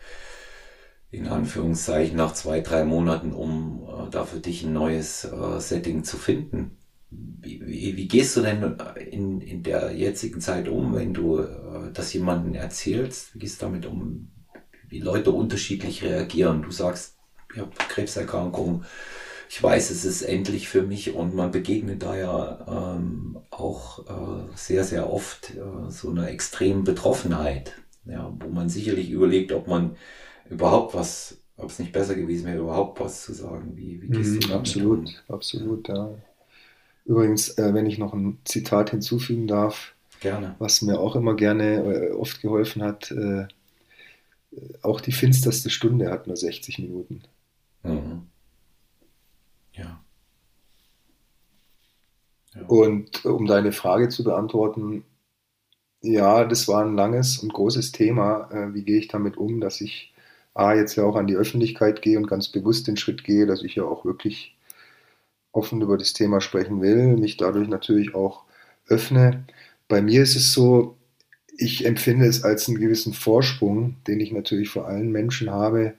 in 1.11 1.27
Anführungszeichen 1.27 2.15
nach 2.15 2.33
zwei, 2.33 2.61
drei 2.61 2.85
Monaten, 2.85 3.33
um 3.33 3.83
äh, 3.87 4.09
da 4.09 4.25
für 4.25 4.39
dich 4.39 4.63
ein 4.63 4.73
neues 4.73 5.25
äh, 5.25 5.59
Setting 5.59 6.03
zu 6.03 6.17
finden. 6.17 6.77
Wie, 7.11 7.61
wie, 7.65 7.97
wie, 7.97 8.07
gehst 8.07 8.37
du 8.37 8.41
denn 8.41 8.77
in, 9.09 9.41
in 9.41 9.63
der 9.63 9.95
jetzigen 9.95 10.41
Zeit 10.41 10.67
um, 10.67 10.93
wenn 10.93 11.13
du 11.13 11.39
äh, 11.39 11.91
das 11.91 12.13
jemandem 12.13 12.53
erzählst? 12.53 13.33
Wie 13.33 13.39
gehst 13.39 13.61
du 13.61 13.65
damit 13.65 13.87
um, 13.87 14.31
wie 14.87 14.99
Leute 14.99 15.31
unterschiedlich 15.31 16.03
reagieren? 16.03 16.61
Du 16.61 16.69
sagst, 16.69 17.17
ich 17.51 17.59
habe 17.59 17.71
Krebserkrankung, 17.89 18.83
ich 19.49 19.61
weiß, 19.63 19.91
es 19.91 20.05
ist 20.05 20.23
endlich 20.23 20.69
für 20.69 20.83
mich 20.83 21.13
und 21.15 21.35
man 21.35 21.51
begegnet 21.51 22.03
da 22.03 22.15
ja 22.17 22.95
ähm, 22.97 23.39
auch 23.51 24.07
äh, 24.07 24.55
sehr, 24.55 24.85
sehr 24.85 25.11
oft 25.11 25.55
äh, 25.55 25.91
so 25.91 26.11
einer 26.11 26.29
extremen 26.29 26.85
Betroffenheit, 26.85 27.73
ja, 28.05 28.33
wo 28.39 28.49
man 28.49 28.69
sicherlich 28.69 29.11
überlegt, 29.11 29.51
ob 29.53 29.67
man 29.67 29.97
überhaupt 30.49 30.93
was, 30.95 31.39
ob 31.57 31.69
es 31.71 31.79
nicht 31.79 31.93
besser 31.93 32.15
gewesen 32.15 32.47
wäre, 32.47 32.59
überhaupt 32.59 32.99
was 33.01 33.23
zu 33.25 33.33
sagen. 33.33 33.75
Wie, 33.77 34.01
wie 34.03 34.11
gehst 34.11 34.37
mhm, 34.37 34.51
du 34.51 34.53
Absolut, 34.53 35.07
um? 35.07 35.15
absolut, 35.29 35.87
ja. 35.87 36.09
Übrigens, 37.05 37.49
äh, 37.57 37.73
wenn 37.73 37.85
ich 37.87 37.97
noch 37.97 38.13
ein 38.13 38.39
Zitat 38.45 38.91
hinzufügen 38.91 39.47
darf, 39.47 39.95
gerne. 40.19 40.59
was 40.59 40.81
mir 40.83 40.99
auch 40.99 41.15
immer 41.15 41.35
gerne 41.35 42.09
äh, 42.09 42.11
oft 42.13 42.41
geholfen 42.41 42.83
hat, 42.83 43.11
äh, 43.11 43.47
auch 44.81 44.99
die 45.01 45.11
finsterste 45.13 45.69
Stunde 45.69 46.11
hat 46.11 46.27
nur 46.27 46.35
60 46.35 46.79
Minuten. 46.79 47.23
Mhm. 47.83 48.29
Ja. 49.73 50.03
Und 52.67 53.25
um 53.25 53.45
deine 53.45 53.71
Frage 53.71 54.09
zu 54.09 54.23
beantworten, 54.23 55.03
ja, 56.01 56.45
das 56.45 56.67
war 56.67 56.83
ein 56.83 56.95
langes 56.95 57.39
und 57.39 57.53
großes 57.53 57.91
Thema. 57.91 58.49
Äh, 58.51 58.73
wie 58.73 58.83
gehe 58.83 58.99
ich 58.99 59.07
damit 59.07 59.37
um, 59.37 59.59
dass 59.59 59.81
ich 59.81 60.13
A, 60.53 60.73
jetzt 60.73 60.95
ja 60.95 61.03
auch 61.03 61.15
an 61.15 61.27
die 61.27 61.35
Öffentlichkeit 61.35 62.01
gehe 62.01 62.17
und 62.17 62.27
ganz 62.27 62.49
bewusst 62.49 62.87
den 62.87 62.97
Schritt 62.97 63.23
gehe, 63.23 63.45
dass 63.45 63.63
ich 63.63 63.75
ja 63.75 63.83
auch 63.83 64.05
wirklich 64.05 64.57
offen 65.51 65.81
über 65.81 65.97
das 65.97 66.13
Thema 66.13 66.41
sprechen 66.41 66.81
will, 66.81 67.17
mich 67.17 67.37
dadurch 67.37 67.67
natürlich 67.67 68.15
auch 68.15 68.43
öffne. 68.87 69.45
Bei 69.87 70.01
mir 70.01 70.23
ist 70.23 70.35
es 70.35 70.53
so, 70.53 70.97
ich 71.57 71.85
empfinde 71.85 72.25
es 72.25 72.43
als 72.43 72.67
einen 72.67 72.79
gewissen 72.79 73.13
Vorsprung, 73.13 73.97
den 74.07 74.19
ich 74.19 74.31
natürlich 74.31 74.69
vor 74.69 74.87
allen 74.87 75.11
Menschen 75.11 75.49
habe, 75.49 75.95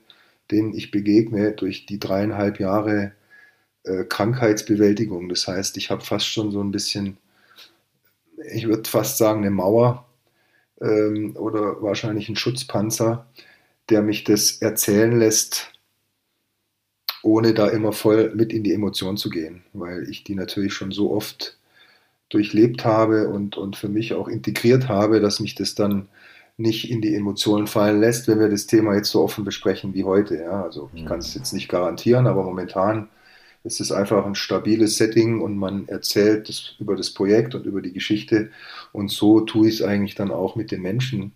denen 0.50 0.74
ich 0.74 0.90
begegne 0.90 1.52
durch 1.52 1.86
die 1.86 1.98
dreieinhalb 1.98 2.60
Jahre 2.60 3.12
äh, 3.84 4.04
Krankheitsbewältigung. 4.04 5.28
Das 5.28 5.46
heißt, 5.46 5.76
ich 5.76 5.90
habe 5.90 6.04
fast 6.04 6.26
schon 6.26 6.50
so 6.50 6.62
ein 6.62 6.70
bisschen, 6.70 7.16
ich 8.52 8.66
würde 8.66 8.88
fast 8.88 9.18
sagen, 9.18 9.40
eine 9.40 9.50
Mauer 9.50 10.06
ähm, 10.80 11.36
oder 11.36 11.82
wahrscheinlich 11.82 12.28
einen 12.28 12.36
Schutzpanzer, 12.36 13.26
der 13.88 14.02
mich 14.02 14.24
das 14.24 14.60
erzählen 14.62 15.18
lässt, 15.18 15.72
ohne 17.22 17.54
da 17.54 17.68
immer 17.68 17.92
voll 17.92 18.34
mit 18.34 18.52
in 18.52 18.64
die 18.64 18.72
Emotion 18.72 19.16
zu 19.16 19.30
gehen, 19.30 19.62
weil 19.72 20.08
ich 20.08 20.24
die 20.24 20.34
natürlich 20.34 20.72
schon 20.72 20.92
so 20.92 21.12
oft 21.12 21.58
durchlebt 22.30 22.84
habe 22.84 23.28
und, 23.28 23.56
und 23.56 23.76
für 23.76 23.88
mich 23.88 24.14
auch 24.14 24.28
integriert 24.28 24.88
habe, 24.88 25.20
dass 25.20 25.40
mich 25.40 25.54
das 25.54 25.74
dann 25.74 26.08
nicht 26.56 26.90
in 26.90 27.00
die 27.00 27.14
Emotionen 27.14 27.66
fallen 27.66 28.00
lässt, 28.00 28.28
wenn 28.28 28.38
wir 28.38 28.48
das 28.48 28.66
Thema 28.66 28.94
jetzt 28.94 29.10
so 29.10 29.22
offen 29.22 29.44
besprechen 29.44 29.94
wie 29.94 30.04
heute. 30.04 30.36
Ja, 30.36 30.62
also 30.62 30.90
ich 30.94 31.04
kann 31.06 31.18
es 31.18 31.34
mhm. 31.34 31.40
jetzt 31.40 31.52
nicht 31.52 31.68
garantieren, 31.68 32.26
aber 32.26 32.44
momentan 32.44 33.08
ist 33.62 33.80
es 33.80 33.92
einfach 33.92 34.24
ein 34.24 34.34
stabiles 34.34 34.96
Setting 34.96 35.40
und 35.40 35.56
man 35.56 35.88
erzählt 35.88 36.48
das, 36.48 36.74
über 36.78 36.96
das 36.96 37.10
Projekt 37.10 37.54
und 37.54 37.66
über 37.66 37.82
die 37.82 37.92
Geschichte. 37.92 38.50
Und 38.92 39.10
so 39.10 39.40
tue 39.40 39.68
ich 39.68 39.76
es 39.76 39.82
eigentlich 39.82 40.14
dann 40.14 40.30
auch 40.30 40.56
mit 40.56 40.70
den 40.70 40.82
Menschen, 40.82 41.32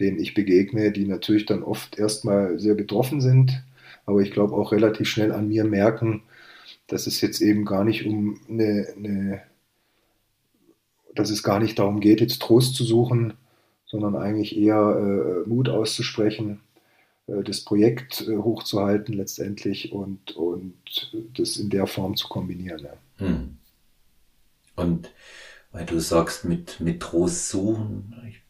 denen 0.00 0.18
ich 0.18 0.34
begegne, 0.34 0.92
die 0.92 1.06
natürlich 1.06 1.46
dann 1.46 1.62
oft 1.62 1.98
erstmal 1.98 2.58
sehr 2.58 2.74
betroffen 2.74 3.20
sind, 3.20 3.62
aber 4.04 4.20
ich 4.20 4.32
glaube 4.32 4.54
auch 4.54 4.72
relativ 4.72 5.08
schnell 5.08 5.32
an 5.32 5.48
mir 5.48 5.64
merken, 5.64 6.22
dass 6.88 7.06
es 7.06 7.20
jetzt 7.20 7.40
eben 7.40 7.64
gar 7.64 7.84
nicht 7.84 8.04
um 8.06 8.40
eine, 8.48 8.88
eine 8.96 9.42
dass 11.14 11.30
es 11.30 11.42
gar 11.42 11.60
nicht 11.60 11.78
darum 11.78 12.00
geht, 12.00 12.20
jetzt 12.20 12.40
Trost 12.40 12.74
zu 12.74 12.84
suchen, 12.84 13.34
sondern 13.86 14.16
eigentlich 14.16 14.56
eher 14.56 15.44
äh, 15.44 15.48
Mut 15.48 15.68
auszusprechen, 15.68 16.60
das 17.26 17.60
Projekt 17.62 18.26
äh, 18.28 18.36
hochzuhalten 18.36 19.14
letztendlich 19.14 19.92
und, 19.92 20.32
und 20.32 20.74
das 21.36 21.56
in 21.56 21.70
der 21.70 21.86
Form 21.86 22.16
zu 22.16 22.28
kombinieren. 22.28 22.84
Ja. 22.84 23.26
Hm. 23.26 23.58
Und 24.76 25.12
weil 25.70 25.86
du 25.86 25.98
sagst, 25.98 26.44
mit, 26.44 26.80
mit 26.80 27.00
Trost 27.00 27.48
suchen, 27.48 28.14
ich, 28.28 28.42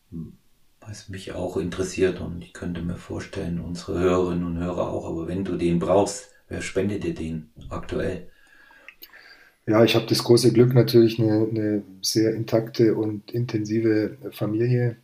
was 0.81 1.09
mich 1.09 1.33
auch 1.33 1.57
interessiert 1.57 2.21
und 2.21 2.43
ich 2.43 2.53
könnte 2.53 2.83
mir 2.83 2.97
vorstellen, 2.97 3.61
unsere 3.61 3.99
Hörerinnen 3.99 4.45
und 4.45 4.59
Hörer 4.59 4.91
auch, 4.91 5.09
aber 5.09 5.29
wenn 5.29 5.45
du 5.45 5.57
den 5.57 5.79
brauchst, 5.79 6.31
wer 6.49 6.63
spendet 6.63 7.05
dir 7.05 7.15
den 7.15 7.51
aktuell? 7.69 8.29
Ja, 9.67 9.85
ich 9.85 9.95
habe 9.95 10.07
das 10.07 10.25
große 10.25 10.53
Glück, 10.53 10.75
natürlich 10.75 11.21
eine, 11.21 11.47
eine, 11.49 11.83
sehr 12.01 12.35
intakte 12.35 12.97
und 12.97 13.31
intensive 13.31 14.17
Familie 14.33 14.97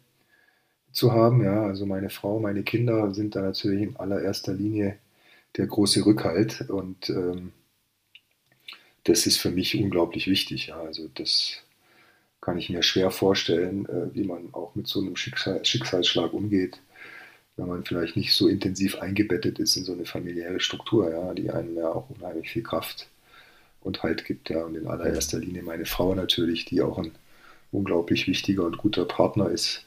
zu 0.93 1.13
haben. 1.13 1.43
Ja, 1.43 1.65
also 1.65 1.87
meine 1.87 2.11
Frau, 2.11 2.39
meine 2.41 2.63
Kinder 2.63 3.15
sind 3.15 3.37
da 3.37 3.43
natürlich 3.43 3.83
in 3.83 3.97
allererster 3.97 4.53
Linie 4.55 4.99
der 5.57 5.67
große 5.67 6.05
Rückhalt 6.05 6.69
und 6.69 7.11
ähm, 7.11 7.53
das 9.05 9.27
ist 9.27 9.39
für 9.39 9.51
mich 9.51 9.77
unglaublich 9.77 10.27
wichtig. 10.29 10.69
Ja, 10.69 10.81
also 10.81 11.09
das 11.15 11.63
kann 12.41 12.59
ich 12.59 12.71
mir 12.71 12.83
schwer 12.83 13.11
vorstellen, 13.11 13.87
äh, 13.87 14.15
wie 14.15 14.25
man 14.25 14.53
auch 14.53 14.75
mit 14.75 14.87
so 14.87 15.01
einem 15.01 15.17
Schicksal, 15.17 15.65
Schicksalsschlag 15.65 16.33
umgeht, 16.33 16.81
wenn 17.57 17.69
man 17.69 17.85
vielleicht 17.85 18.17
nicht 18.17 18.35
so 18.35 18.49
intensiv 18.49 18.97
eingebettet 18.97 19.59
ist 19.59 19.77
in 19.77 19.85
so 19.85 19.93
eine 19.93 20.05
familiäre 20.05 20.61
Struktur, 20.61 21.11
ja, 21.11 21.35
die 21.35 21.51
einem 21.51 21.77
ja 21.77 21.91
auch 21.91 22.09
unheimlich 22.11 22.51
viel 22.51 22.63
Kraft 22.63 23.09
und 23.81 24.03
Halt 24.03 24.25
gibt. 24.25 24.51
Ja. 24.51 24.65
Und 24.65 24.77
in 24.77 24.87
allererster 24.87 25.39
Linie 25.39 25.63
meine 25.63 25.87
Frau 25.87 26.15
natürlich, 26.15 26.65
die 26.65 26.83
auch 26.83 26.99
ein 26.99 27.13
unglaublich 27.73 28.27
wichtiger 28.29 28.65
und 28.65 28.79
guter 28.79 29.05
Partner 29.05 29.51
ist, 29.51 29.85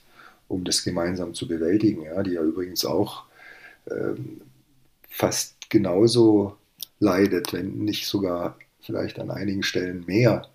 um 0.52 0.64
das 0.64 0.84
gemeinsam 0.84 1.34
zu 1.34 1.48
bewältigen. 1.48 2.04
Ja. 2.04 2.22
Die 2.24 2.32
ja 2.32 2.44
übrigens 2.44 2.86
auch 2.86 3.24
ähm, 3.90 4.42
fast 5.10 5.70
genauso 5.70 6.58
leidet, 7.00 7.54
wenn 7.54 7.80
nicht 7.80 8.08
sogar 8.08 8.58
vielleicht 8.82 9.20
an 9.20 9.32
einigen 9.32 9.64
Stellen 9.64 10.04
mehr, 10.06 10.48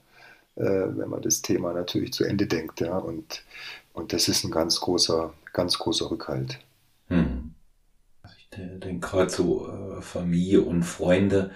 äh, 0.57 0.63
wenn 0.63 1.09
man 1.09 1.23
das 1.23 1.43
Thema 1.43 1.73
natürlich 1.73 2.13
zu 2.13 2.25
Ende 2.25 2.47
denkt. 2.47 2.81
Ja. 2.81 2.99
Und, 2.99 3.43
und 3.93 4.13
das 4.13 4.29
ist 4.29 4.45
ein 4.45 4.51
ganz 4.51 4.81
großer, 4.81 5.33
ganz 5.53 5.79
großer 5.79 6.11
Rückhalt. 6.11 6.59
Hm. 7.09 7.55
Ich 8.39 8.49
denke 8.51 9.07
gerade 9.07 9.31
so 9.31 9.69
äh, 9.69 10.03
Familie 10.03 10.63
und 10.63 10.83
Freunde 10.83 11.51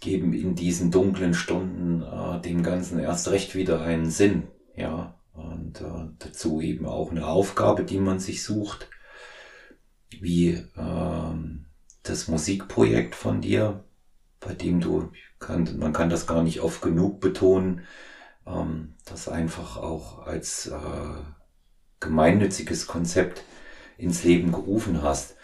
geben 0.00 0.32
in 0.32 0.54
diesen 0.54 0.90
dunklen 0.90 1.34
Stunden 1.34 2.02
äh, 2.02 2.40
dem 2.40 2.62
Ganzen 2.62 2.98
erst 2.98 3.28
recht 3.28 3.54
wieder 3.54 3.80
einen 3.80 4.10
Sinn, 4.10 4.44
ja. 4.76 5.17
Und 5.38 5.80
äh, 5.80 6.10
dazu 6.18 6.60
eben 6.60 6.86
auch 6.86 7.10
eine 7.12 7.26
Aufgabe, 7.26 7.84
die 7.84 7.98
man 7.98 8.18
sich 8.18 8.42
sucht, 8.42 8.90
wie 10.10 10.50
äh, 10.50 11.34
das 12.02 12.28
Musikprojekt 12.28 13.14
von 13.14 13.40
dir, 13.40 13.84
bei 14.40 14.54
dem 14.54 14.80
du, 14.80 15.12
kann, 15.38 15.78
man 15.78 15.92
kann 15.92 16.10
das 16.10 16.26
gar 16.26 16.42
nicht 16.42 16.60
oft 16.60 16.82
genug 16.82 17.20
betonen, 17.20 17.82
ähm, 18.46 18.94
das 19.04 19.28
einfach 19.28 19.76
auch 19.76 20.26
als 20.26 20.66
äh, 20.66 21.22
gemeinnütziges 22.00 22.86
Konzept 22.88 23.42
ins 23.96 24.24
Leben 24.24 24.50
gerufen 24.50 25.02
hast. 25.02 25.36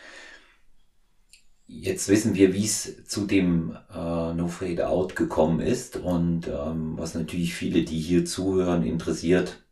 Jetzt 1.66 2.08
wissen 2.08 2.34
wir, 2.34 2.52
wie 2.52 2.64
es 2.64 3.04
zu 3.06 3.26
dem 3.26 3.76
äh, 3.92 4.34
No 4.34 4.48
Fade 4.48 4.88
Out 4.88 5.14
gekommen 5.14 5.60
ist 5.60 5.96
und 5.96 6.48
ähm, 6.48 6.98
was 6.98 7.14
natürlich 7.14 7.54
viele, 7.54 7.84
die 7.84 8.00
hier 8.00 8.24
zuhören, 8.24 8.84
interessiert. 8.84 9.63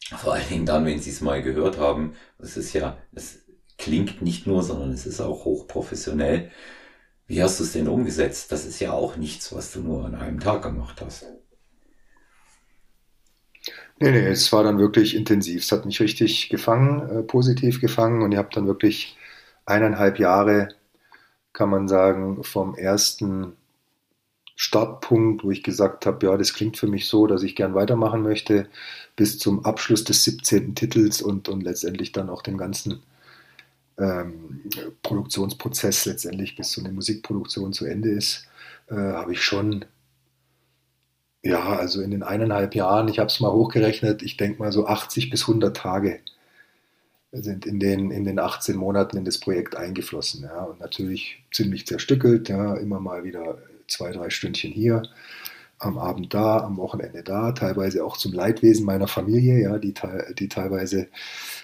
Vor 0.00 0.34
allen 0.34 0.48
Dingen 0.48 0.66
dann, 0.66 0.86
wenn 0.86 1.00
sie 1.00 1.10
es 1.10 1.20
mal 1.20 1.42
gehört 1.42 1.78
haben. 1.78 2.14
Es 2.38 2.56
ist 2.56 2.72
ja, 2.72 2.96
es 3.12 3.40
klingt 3.78 4.22
nicht 4.22 4.46
nur, 4.46 4.62
sondern 4.62 4.92
es 4.92 5.06
ist 5.06 5.20
auch 5.20 5.44
hochprofessionell. 5.44 6.50
Wie 7.26 7.42
hast 7.42 7.58
du 7.58 7.64
es 7.64 7.72
denn 7.72 7.88
umgesetzt? 7.88 8.52
Das 8.52 8.64
ist 8.64 8.80
ja 8.80 8.92
auch 8.92 9.16
nichts, 9.16 9.52
was 9.52 9.72
du 9.72 9.80
nur 9.80 10.04
an 10.04 10.14
einem 10.14 10.38
Tag 10.40 10.62
gemacht 10.62 11.00
hast. 11.00 11.26
Nee, 13.98 14.10
nee, 14.10 14.26
es 14.26 14.52
war 14.52 14.62
dann 14.62 14.78
wirklich 14.78 15.16
intensiv. 15.16 15.62
Es 15.64 15.72
hat 15.72 15.86
mich 15.86 16.00
richtig 16.00 16.50
gefangen, 16.50 17.08
äh, 17.08 17.22
positiv 17.22 17.80
gefangen 17.80 18.22
und 18.22 18.32
ihr 18.32 18.38
habt 18.38 18.56
dann 18.56 18.66
wirklich 18.66 19.16
eineinhalb 19.64 20.18
Jahre 20.18 20.68
kann 21.56 21.70
man 21.70 21.88
sagen, 21.88 22.44
vom 22.44 22.74
ersten 22.74 23.56
Startpunkt, 24.56 25.42
wo 25.42 25.50
ich 25.50 25.62
gesagt 25.62 26.04
habe, 26.04 26.26
ja, 26.26 26.36
das 26.36 26.52
klingt 26.52 26.76
für 26.76 26.86
mich 26.86 27.08
so, 27.08 27.26
dass 27.26 27.42
ich 27.42 27.56
gern 27.56 27.74
weitermachen 27.74 28.22
möchte, 28.22 28.68
bis 29.16 29.38
zum 29.38 29.64
Abschluss 29.64 30.04
des 30.04 30.24
17. 30.24 30.74
Titels 30.74 31.22
und, 31.22 31.48
und 31.48 31.62
letztendlich 31.62 32.12
dann 32.12 32.30
auch 32.30 32.42
dem 32.42 32.58
ganzen 32.58 33.02
ähm, 33.98 34.62
Produktionsprozess, 35.02 36.04
letztendlich 36.04 36.54
bis 36.54 36.72
so 36.72 36.82
eine 36.82 36.92
Musikproduktion 36.92 37.72
zu 37.72 37.86
Ende 37.86 38.10
ist, 38.10 38.46
äh, 38.88 38.94
habe 38.94 39.32
ich 39.32 39.42
schon, 39.42 39.86
ja, 41.42 41.76
also 41.76 42.02
in 42.02 42.10
den 42.10 42.22
eineinhalb 42.22 42.74
Jahren, 42.74 43.08
ich 43.08 43.18
habe 43.18 43.28
es 43.28 43.40
mal 43.40 43.52
hochgerechnet, 43.52 44.22
ich 44.22 44.36
denke 44.36 44.62
mal 44.62 44.72
so 44.72 44.86
80 44.86 45.30
bis 45.30 45.42
100 45.42 45.76
Tage 45.76 46.20
sind 47.32 47.66
in 47.66 47.80
den, 47.80 48.10
in 48.10 48.24
den 48.24 48.38
18 48.38 48.76
Monaten 48.76 49.16
in 49.16 49.24
das 49.24 49.38
Projekt 49.38 49.76
eingeflossen. 49.76 50.44
Ja. 50.44 50.64
Und 50.64 50.80
natürlich 50.80 51.42
ziemlich 51.52 51.86
zerstückelt, 51.86 52.48
ja, 52.48 52.74
immer 52.76 53.00
mal 53.00 53.24
wieder 53.24 53.58
zwei, 53.88 54.10
drei 54.12 54.30
Stündchen 54.30 54.72
hier, 54.72 55.02
am 55.78 55.98
Abend 55.98 56.32
da, 56.32 56.58
am 56.58 56.78
Wochenende 56.78 57.22
da, 57.22 57.52
teilweise 57.52 58.04
auch 58.04 58.16
zum 58.16 58.32
Leidwesen 58.32 58.86
meiner 58.86 59.08
Familie, 59.08 59.60
ja, 59.60 59.78
die, 59.78 59.94
die 60.38 60.48
teilweise 60.48 61.08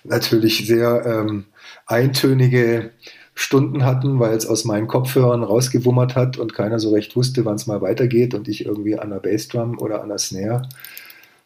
natürlich 0.05 0.66
sehr 0.66 1.05
ähm, 1.07 1.46
eintönige 1.87 2.90
Stunden 3.35 3.85
hatten, 3.85 4.20
weil 4.20 4.37
es 4.37 4.46
aus 4.46 4.64
meinen 4.64 4.88
Kopfhörern 4.88 5.42
rausgewummert 5.42 6.14
hat 6.14 6.37
und 6.37 6.53
keiner 6.53 6.79
so 6.79 6.90
recht 6.90 7.16
wusste, 7.16 7.44
wann 7.46 7.55
es 7.55 7.66
mal 7.66 7.81
weitergeht 7.81 8.35
und 8.35 8.48
ich 8.48 8.66
irgendwie 8.66 8.98
an 8.98 9.11
der 9.11 9.20
Bassdrum 9.20 9.79
oder 9.79 10.03
an 10.03 10.11
der 10.11 10.18
Snare 10.18 10.68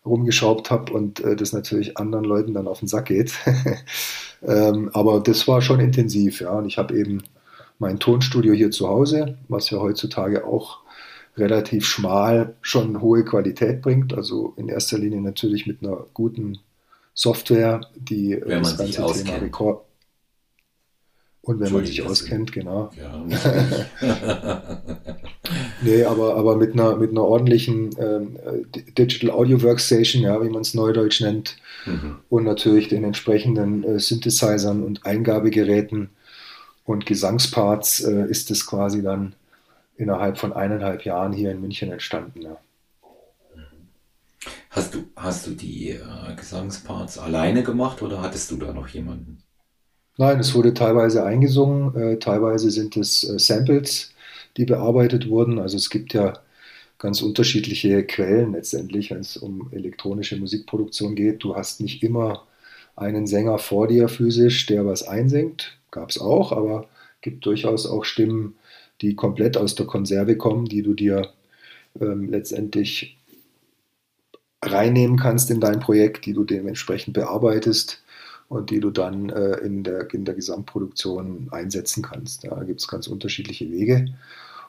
rumgeschraubt 0.05 0.70
habe 0.70 0.92
und 0.92 1.20
äh, 1.20 1.37
das 1.37 1.52
natürlich 1.52 1.96
anderen 1.96 2.24
Leuten 2.24 2.55
dann 2.55 2.68
auf 2.68 2.81
den 2.81 2.88
Sack 2.88 3.07
geht. 3.07 3.35
ähm, 4.42 4.90
aber 4.92 5.20
das 5.20 5.46
war 5.46 5.62
schon 5.62 5.81
intensiv, 5.81 6.40
ja. 6.40 6.50
Und 6.50 6.66
ich 6.66 6.79
habe 6.79 6.98
eben 6.98 7.22
mein 7.79 7.98
Tonstudio 7.98 8.52
hier 8.52 8.70
zu 8.70 8.88
Hause, 8.88 9.38
was 9.48 9.70
ja 9.70 9.79
heutzutage 9.79 10.44
auch 10.46 10.81
relativ 11.37 11.87
schmal 11.87 12.57
schon 12.62 13.01
hohe 13.01 13.25
Qualität 13.25 13.83
bringt. 13.83 14.14
Also 14.14 14.55
in 14.57 14.68
erster 14.68 14.99
Linie 14.99 15.20
natürlich 15.20 15.66
mit 15.66 15.83
einer 15.83 16.07
guten 16.14 16.59
Software, 17.14 17.81
die 17.94 18.40
Wenn 18.44 18.62
das 18.62 18.77
ganze 18.77 19.25
Thema 19.25 19.37
Rekord. 19.37 19.85
Und 21.42 21.61
wenn 21.61 21.72
man 21.72 21.87
sich 21.87 22.03
auskennt, 22.03 22.51
genau. 22.51 22.90
Ja, 23.01 23.25
nee, 25.83 26.03
aber, 26.03 26.35
aber 26.35 26.57
mit 26.57 26.72
einer, 26.72 26.96
mit 26.96 27.12
einer 27.12 27.22
ordentlichen 27.22 27.90
ähm, 28.01 28.37
Digital 28.99 29.31
Audio 29.31 29.62
Workstation, 29.62 30.22
ja, 30.22 30.42
wie 30.42 30.49
man 30.49 30.62
es 30.62 30.75
neudeutsch 30.75 31.20
nennt, 31.20 31.57
mhm. 31.87 32.16
und 32.29 32.42
natürlich 32.42 32.88
den 32.88 33.05
entsprechenden 33.05 33.85
äh, 33.85 34.01
Synthesizern 34.01 34.83
und 34.83 35.07
Eingabegeräten 35.07 36.11
und 36.85 37.07
Gesangsparts 37.07 38.01
äh, 38.01 38.27
ist 38.29 38.51
es 38.51 38.66
quasi 38.66 39.03
dann 39.03 39.35
innerhalb 39.96 40.38
von 40.38 40.52
eineinhalb 40.52 41.04
Jahren 41.04 41.32
hier 41.32 41.50
in 41.50 41.61
München 41.61 41.90
entstanden. 41.90 42.42
Ja. 42.42 42.59
Hast 44.70 44.94
du, 44.94 45.04
hast 45.16 45.46
du 45.46 45.52
die 45.52 45.90
äh, 45.90 46.35
Gesangsparts 46.37 47.18
alleine 47.18 47.62
gemacht 47.62 48.02
oder 48.02 48.20
hattest 48.20 48.50
du 48.50 48.56
da 48.56 48.72
noch 48.72 48.88
jemanden? 48.88 49.38
Nein, 50.18 50.38
es 50.38 50.54
wurde 50.54 50.74
teilweise 50.74 51.24
eingesungen, 51.24 51.94
äh, 51.94 52.18
teilweise 52.18 52.70
sind 52.70 52.96
es 52.96 53.24
äh, 53.24 53.38
Samples, 53.38 54.12
die 54.56 54.64
bearbeitet 54.64 55.28
wurden. 55.28 55.59
Also 55.59 55.76
es 55.76 55.90
gibt 55.90 56.14
ja 56.14 56.35
ganz 56.98 57.22
unterschiedliche 57.22 58.04
Quellen 58.04 58.52
letztendlich, 58.52 59.11
wenn 59.11 59.20
es 59.20 59.37
um 59.37 59.70
elektronische 59.72 60.37
Musikproduktion 60.37 61.14
geht. 61.14 61.42
Du 61.42 61.56
hast 61.56 61.80
nicht 61.80 62.02
immer 62.02 62.44
einen 62.96 63.26
Sänger 63.26 63.59
vor 63.59 63.88
dir 63.88 64.09
physisch, 64.09 64.66
der 64.66 64.87
was 64.87 65.06
einsingt. 65.06 65.78
Gab 65.90 66.11
es 66.11 66.18
auch, 66.18 66.52
aber 66.52 66.88
gibt 67.20 67.44
durchaus 67.44 67.87
auch 67.87 68.04
Stimmen, 68.04 68.56
die 69.00 69.14
komplett 69.14 69.56
aus 69.56 69.74
der 69.74 69.87
Konserve 69.87 70.37
kommen, 70.37 70.66
die 70.66 70.82
du 70.82 70.94
dir 70.94 71.32
ähm, 72.00 72.30
letztendlich 72.30 73.18
reinnehmen 74.62 75.18
kannst 75.18 75.50
in 75.50 75.61
dein 75.61 75.80
Projekt, 75.80 76.26
die 76.26 76.32
du 76.32 76.44
dementsprechend 76.44 77.14
bearbeitest 77.14 78.02
und 78.48 78.70
die 78.70 78.80
du 78.80 78.90
dann 78.90 79.30
äh, 79.30 79.59
in, 79.59 79.85
der, 79.85 80.12
in 80.12 80.24
der 80.24 80.35
Gesamtproduktion 80.35 81.48
einsetzen 81.50 82.02
kannst. 82.02 82.44
Da 82.44 82.62
gibt 82.64 82.80
es 82.80 82.88
ganz 82.88 83.06
unterschiedliche 83.06 83.70
Wege. 83.70 84.06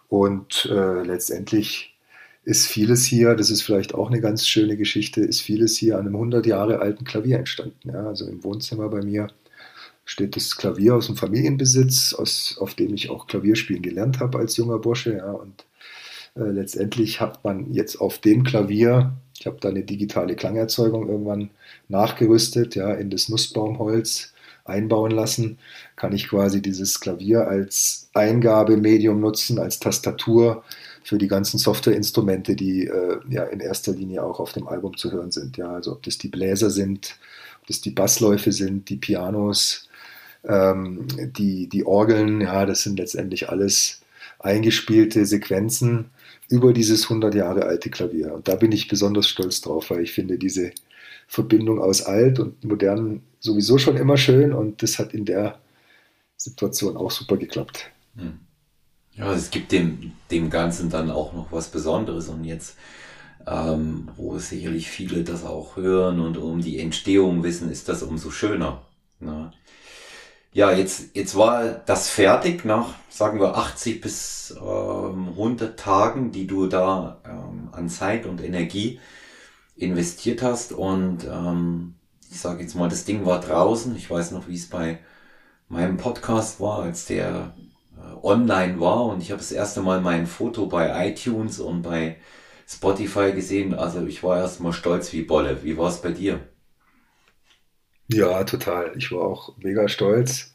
Und 0.09 0.67
äh, 0.71 1.03
letztendlich 1.03 1.95
ist 2.43 2.67
vieles 2.67 3.03
hier, 3.03 3.35
das 3.35 3.49
ist 3.49 3.61
vielleicht 3.61 3.93
auch 3.93 4.09
eine 4.09 4.21
ganz 4.21 4.47
schöne 4.47 4.77
Geschichte, 4.77 5.21
ist 5.21 5.41
vieles 5.41 5.75
hier 5.75 5.95
an 5.95 6.07
einem 6.07 6.15
100 6.15 6.45
Jahre 6.45 6.79
alten 6.79 7.03
Klavier 7.03 7.37
entstanden. 7.39 7.89
Ja, 7.89 8.07
also 8.07 8.25
im 8.25 8.43
Wohnzimmer 8.43 8.89
bei 8.89 9.03
mir 9.03 9.27
steht 10.07 10.37
das 10.37 10.55
Klavier 10.55 10.95
aus 10.95 11.07
dem 11.07 11.17
Familienbesitz, 11.17 12.13
aus, 12.13 12.57
auf 12.59 12.73
dem 12.73 12.93
ich 12.93 13.09
auch 13.09 13.27
Klavierspielen 13.27 13.83
gelernt 13.83 14.19
habe 14.21 14.39
als 14.39 14.55
junger 14.55 14.79
Bursche. 14.79 15.17
Ja, 15.17 15.31
und 15.31 15.65
äh, 16.35 16.49
letztendlich 16.49 17.19
hat 17.19 17.43
man 17.43 17.73
jetzt 17.73 17.97
auf 17.97 18.17
dem 18.19 18.43
Klavier, 18.43 19.13
ich 19.37 19.45
habe 19.45 19.57
da 19.59 19.67
eine 19.67 19.83
digitale 19.83 20.35
Klangerzeugung 20.35 21.09
irgendwann 21.09 21.49
nachgerüstet, 21.89 22.75
ja, 22.75 22.93
in 22.93 23.09
das 23.09 23.27
Nussbaumholz 23.27 24.33
einbauen 24.63 25.11
lassen, 25.11 25.57
kann 25.97 26.13
ich 26.13 26.29
quasi 26.29 26.61
dieses 26.61 27.01
Klavier 27.01 27.47
als 27.47 28.09
Eingabemedium 28.13 29.19
nutzen, 29.19 29.59
als 29.59 29.79
Tastatur 29.79 30.63
für 31.03 31.17
die 31.17 31.27
ganzen 31.27 31.57
Softwareinstrumente, 31.57 32.55
die 32.55 32.87
äh, 32.87 33.19
ja 33.29 33.43
in 33.43 33.59
erster 33.59 33.91
Linie 33.91 34.23
auch 34.23 34.39
auf 34.39 34.53
dem 34.53 34.67
Album 34.67 34.95
zu 34.95 35.11
hören 35.11 35.31
sind. 35.31 35.57
Ja, 35.57 35.73
also 35.73 35.91
ob 35.93 36.03
das 36.03 36.17
die 36.17 36.29
Bläser 36.29 36.69
sind, 36.69 37.17
ob 37.61 37.67
das 37.67 37.81
die 37.81 37.91
Bassläufe 37.91 38.53
sind, 38.53 38.89
die 38.89 38.97
Pianos, 38.97 39.86
ähm, 40.43 41.07
die, 41.37 41.67
die 41.67 41.85
Orgeln, 41.85 42.41
ja, 42.41 42.65
das 42.65 42.83
sind 42.83 42.99
letztendlich 42.99 43.49
alles 43.49 44.01
eingespielte 44.39 45.25
Sequenzen 45.25 46.11
über 46.49 46.73
dieses 46.73 47.03
100 47.03 47.35
Jahre 47.35 47.65
alte 47.65 47.89
Klavier. 47.89 48.33
Und 48.33 48.47
da 48.47 48.55
bin 48.55 48.71
ich 48.71 48.87
besonders 48.87 49.27
stolz 49.27 49.61
drauf, 49.61 49.89
weil 49.89 50.01
ich 50.01 50.13
finde 50.13 50.37
diese 50.37 50.71
Verbindung 51.27 51.81
aus 51.81 52.03
alt 52.03 52.39
und 52.39 52.63
modern 52.63 53.21
sowieso 53.39 53.77
schon 53.77 53.97
immer 53.97 54.17
schön 54.17 54.53
und 54.53 54.81
das 54.81 54.97
hat 54.97 55.13
in 55.13 55.25
der 55.25 55.59
Situation 56.37 56.95
auch 56.95 57.11
super 57.11 57.37
geklappt. 57.37 57.91
Hm. 58.15 58.39
Ja, 59.13 59.33
es 59.33 59.49
gibt 59.49 59.71
dem, 59.71 60.13
dem 60.31 60.49
Ganzen 60.49 60.89
dann 60.89 61.09
auch 61.09 61.33
noch 61.33 61.51
was 61.51 61.69
Besonderes 61.69 62.29
und 62.29 62.43
jetzt, 62.43 62.77
ähm, 63.47 64.09
wo 64.15 64.37
sicherlich 64.37 64.89
viele 64.89 65.23
das 65.23 65.43
auch 65.43 65.75
hören 65.75 66.19
und 66.19 66.37
um 66.37 66.61
die 66.61 66.79
Entstehung 66.79 67.43
wissen, 67.43 67.71
ist 67.71 67.89
das 67.89 68.03
umso 68.03 68.29
schöner. 68.29 68.83
Ne? 69.19 69.51
Ja, 70.57 70.71
jetzt, 70.71 71.15
jetzt 71.15 71.37
war 71.37 71.65
das 71.85 72.09
fertig 72.09 72.65
nach, 72.65 72.95
sagen 73.09 73.39
wir, 73.39 73.55
80 73.57 74.01
bis 74.01 74.55
ähm, 74.59 75.27
100 75.29 75.79
Tagen, 75.79 76.31
die 76.31 76.47
du 76.47 76.65
da 76.65 77.21
ähm, 77.25 77.69
an 77.73 77.89
Zeit 77.89 78.25
und 78.25 78.43
Energie 78.43 78.99
investiert 79.75 80.41
hast. 80.41 80.71
Und 80.73 81.25
ähm, 81.25 81.93
ich 82.31 82.39
sage 82.39 82.63
jetzt 82.63 82.73
mal, 82.73 82.89
das 82.89 83.05
Ding 83.05 83.23
war 83.23 83.39
draußen. 83.39 83.95
Ich 83.95 84.09
weiß 84.09 84.31
noch, 84.31 84.47
wie 84.47 84.55
es 84.55 84.67
bei 84.67 84.97
meinem 85.69 85.97
Podcast 85.97 86.59
war, 86.59 86.79
als 86.79 87.05
der 87.05 87.53
äh, 87.95 88.25
online 88.25 88.79
war. 88.79 89.05
Und 89.05 89.21
ich 89.21 89.29
habe 89.29 89.39
das 89.39 89.51
erste 89.51 89.83
Mal 89.83 90.01
mein 90.01 90.25
Foto 90.25 90.65
bei 90.65 91.07
iTunes 91.07 91.59
und 91.59 91.83
bei 91.83 92.17
Spotify 92.67 93.31
gesehen. 93.31 93.75
Also 93.75 94.03
ich 94.07 94.23
war 94.23 94.39
erstmal 94.39 94.73
stolz 94.73 95.13
wie 95.13 95.21
Bolle. 95.21 95.63
Wie 95.63 95.77
war 95.77 95.89
es 95.89 96.01
bei 96.01 96.13
dir? 96.13 96.39
Ja, 98.09 98.43
total. 98.43 98.93
Ich 98.97 99.11
war 99.11 99.21
auch 99.21 99.55
mega 99.57 99.87
stolz. 99.89 100.53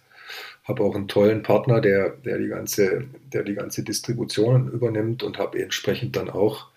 Habe 0.65 0.83
auch 0.85 0.95
einen 0.95 1.09
tollen 1.09 1.43
Partner, 1.43 1.81
der, 1.81 2.11
der, 2.11 2.39
die 2.39 2.49
ganze, 2.49 3.07
der 3.33 3.43
die 3.45 3.55
ganze 3.55 3.83
Distribution 3.85 4.71
übernimmt 4.71 5.23
und 5.23 5.39
habe 5.39 5.61
entsprechend 5.63 6.17
dann 6.17 6.31
auch 6.31 6.69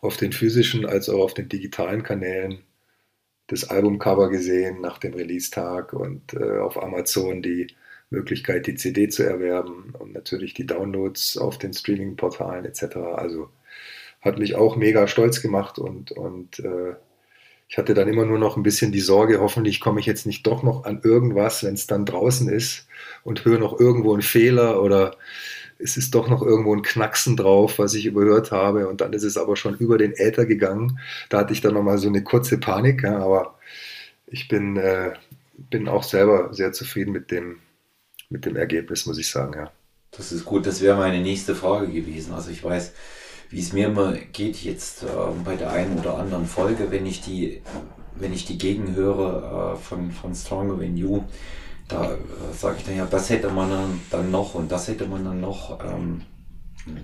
auf 0.00 0.16
den 0.16 0.32
physischen 0.32 0.86
als 0.86 1.08
auch 1.08 1.20
auf 1.20 1.34
den 1.34 1.48
digitalen 1.48 2.02
Kanälen 2.02 2.60
das 3.48 3.64
Albumcover 3.70 4.30
gesehen 4.30 4.80
nach 4.80 4.98
dem 4.98 5.14
Release-Tag 5.14 5.92
und 5.94 6.34
äh, 6.34 6.58
auf 6.60 6.82
Amazon 6.82 7.42
die 7.42 7.68
Möglichkeit, 8.10 8.66
die 8.66 8.76
CD 8.76 9.08
zu 9.08 9.24
erwerben 9.24 9.94
und 9.98 10.12
natürlich 10.14 10.54
die 10.54 10.66
Downloads 10.66 11.38
auf 11.38 11.58
den 11.58 11.74
Streaming-Portalen 11.74 12.64
etc. 12.66 12.96
Also 13.16 13.50
hat 14.20 14.38
mich 14.38 14.56
auch 14.56 14.76
mega 14.76 15.06
stolz 15.08 15.42
gemacht 15.42 15.78
und, 15.78 16.12
und 16.12 16.60
äh, 16.60 16.94
ich 17.68 17.78
hatte 17.78 17.94
dann 17.94 18.08
immer 18.08 18.24
nur 18.24 18.38
noch 18.38 18.56
ein 18.56 18.62
bisschen 18.62 18.92
die 18.92 19.00
Sorge, 19.00 19.40
hoffentlich 19.40 19.80
komme 19.80 20.00
ich 20.00 20.06
jetzt 20.06 20.26
nicht 20.26 20.46
doch 20.46 20.62
noch 20.62 20.84
an 20.84 21.00
irgendwas, 21.02 21.64
wenn 21.64 21.74
es 21.74 21.86
dann 21.86 22.04
draußen 22.04 22.48
ist 22.48 22.86
und 23.22 23.44
höre 23.44 23.58
noch 23.58 23.78
irgendwo 23.78 24.12
einen 24.12 24.22
Fehler 24.22 24.82
oder 24.82 25.16
es 25.78 25.96
ist 25.96 26.14
doch 26.14 26.28
noch 26.28 26.42
irgendwo 26.42 26.74
ein 26.74 26.82
Knacksen 26.82 27.36
drauf, 27.36 27.78
was 27.78 27.94
ich 27.94 28.06
überhört 28.06 28.52
habe 28.52 28.88
und 28.88 29.00
dann 29.00 29.12
ist 29.12 29.24
es 29.24 29.36
aber 29.36 29.56
schon 29.56 29.76
über 29.76 29.98
den 29.98 30.12
Äther 30.12 30.46
gegangen. 30.46 31.00
Da 31.30 31.38
hatte 31.38 31.52
ich 31.52 31.60
dann 31.60 31.74
nochmal 31.74 31.98
so 31.98 32.08
eine 32.08 32.22
kurze 32.22 32.58
Panik, 32.58 33.02
ja, 33.02 33.18
aber 33.18 33.58
ich 34.26 34.48
bin, 34.48 34.76
äh, 34.76 35.14
bin 35.56 35.88
auch 35.88 36.04
selber 36.04 36.52
sehr 36.52 36.72
zufrieden 36.72 37.12
mit 37.12 37.30
dem, 37.30 37.58
mit 38.28 38.44
dem 38.44 38.56
Ergebnis, 38.56 39.06
muss 39.06 39.18
ich 39.18 39.30
sagen, 39.30 39.54
ja. 39.54 39.72
Das 40.12 40.30
ist 40.30 40.44
gut, 40.44 40.66
das 40.66 40.80
wäre 40.80 40.96
meine 40.96 41.20
nächste 41.20 41.56
Frage 41.56 41.88
gewesen. 41.88 42.34
Also 42.34 42.50
ich 42.50 42.62
weiß, 42.62 42.92
wie 43.54 43.60
es 43.60 43.72
mir 43.72 43.86
immer 43.86 44.14
geht 44.32 44.56
jetzt 44.64 45.04
äh, 45.04 45.06
bei 45.44 45.54
der 45.54 45.70
einen 45.70 46.00
oder 46.00 46.18
anderen 46.18 46.44
Folge, 46.44 46.90
wenn 46.90 47.06
ich 47.06 47.20
die, 47.20 47.62
wenn 48.16 48.32
ich 48.32 48.46
die 48.46 48.58
Gegenhöre 48.58 49.74
äh, 49.74 49.78
von, 49.80 50.10
von 50.10 50.34
Stronger 50.34 50.80
Than 50.80 50.96
You, 50.96 51.22
da 51.86 52.14
äh, 52.14 52.16
sage 52.52 52.78
ich 52.78 52.84
dann 52.84 52.96
ja, 52.96 53.06
das 53.06 53.30
hätte 53.30 53.50
man 53.50 54.00
dann, 54.10 54.32
noch 54.32 54.56
und 54.56 54.72
das 54.72 54.88
hätte 54.88 55.06
man 55.06 55.24
dann 55.24 55.40
noch. 55.40 55.78
Ähm, 55.84 56.22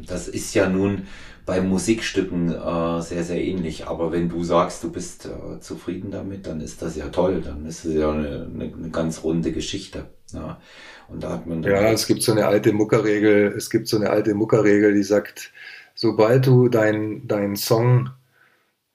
das 0.09 0.27
ist 0.27 0.53
ja 0.55 0.69
nun 0.69 1.07
bei 1.47 1.61
Musikstücken 1.61 2.53
äh, 2.53 3.01
sehr, 3.01 3.23
sehr 3.23 3.41
ähnlich. 3.41 3.87
Aber 3.87 4.11
wenn 4.11 4.29
du 4.29 4.43
sagst, 4.43 4.83
du 4.83 4.91
bist 4.91 5.27
äh, 5.27 5.61
zufrieden 5.61 6.11
damit, 6.11 6.49
dann 6.49 6.61
ist 6.61 6.83
das 6.83 6.97
ja 6.97 7.09
toll. 7.11 7.43
Dann 7.43 7.65
ist 7.65 7.85
es 7.85 7.95
ja 7.95 8.11
eine, 8.11 8.51
eine, 8.53 8.73
eine 8.75 8.91
ganz 8.91 9.23
runde 9.23 9.53
Geschichte. 9.53 10.07
Ja. 10.33 10.61
Und 11.09 11.23
da 11.23 11.31
hat 11.31 11.47
man 11.47 11.63
ja, 11.63 11.93
es 11.93 12.07
gibt 12.09 12.23
so 12.23 12.33
eine 12.33 12.47
alte 12.47 12.73
Muckerregel. 12.73 13.55
Es 13.57 13.71
gibt 13.71 13.87
so 13.87 13.97
eine 13.97 14.11
alte 14.11 14.35
Muckerregel, 14.35 14.95
die 14.95 15.03
sagt, 15.03 15.53
sobald 16.01 16.47
du 16.47 16.71
deinen 16.71 17.29
dein 17.29 17.57
Song 17.57 18.11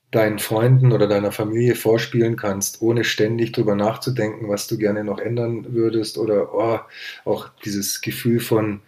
deinen 0.09 0.39
Freunden 0.39 0.91
oder 0.91 1.07
deiner 1.07 1.31
Familie 1.31 1.75
vorspielen 1.75 2.35
kannst, 2.35 2.81
ohne 2.81 3.03
ständig 3.03 3.51
drüber 3.51 3.75
nachzudenken, 3.75 4.49
was 4.49 4.67
du 4.67 4.77
gerne 4.77 5.03
noch 5.03 5.19
ändern 5.19 5.67
würdest 5.73 6.17
oder 6.17 6.53
oh, 6.55 6.79
auch 7.29 7.49
dieses 7.63 8.01
Gefühl 8.01 8.39
von 8.39 8.81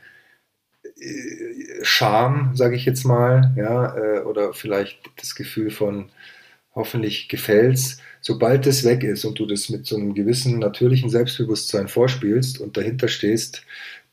äh, 0.84 1.84
Scham, 1.84 2.56
sage 2.56 2.76
ich 2.76 2.86
jetzt 2.86 3.04
mal, 3.04 3.54
ja, 3.56 3.96
äh, 3.98 4.20
oder 4.22 4.54
vielleicht 4.54 5.00
das 5.18 5.36
Gefühl 5.36 5.70
von 5.70 6.10
hoffentlich 6.74 7.30
gefällt's. 7.30 8.00
Sobald 8.22 8.66
das 8.66 8.84
weg 8.84 9.04
ist 9.04 9.26
und 9.26 9.38
du 9.38 9.46
das 9.46 9.70
mit 9.70 9.86
so 9.86 9.96
einem 9.96 10.16
gewissen 10.16 10.60
natürlichen 10.60 11.10
Selbstbewusstsein 11.12 11.88
vorspielst 11.88 12.60
und 12.62 12.78
dahinter 12.78 13.10
stehst, 13.10 13.64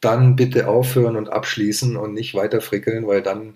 dann 0.01 0.37
bitte 0.37 0.69
aufhören 0.69 1.17
und 1.17 1.31
abschließen 1.33 1.97
und 1.97 2.13
nicht 2.13 2.35
weiter 2.35 2.61
frickeln, 2.61 3.07
weil 3.07 3.23
dann 3.23 3.55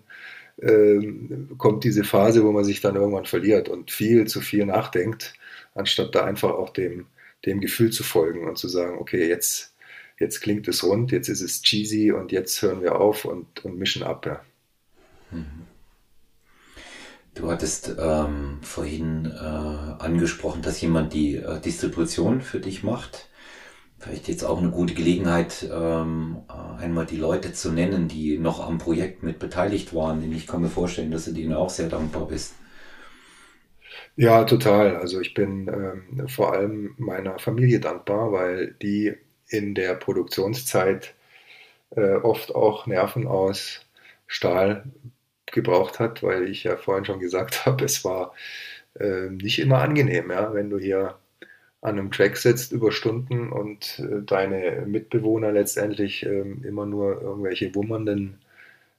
ähm, 0.61 1.51
kommt 1.59 1.85
diese 1.85 2.05
Phase, 2.05 2.45
wo 2.45 2.53
man 2.53 2.65
sich 2.65 2.81
dann 2.81 2.97
irgendwann 2.97 3.27
verliert 3.27 3.69
und 3.69 3.91
viel 3.91 4.27
zu 4.27 4.41
viel 4.41 4.67
nachdenkt, 4.67 5.35
anstatt 5.75 6.15
da 6.15 6.25
einfach 6.25 6.51
auch 6.51 6.71
dem, 6.71 7.07
dem 7.47 7.61
Gefühl 7.61 7.91
zu 7.91 8.03
folgen 8.03 8.49
und 8.49 8.59
zu 8.59 8.69
sagen, 8.69 8.99
okay, 8.99 9.29
jetzt, 9.29 9.75
jetzt 10.19 10.41
klingt 10.41 10.67
es 10.69 10.83
rund, 10.83 11.13
jetzt 11.13 11.29
ist 11.29 11.41
es 11.41 11.63
cheesy 11.63 12.13
und 12.13 12.33
jetzt 12.33 12.61
hören 12.63 12.83
wir 12.83 13.01
auf 13.01 13.25
und, 13.25 13.65
und 13.65 13.79
mischen 13.79 14.03
ab. 14.03 14.27
Ja. 14.27 14.41
Mhm. 15.31 15.67
Du 17.35 17.51
hattest 17.53 17.95
ähm, 18.01 18.59
vorhin 18.63 19.27
äh, 19.27 19.39
angesprochen, 19.39 20.61
dass 20.61 20.81
jemand 20.81 21.13
die 21.13 21.37
äh, 21.37 21.61
Distribution 21.61 22.41
für 22.41 22.59
dich 22.59 22.83
macht. 22.83 23.29
Vielleicht 23.99 24.29
jetzt 24.29 24.45
auch 24.45 24.59
eine 24.59 24.71
gute 24.71 24.95
Gelegenheit, 24.95 25.69
ähm, 25.73 26.39
einmal 26.79 27.07
die 27.07 27.17
Leute 27.17 27.53
zu 27.53 27.73
nennen, 27.73 28.09
die 28.09 28.39
noch 28.39 28.67
am 28.67 28.79
Projekt 28.79 29.23
mit 29.23 29.39
beteiligt 29.39 29.95
waren. 29.95 30.21
Denn 30.21 30.33
ich 30.33 30.47
kann 30.47 30.63
mir 30.63 30.69
vorstellen, 30.69 31.11
dass 31.11 31.25
du 31.25 31.33
denen 31.33 31.53
auch 31.53 31.71
sehr 31.71 31.89
dankbar 31.89 32.27
bist. 32.29 32.55
Ja, 34.17 34.45
total. 34.45 34.97
Also 34.97 35.21
ich 35.21 35.35
bin 35.35 35.69
ähm, 35.69 36.29
vor 36.29 36.53
allem 36.53 36.95
meiner 36.99 37.39
Familie 37.39 37.81
dankbar, 37.81 38.33
weil 38.33 38.75
die 38.83 39.15
in 39.49 39.75
der 39.75 39.95
Produktionszeit 39.95 41.15
äh, 41.91 42.17
oft 42.17 42.55
auch 42.55 42.87
Nerven 42.87 43.27
aus 43.27 43.81
Stahl 44.27 44.85
gebraucht 45.47 46.01
hat, 46.01 46.23
weil 46.23 46.49
ich 46.49 46.65
ja 46.65 46.77
vorhin 46.77 47.05
schon 47.05 47.21
gesagt 47.21 47.67
habe, 47.67 47.85
es 47.85 48.05
war 48.05 48.35
äh, 48.99 49.31
nicht 49.31 49.59
immer 49.61 49.79
angenehm, 49.83 50.31
ja, 50.31 50.53
wenn 50.55 50.71
du 50.71 50.79
hier 50.79 51.19
an 51.81 51.99
einem 51.99 52.11
Track 52.11 52.37
sitzt 52.37 52.73
über 52.73 52.93
Stunden 52.93 53.53
und 53.53 54.01
äh, 54.01 54.23
deine 54.25 54.85
Mitbewohner 54.87 55.53
letztendlich 55.53 56.27
äh, 56.27 56.41
immer 56.41 56.87
nur 56.87 57.23
irgendwelche 57.23 57.75
wummernden 57.75 58.39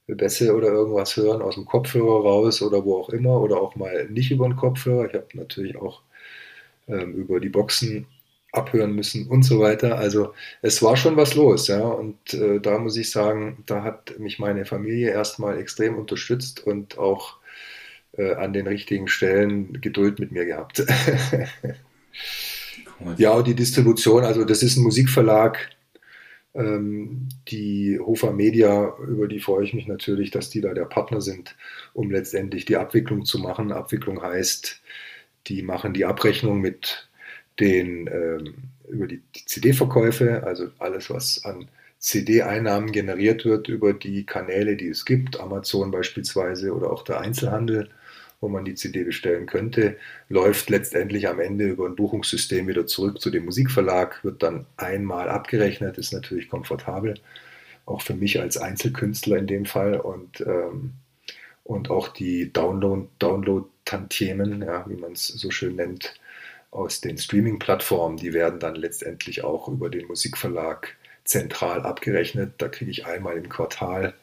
Bässe 0.06 0.54
oder 0.54 0.68
irgendwas 0.68 1.16
hören 1.16 1.42
aus 1.42 1.54
dem 1.54 1.66
Kopfhörer 1.66 2.22
raus 2.22 2.62
oder 2.62 2.84
wo 2.84 2.96
auch 2.96 3.10
immer 3.10 3.40
oder 3.40 3.60
auch 3.60 3.76
mal 3.76 4.08
nicht 4.08 4.30
über 4.30 4.48
den 4.48 4.56
Kopfhörer. 4.56 5.06
Ich 5.06 5.14
habe 5.14 5.26
natürlich 5.34 5.76
auch 5.76 6.02
ähm, 6.88 7.14
über 7.14 7.40
die 7.40 7.48
Boxen 7.48 8.06
abhören 8.52 8.94
müssen 8.94 9.28
und 9.28 9.44
so 9.44 9.60
weiter. 9.60 9.98
Also 9.98 10.34
es 10.62 10.82
war 10.82 10.96
schon 10.96 11.16
was 11.16 11.34
los, 11.34 11.68
ja. 11.68 11.82
Und 11.82 12.34
äh, 12.34 12.60
da 12.60 12.78
muss 12.78 12.96
ich 12.96 13.10
sagen, 13.10 13.62
da 13.66 13.82
hat 13.84 14.18
mich 14.18 14.38
meine 14.38 14.64
Familie 14.64 15.10
erstmal 15.10 15.58
extrem 15.58 15.96
unterstützt 15.96 16.66
und 16.66 16.98
auch 16.98 17.36
äh, 18.12 18.34
an 18.34 18.52
den 18.52 18.66
richtigen 18.66 19.08
Stellen 19.08 19.80
Geduld 19.80 20.18
mit 20.18 20.32
mir 20.32 20.46
gehabt. 20.46 20.84
ja, 23.16 23.42
die 23.42 23.54
Distribution, 23.54 24.24
also 24.24 24.44
das 24.44 24.62
ist 24.62 24.76
ein 24.76 24.82
Musikverlag, 24.82 25.70
ähm, 26.54 27.28
die 27.48 27.98
Hofer 27.98 28.32
Media, 28.32 28.94
über 29.06 29.28
die 29.28 29.40
freue 29.40 29.64
ich 29.64 29.74
mich 29.74 29.86
natürlich, 29.86 30.30
dass 30.30 30.50
die 30.50 30.60
da 30.60 30.74
der 30.74 30.84
Partner 30.84 31.20
sind, 31.20 31.56
um 31.94 32.10
letztendlich 32.10 32.64
die 32.64 32.76
Abwicklung 32.76 33.24
zu 33.24 33.38
machen. 33.38 33.72
Abwicklung 33.72 34.22
heißt, 34.22 34.80
die 35.46 35.62
machen 35.62 35.94
die 35.94 36.04
Abrechnung 36.04 36.60
mit 36.60 37.08
den, 37.60 38.08
ähm, 38.08 38.54
über 38.88 39.06
die, 39.06 39.22
die 39.36 39.44
CD-Verkäufe, 39.46 40.42
also 40.44 40.68
alles, 40.78 41.10
was 41.10 41.44
an 41.44 41.68
CD-Einnahmen 41.98 42.92
generiert 42.92 43.44
wird 43.44 43.68
über 43.68 43.92
die 43.92 44.24
Kanäle, 44.24 44.76
die 44.76 44.88
es 44.88 45.04
gibt, 45.04 45.38
Amazon 45.38 45.90
beispielsweise 45.90 46.74
oder 46.74 46.90
auch 46.90 47.04
der 47.04 47.20
Einzelhandel, 47.20 47.90
wo 48.40 48.48
man 48.48 48.64
die 48.64 48.74
CD 48.74 49.04
bestellen 49.04 49.46
könnte, 49.46 49.96
läuft 50.28 50.70
letztendlich 50.70 51.28
am 51.28 51.38
Ende 51.40 51.66
über 51.66 51.86
ein 51.86 51.96
Buchungssystem 51.96 52.66
wieder 52.68 52.86
zurück 52.86 53.20
zu 53.20 53.30
dem 53.30 53.44
Musikverlag, 53.44 54.24
wird 54.24 54.42
dann 54.42 54.66
einmal 54.76 55.28
abgerechnet, 55.28 55.98
ist 55.98 56.12
natürlich 56.12 56.48
komfortabel, 56.48 57.14
auch 57.86 58.02
für 58.02 58.14
mich 58.14 58.40
als 58.40 58.56
Einzelkünstler 58.56 59.36
in 59.36 59.46
dem 59.46 59.66
Fall 59.66 60.00
und, 60.00 60.40
ähm, 60.40 60.94
und 61.64 61.90
auch 61.90 62.08
die 62.08 62.52
Download-Tantiemen, 62.52 64.62
ja, 64.62 64.84
wie 64.88 64.96
man 64.96 65.12
es 65.12 65.28
so 65.28 65.50
schön 65.50 65.76
nennt, 65.76 66.14
aus 66.70 67.00
den 67.00 67.18
Streaming-Plattformen, 67.18 68.16
die 68.16 68.32
werden 68.32 68.60
dann 68.60 68.76
letztendlich 68.76 69.44
auch 69.44 69.68
über 69.68 69.90
den 69.90 70.06
Musikverlag 70.06 70.96
zentral 71.24 71.82
abgerechnet. 71.82 72.54
Da 72.58 72.68
kriege 72.68 72.90
ich 72.90 73.06
einmal 73.06 73.36
im 73.36 73.48
Quartal 73.48 74.14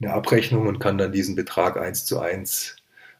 eine 0.00 0.12
Abrechnung 0.12 0.66
und 0.66 0.78
kann 0.78 0.98
dann 0.98 1.12
diesen 1.12 1.36
Betrag 1.36 1.76
eins 1.76 2.04
zu 2.04 2.18
eins 2.18 2.76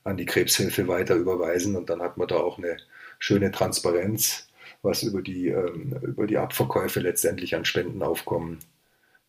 an 0.07 0.17
die 0.17 0.25
Krebshilfe 0.25 0.87
weiter 0.87 1.17
überweisen 1.17 1.77
und 1.77 1.91
dann 1.91 2.01
hat 2.01 2.17
man 2.17 2.29
da 2.29 2.37
auch 2.37 2.59
eine 2.59 2.77
schöne 3.19 3.51
Transparenz, 3.51 4.49
was 4.83 5.03
über 5.03 5.21
die, 5.21 5.49
ähm, 5.49 5.99
über 6.03 6.27
die 6.27 6.39
Abverkäufe 6.39 7.01
letztendlich 7.01 7.55
an 7.57 7.65
Spendenaufkommen 7.65 8.59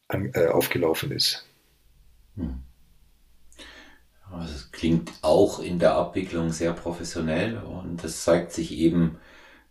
an, 0.07 0.31
äh, 0.33 0.47
aufgelaufen 0.47 1.11
ist. 1.11 1.45
Hm. 2.35 2.61
Es 4.43 4.71
klingt 4.71 5.11
auch 5.21 5.59
in 5.59 5.79
der 5.79 5.95
Abwicklung 5.95 6.51
sehr 6.51 6.73
professionell 6.73 7.57
und 7.57 8.03
das 8.03 8.23
zeigt 8.23 8.51
sich 8.51 8.73
eben 8.73 9.17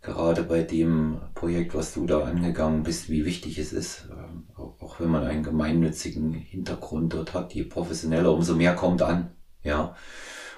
gerade 0.01 0.43
bei 0.43 0.63
dem 0.63 1.21
Projekt, 1.35 1.75
was 1.75 1.93
du 1.93 2.05
da 2.05 2.23
angegangen 2.23 2.83
bist, 2.83 3.09
wie 3.09 3.23
wichtig 3.23 3.59
es 3.59 3.71
ist, 3.71 4.09
ähm, 4.11 4.47
auch 4.55 4.99
wenn 4.99 5.09
man 5.09 5.25
einen 5.25 5.43
gemeinnützigen 5.43 6.33
Hintergrund 6.33 7.13
dort 7.13 7.33
hat, 7.33 7.53
je 7.53 7.63
professioneller, 7.63 8.33
umso 8.33 8.55
mehr 8.55 8.75
kommt 8.75 9.01
an. 9.01 9.31
Ja. 9.63 9.95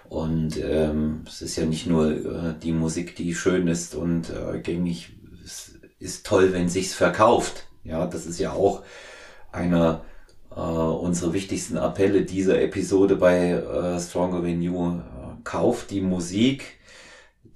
Und 0.09 0.57
ähm, 0.57 1.21
es 1.27 1.43
ist 1.43 1.55
ja 1.55 1.65
nicht 1.65 1.85
nur 1.85 2.09
äh, 2.11 2.55
die 2.61 2.71
Musik, 2.71 3.15
die 3.15 3.35
schön 3.35 3.67
ist 3.67 3.93
und 3.93 4.31
äh, 4.31 4.59
gängig. 4.59 5.13
Es 5.45 5.79
ist 5.99 6.25
toll, 6.25 6.51
wenn 6.51 6.67
sich's 6.67 6.95
verkauft. 6.95 7.67
Ja, 7.83 8.07
das 8.07 8.25
ist 8.25 8.39
ja 8.39 8.51
auch 8.51 8.81
einer 9.51 10.03
äh, 10.49 10.59
unserer 10.59 11.33
wichtigsten 11.33 11.77
Appelle 11.77 12.23
dieser 12.23 12.59
Episode 12.59 13.17
bei 13.17 13.51
äh, 13.51 13.99
Stronger 13.99 14.41
Than 14.41 14.63
You. 14.63 14.97
Äh, 14.97 15.01
kauft 15.43 15.91
die 15.91 16.01
Musik, 16.01 16.79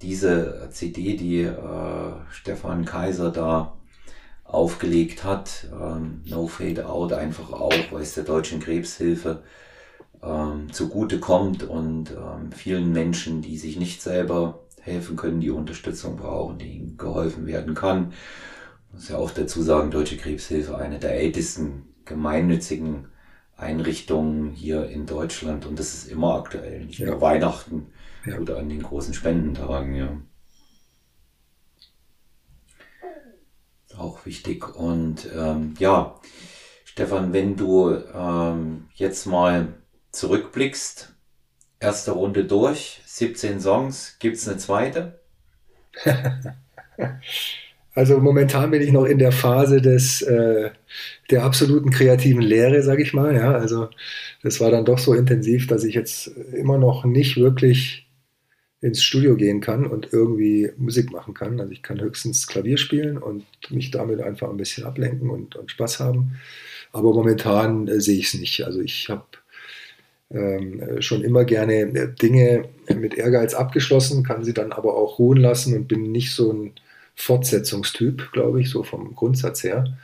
diese 0.00 0.68
CD, 0.70 1.16
die 1.16 1.40
äh, 1.42 2.12
Stefan 2.30 2.84
Kaiser 2.84 3.32
da 3.32 3.76
aufgelegt 4.44 5.24
hat, 5.24 5.66
ähm, 5.72 6.22
No 6.24 6.46
Fade 6.46 6.86
Out, 6.86 7.12
einfach 7.12 7.52
auch, 7.52 7.74
weil 7.90 8.02
es 8.02 8.14
der 8.14 8.24
Deutschen 8.24 8.60
Krebshilfe 8.60 9.42
ähm, 10.24 10.72
zugute 10.72 11.20
kommt 11.20 11.62
und 11.62 12.10
ähm, 12.10 12.52
vielen 12.52 12.92
Menschen, 12.92 13.42
die 13.42 13.58
sich 13.58 13.78
nicht 13.78 14.02
selber 14.02 14.64
helfen 14.80 15.16
können, 15.16 15.40
die 15.40 15.50
Unterstützung 15.50 16.16
brauchen, 16.16 16.58
die 16.58 16.76
ihnen 16.76 16.96
geholfen 16.96 17.46
werden 17.46 17.74
kann. 17.74 18.12
Ich 18.88 18.94
muss 18.94 19.08
ja 19.08 19.16
auch 19.16 19.30
dazu 19.30 19.62
sagen, 19.62 19.90
Deutsche 19.90 20.16
Krebshilfe, 20.16 20.76
eine 20.76 20.98
der 20.98 21.14
ältesten 21.14 21.94
gemeinnützigen 22.04 23.08
Einrichtungen 23.56 24.50
hier 24.50 24.88
in 24.88 25.06
Deutschland 25.06 25.64
und 25.66 25.78
das 25.78 25.94
ist 25.94 26.08
immer 26.10 26.34
aktuell, 26.34 26.84
nicht 26.84 26.98
ja. 26.98 27.06
nur 27.06 27.20
Weihnachten 27.20 27.86
ja. 28.26 28.38
oder 28.38 28.58
an 28.58 28.68
den 28.68 28.82
großen 28.82 29.14
Spendentagen, 29.14 29.94
ja. 29.94 30.16
Auch 33.96 34.26
wichtig. 34.26 34.74
Und 34.74 35.28
ähm, 35.36 35.74
ja, 35.78 36.20
Stefan, 36.84 37.32
wenn 37.32 37.56
du 37.56 37.94
ähm, 38.12 38.88
jetzt 38.94 39.26
mal 39.26 39.74
zurückblickst, 40.14 41.14
erste 41.80 42.12
Runde 42.12 42.44
durch, 42.44 43.02
17 43.06 43.60
Songs, 43.60 44.16
gibt 44.18 44.36
es 44.36 44.48
eine 44.48 44.58
zweite? 44.58 45.20
Also 47.94 48.18
momentan 48.18 48.72
bin 48.72 48.82
ich 48.82 48.90
noch 48.90 49.04
in 49.04 49.18
der 49.18 49.30
Phase 49.30 49.80
des, 49.80 50.20
äh, 50.22 50.70
der 51.30 51.44
absoluten 51.44 51.90
kreativen 51.90 52.42
Lehre, 52.42 52.82
sage 52.82 53.02
ich 53.02 53.12
mal. 53.12 53.34
Ja, 53.36 53.52
also 53.52 53.88
das 54.42 54.60
war 54.60 54.70
dann 54.70 54.84
doch 54.84 54.98
so 54.98 55.14
intensiv, 55.14 55.68
dass 55.68 55.84
ich 55.84 55.94
jetzt 55.94 56.26
immer 56.26 56.76
noch 56.76 57.04
nicht 57.04 57.36
wirklich 57.36 58.08
ins 58.80 59.02
Studio 59.02 59.36
gehen 59.36 59.60
kann 59.60 59.86
und 59.86 60.12
irgendwie 60.12 60.72
Musik 60.76 61.12
machen 61.12 61.34
kann. 61.34 61.60
Also 61.60 61.72
ich 61.72 61.82
kann 61.82 62.00
höchstens 62.00 62.46
Klavier 62.48 62.78
spielen 62.78 63.16
und 63.16 63.44
mich 63.70 63.90
damit 63.92 64.20
einfach 64.20 64.50
ein 64.50 64.56
bisschen 64.56 64.84
ablenken 64.84 65.30
und, 65.30 65.56
und 65.56 65.70
Spaß 65.70 66.00
haben. 66.00 66.38
Aber 66.92 67.14
momentan 67.14 67.88
äh, 67.88 68.00
sehe 68.00 68.18
ich 68.18 68.26
es 68.26 68.34
nicht. 68.34 68.64
Also 68.64 68.80
ich 68.80 69.08
habe 69.08 69.24
schon 71.00 71.22
immer 71.22 71.44
gerne 71.44 71.74
äh, 71.74 72.08
Dinge 72.12 72.68
mit 72.94 73.14
Ehrgeiz 73.14 73.54
abgeschlossen, 73.54 74.24
kann 74.24 74.44
sie 74.44 74.54
dann 74.54 74.72
aber 74.72 74.96
auch 74.96 75.18
ruhen 75.18 75.38
lassen 75.38 75.76
und 75.76 75.88
bin 75.88 76.12
nicht 76.12 76.34
so 76.34 76.52
ein 76.52 76.72
Fortsetzungstyp, 77.14 78.32
glaube 78.32 78.60
ich, 78.60 78.70
so 78.70 78.82
vom 78.82 79.14
Grundsatz 79.14 79.62
her, 79.62 79.96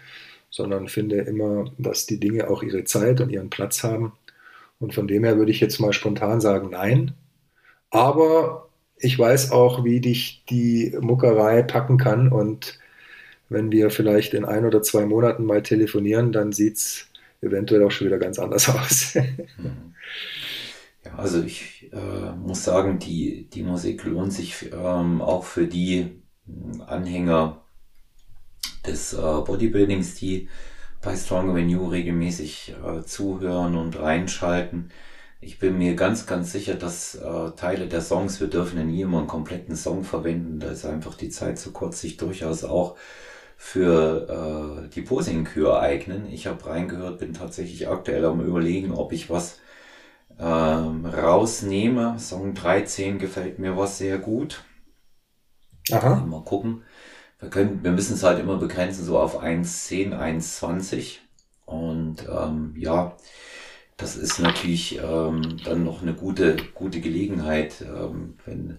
sondern 0.51 0.89
finde 0.89 1.17
immer, 1.17 1.73
dass 1.79 2.07
die 2.07 2.21
Dinge 2.21 2.49
auch 2.49 2.63
ihre 2.63 2.85
Zeit 2.85 3.21
und 3.21 3.31
ihren 3.31 3.51
Platz 3.51 3.83
haben. 3.83 4.13
Und 4.79 4.95
von 4.95 5.09
dem 5.09 5.25
her 5.25 5.37
würde 5.37 5.51
ich 5.51 5.61
jetzt 5.61 5.81
mal 5.81 5.93
spontan 5.93 6.41
sagen, 6.41 6.71
nein. 6.71 7.15
Aber 7.91 8.69
ich 8.97 9.19
weiß 9.19 9.51
auch, 9.51 9.85
wie 9.85 10.01
dich 10.01 10.45
die 10.49 10.97
Muckerei 11.01 11.63
packen 11.63 11.99
kann. 11.99 12.29
Und 12.33 12.79
wenn 13.49 13.73
wir 13.73 13.91
vielleicht 13.91 14.35
in 14.35 14.45
ein 14.45 14.65
oder 14.65 14.83
zwei 14.83 15.07
Monaten 15.07 15.45
mal 15.45 15.63
telefonieren, 15.63 16.33
dann 16.33 16.53
sieht 16.53 16.77
es 16.77 17.10
eventuell 17.43 17.85
auch 17.85 17.91
schon 17.91 18.07
wieder 18.07 18.19
ganz 18.19 18.39
anders 18.39 18.69
aus. 18.75 19.15
ja, 19.15 19.25
also 21.17 21.43
ich 21.43 21.91
äh, 21.93 22.33
muss 22.33 22.65
sagen, 22.65 22.99
die, 22.99 23.49
die 23.51 23.63
Musik 23.63 24.05
lohnt 24.05 24.33
sich 24.33 24.71
ähm, 24.73 25.21
auch 25.23 25.45
für 25.45 25.67
die 25.67 26.23
Anhänger 26.87 27.63
des 28.87 29.13
äh, 29.13 29.17
Bodybuildings, 29.17 30.15
die 30.17 30.49
bei 31.03 31.17
Stronger 31.17 31.55
Than 31.55 31.69
You 31.69 31.87
regelmäßig 31.87 32.75
äh, 32.85 33.03
zuhören 33.05 33.77
und 33.77 33.99
reinschalten. 33.99 34.91
Ich 35.41 35.59
bin 35.59 35.79
mir 35.79 35.95
ganz, 35.95 36.27
ganz 36.27 36.53
sicher, 36.53 36.75
dass 36.75 37.15
äh, 37.15 37.51
Teile 37.57 37.89
der 37.89 38.03
Songs, 38.03 38.41
wir 38.41 38.49
dürfen 38.49 38.79
ja 38.79 38.85
nie 38.85 39.01
immer 39.01 39.19
einen 39.19 39.27
kompletten 39.27 39.75
Song 39.75 40.05
verwenden, 40.05 40.61
da 40.61 40.71
ist 40.71 40.85
einfach 40.85 41.15
die 41.15 41.31
Zeit 41.31 41.59
zu 41.59 41.73
kurz, 41.73 42.01
sich 42.01 42.19
durchaus 42.19 42.65
auch 42.65 42.97
für 43.63 44.87
äh, 44.87 44.89
die 44.89 45.03
Posing-Kür 45.03 45.81
eignen. 45.81 46.27
Ich 46.33 46.47
habe 46.47 46.65
reingehört, 46.65 47.19
bin 47.19 47.35
tatsächlich 47.35 47.89
aktuell 47.89 48.25
am 48.25 48.41
überlegen, 48.41 48.91
ob 48.91 49.13
ich 49.13 49.29
was 49.29 49.59
ähm, 50.39 51.05
rausnehme. 51.05 52.19
Song 52.19 52.55
13 52.55 53.19
gefällt 53.19 53.59
mir 53.59 53.77
was 53.77 53.99
sehr 53.99 54.17
gut. 54.17 54.65
Aha. 55.93 56.25
Mal 56.25 56.43
gucken. 56.43 56.85
wir 57.39 57.51
können, 57.51 57.85
wir 57.85 57.93
müssen 57.93 58.15
es 58.15 58.23
halt 58.23 58.41
immer 58.41 58.57
begrenzen, 58.57 59.05
so 59.05 59.19
auf 59.19 59.43
1,10, 59.43 60.15
1,20. 60.19 61.19
Und 61.67 62.27
ähm, 62.31 62.75
ja, 62.79 63.15
das 63.99 64.17
ist 64.17 64.39
natürlich 64.39 64.99
ähm, 65.03 65.59
dann 65.65 65.85
noch 65.85 66.01
eine 66.01 66.15
gute, 66.15 66.57
gute 66.75 67.03
Gelegenheit, 67.03 67.83
ähm, 67.83 68.39
wenn 68.47 68.79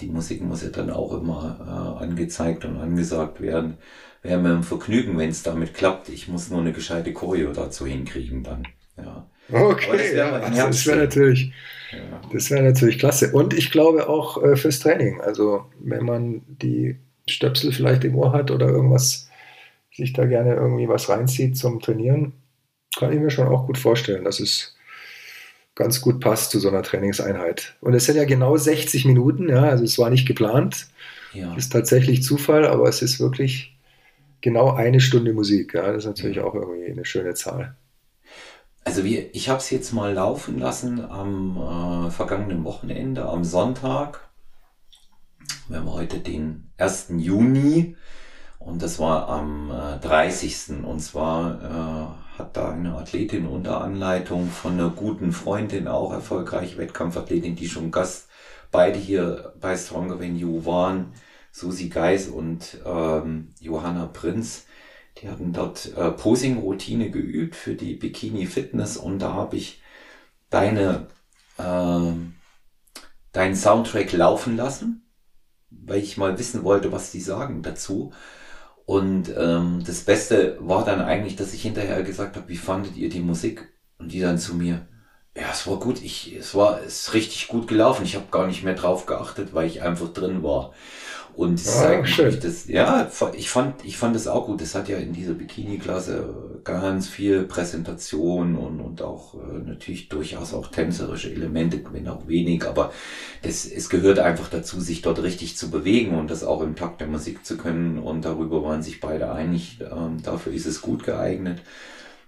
die 0.00 0.06
Musik 0.06 0.42
muss 0.42 0.62
ja 0.62 0.70
dann 0.70 0.90
auch 0.90 1.12
immer 1.20 1.96
äh, 2.00 2.04
angezeigt 2.04 2.64
und 2.64 2.78
angesagt 2.78 3.40
werden. 3.40 3.78
Wäre 4.22 4.40
mir 4.40 4.54
ein 4.54 4.62
Vergnügen, 4.62 5.18
wenn 5.18 5.30
es 5.30 5.42
damit 5.42 5.74
klappt. 5.74 6.08
Ich 6.08 6.28
muss 6.28 6.50
nur 6.50 6.60
eine 6.60 6.72
gescheite 6.72 7.12
Choreo 7.12 7.52
dazu 7.52 7.86
hinkriegen 7.86 8.42
dann. 8.42 8.66
Ja. 8.96 9.26
Okay, 9.50 9.92
das 9.92 10.12
wäre 10.12 10.54
ja, 10.54 10.66
das 10.66 10.86
wär 10.86 10.96
natürlich, 10.96 11.52
ja. 11.92 12.20
das 12.32 12.50
wäre 12.50 12.62
natürlich 12.62 12.98
klasse. 12.98 13.32
Und 13.32 13.54
ich 13.54 13.70
glaube 13.70 14.08
auch 14.08 14.42
äh, 14.42 14.56
fürs 14.56 14.80
Training. 14.80 15.20
Also 15.20 15.64
wenn 15.78 16.04
man 16.04 16.42
die 16.46 16.96
Stöpsel 17.26 17.72
vielleicht 17.72 18.04
im 18.04 18.16
Ohr 18.16 18.32
hat 18.32 18.50
oder 18.50 18.68
irgendwas, 18.68 19.30
sich 19.94 20.12
da 20.12 20.26
gerne 20.26 20.54
irgendwie 20.54 20.88
was 20.88 21.08
reinzieht 21.08 21.56
zum 21.56 21.80
Trainieren, 21.80 22.34
kann 22.96 23.12
ich 23.12 23.20
mir 23.20 23.30
schon 23.30 23.48
auch 23.48 23.66
gut 23.66 23.78
vorstellen, 23.78 24.24
dass 24.24 24.38
es 24.40 24.76
ganz 25.78 26.00
gut 26.00 26.18
passt 26.18 26.50
zu 26.50 26.58
so 26.58 26.68
einer 26.68 26.82
Trainingseinheit. 26.82 27.76
Und 27.80 27.94
es 27.94 28.04
sind 28.04 28.16
ja 28.16 28.24
genau 28.24 28.56
60 28.56 29.04
Minuten, 29.04 29.48
ja, 29.48 29.62
also 29.62 29.84
es 29.84 29.96
war 29.96 30.10
nicht 30.10 30.26
geplant. 30.26 30.88
Ja. 31.32 31.54
Ist 31.54 31.72
tatsächlich 31.72 32.24
Zufall, 32.24 32.66
aber 32.66 32.88
es 32.88 33.00
ist 33.00 33.20
wirklich 33.20 33.78
genau 34.40 34.72
eine 34.72 34.98
Stunde 34.98 35.32
Musik. 35.32 35.74
Ja, 35.74 35.86
das 35.92 35.98
ist 35.98 36.06
natürlich 36.06 36.40
auch 36.40 36.54
irgendwie 36.54 36.90
eine 36.90 37.04
schöne 37.04 37.34
Zahl. 37.34 37.76
Also 38.82 39.04
wir, 39.04 39.32
ich 39.36 39.48
habe 39.48 39.60
es 39.60 39.70
jetzt 39.70 39.92
mal 39.92 40.12
laufen 40.14 40.58
lassen 40.58 41.00
am 41.00 42.08
äh, 42.08 42.10
vergangenen 42.10 42.64
Wochenende, 42.64 43.26
am 43.26 43.44
Sonntag. 43.44 44.28
Wir 45.68 45.78
haben 45.78 45.92
heute 45.92 46.18
den 46.18 46.70
1. 46.78 47.12
Juni 47.18 47.94
und 48.68 48.82
das 48.82 48.98
war 48.98 49.28
am 49.28 49.70
äh, 49.70 49.98
30. 49.98 50.84
Und 50.84 51.00
zwar 51.00 51.62
äh, 52.34 52.38
hat 52.38 52.56
da 52.56 52.70
eine 52.70 52.96
Athletin 52.96 53.46
unter 53.46 53.80
Anleitung 53.80 54.48
von 54.48 54.74
einer 54.74 54.90
guten 54.90 55.32
Freundin, 55.32 55.88
auch 55.88 56.12
erfolgreiche 56.12 56.76
Wettkampfathletin, 56.76 57.56
die 57.56 57.68
schon 57.68 57.90
Gast 57.90 58.28
beide 58.70 58.98
hier 58.98 59.54
bei 59.60 59.76
Stronger 59.76 60.22
You 60.22 60.66
waren, 60.66 61.14
Susi 61.50 61.88
Geis 61.88 62.28
und 62.28 62.78
ähm, 62.84 63.54
Johanna 63.58 64.06
Prinz. 64.06 64.66
Die 65.20 65.28
hatten 65.28 65.52
dort 65.52 65.96
äh, 65.96 66.10
Posing-Routine 66.10 67.10
geübt 67.10 67.56
für 67.56 67.74
die 67.74 67.94
Bikini 67.94 68.46
Fitness 68.46 68.96
und 68.98 69.18
da 69.18 69.32
habe 69.32 69.56
ich 69.56 69.82
deine, 70.50 71.06
äh, 71.56 72.12
deinen 73.32 73.56
Soundtrack 73.56 74.12
laufen 74.12 74.56
lassen 74.56 75.08
weil 75.70 75.98
ich 75.98 76.16
mal 76.16 76.38
wissen 76.38 76.64
wollte, 76.64 76.92
was 76.92 77.10
die 77.10 77.20
sagen 77.20 77.62
dazu. 77.62 78.12
Und 78.88 79.28
ähm, 79.36 79.82
das 79.86 80.00
Beste 80.00 80.56
war 80.60 80.82
dann 80.82 81.02
eigentlich, 81.02 81.36
dass 81.36 81.52
ich 81.52 81.60
hinterher 81.60 82.02
gesagt 82.02 82.36
habe, 82.36 82.48
wie 82.48 82.56
fandet 82.56 82.96
ihr 82.96 83.10
die 83.10 83.20
Musik? 83.20 83.68
Und 83.98 84.12
die 84.12 84.20
dann 84.20 84.38
zu 84.38 84.54
mir, 84.54 84.88
ja, 85.36 85.50
es 85.52 85.66
war 85.66 85.78
gut, 85.78 86.02
ich, 86.02 86.34
es 86.34 86.54
war 86.54 86.80
es 86.80 87.08
ist 87.08 87.14
richtig 87.14 87.48
gut 87.48 87.68
gelaufen. 87.68 88.04
Ich 88.06 88.14
habe 88.16 88.24
gar 88.30 88.46
nicht 88.46 88.64
mehr 88.64 88.74
drauf 88.74 89.04
geachtet, 89.04 89.52
weil 89.52 89.66
ich 89.66 89.82
einfach 89.82 90.08
drin 90.14 90.42
war. 90.42 90.72
Und 91.38 91.64
das 91.64 91.76
ah, 91.76 91.90
eigentlich 91.90 92.40
das, 92.40 92.66
ja, 92.66 93.08
ich 93.36 93.48
fand, 93.48 93.84
ich 93.84 93.96
fand 93.96 94.16
das 94.16 94.26
auch 94.26 94.46
gut. 94.46 94.60
Das 94.60 94.74
hat 94.74 94.88
ja 94.88 94.96
in 94.96 95.12
dieser 95.12 95.34
Bikini-Klasse 95.34 96.60
ganz 96.64 97.06
viel 97.06 97.44
Präsentation 97.44 98.56
und, 98.56 98.80
und 98.80 99.02
auch 99.02 99.34
äh, 99.34 99.58
natürlich 99.64 100.08
durchaus 100.08 100.52
auch 100.52 100.66
tänzerische 100.66 101.30
Elemente, 101.30 101.80
wenn 101.92 102.08
auch 102.08 102.26
wenig, 102.26 102.66
aber 102.66 102.92
das, 103.42 103.66
es 103.66 103.88
gehört 103.88 104.18
einfach 104.18 104.48
dazu, 104.48 104.80
sich 104.80 105.00
dort 105.00 105.22
richtig 105.22 105.56
zu 105.56 105.70
bewegen 105.70 106.18
und 106.18 106.28
das 106.28 106.42
auch 106.42 106.60
im 106.60 106.74
Takt 106.74 107.02
der 107.02 107.06
Musik 107.06 107.46
zu 107.46 107.56
können. 107.56 108.00
Und 108.00 108.24
darüber 108.24 108.64
waren 108.64 108.82
sich 108.82 108.98
beide 108.98 109.30
einig. 109.30 109.78
Ähm, 109.80 110.20
dafür 110.20 110.52
ist 110.52 110.66
es 110.66 110.82
gut 110.82 111.04
geeignet. 111.04 111.62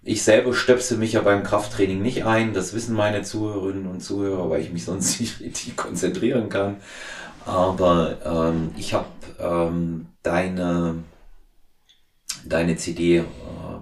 Ich 0.05 0.23
selber 0.23 0.55
stöpse 0.55 0.97
mich 0.97 1.15
ja 1.15 1.21
beim 1.23 1.43
Krafttraining 1.43 2.01
nicht 2.01 2.27
ein. 2.27 2.55
Das 2.55 2.75
wissen 2.75 2.95
meine 2.95 3.23
Zuhörerinnen 3.23 3.89
und 3.89 4.03
Zuhörer, 4.03 4.49
weil 4.51 4.63
ich 4.63 4.73
mich 4.73 4.85
sonst 4.85 5.21
nicht 5.21 5.41
richtig 5.41 5.77
konzentrieren 5.77 6.49
kann. 6.49 6.77
Aber 7.47 8.19
ähm, 8.25 8.73
ich 8.77 8.95
habe 8.95 9.07
ähm, 9.39 10.09
deine, 10.23 11.03
deine 12.45 12.77
CD 12.77 13.19
äh, 13.19 13.25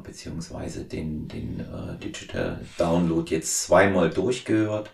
beziehungsweise 0.02 0.84
den, 0.84 1.28
den 1.28 1.60
äh, 1.60 1.98
Digital 1.98 2.60
Download 2.78 3.30
jetzt 3.34 3.62
zweimal 3.64 4.10
durchgehört. 4.10 4.90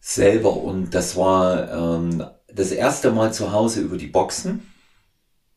Selber 0.00 0.56
und 0.56 0.94
das 0.94 1.16
war 1.16 1.70
ähm, 1.70 2.24
das 2.52 2.72
erste 2.72 3.12
Mal 3.12 3.32
zu 3.32 3.52
Hause 3.52 3.82
über 3.82 3.96
die 3.96 4.08
Boxen. 4.08 4.66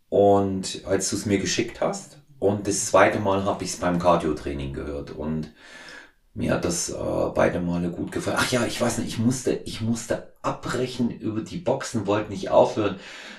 Und 0.10 0.84
als 0.86 1.10
du 1.10 1.16
es 1.16 1.26
mir 1.26 1.40
geschickt 1.40 1.82
hast. 1.82 2.20
Und 2.40 2.68
das 2.68 2.86
zweite 2.86 3.20
Mal 3.20 3.44
habe 3.44 3.64
ich 3.64 3.72
es 3.72 3.78
beim 3.78 3.98
Cardio-Training 3.98 4.74
gehört. 4.74 5.12
Und 5.12 5.52
mir 6.36 6.54
hat 6.54 6.66
das 6.66 6.90
äh, 6.90 6.96
beide 7.34 7.62
Male 7.62 7.90
gut 7.90 8.12
gefallen. 8.12 8.38
Ach 8.40 8.52
ja, 8.52 8.66
ich 8.66 8.80
weiß 8.80 9.00
nicht, 9.00 9.08
ich 9.08 9.20
musste, 9.20 9.54
ich 9.64 9.82
musste 9.82 10.34
abbrechen 10.42 11.10
über 11.10 11.42
die 11.42 11.58
Boxen, 11.58 12.06
wollte 12.06 12.30
nicht 12.30 12.50
aufhören, 12.52 12.98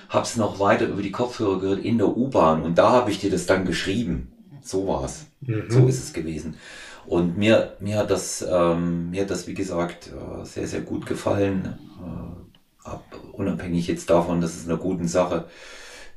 hab's 0.09 0.35
noch 0.35 0.59
weiter 0.59 0.87
über 0.87 1.03
die 1.03 1.11
Kopfhörer 1.11 1.59
gehört 1.59 1.85
in 1.85 1.99
der 1.99 2.17
U-Bahn 2.17 2.63
und 2.63 2.77
da 2.77 2.91
habe 2.91 3.11
ich 3.11 3.19
dir 3.19 3.29
das 3.29 3.45
dann 3.45 3.65
geschrieben. 3.65 4.33
So 4.63 4.87
war's. 4.87 5.27
Mhm. 5.41 5.65
So 5.69 5.87
ist 5.87 6.03
es 6.03 6.11
gewesen. 6.11 6.57
Und 7.05 7.37
mir, 7.37 7.77
mir 7.79 7.99
hat 7.99 8.11
das, 8.11 8.45
ähm, 8.49 9.11
mir 9.11 9.21
hat 9.21 9.29
das, 9.29 9.47
wie 9.47 9.53
gesagt, 9.53 10.07
äh, 10.07 10.43
sehr, 10.43 10.67
sehr 10.67 10.81
gut 10.81 11.05
gefallen. 11.05 11.77
Äh, 12.01 12.89
ab, 12.89 13.05
unabhängig 13.31 13.87
jetzt 13.87 14.09
davon, 14.09 14.41
dass 14.41 14.55
es 14.55 14.67
einer 14.67 14.77
guten 14.77 15.07
Sache 15.07 15.45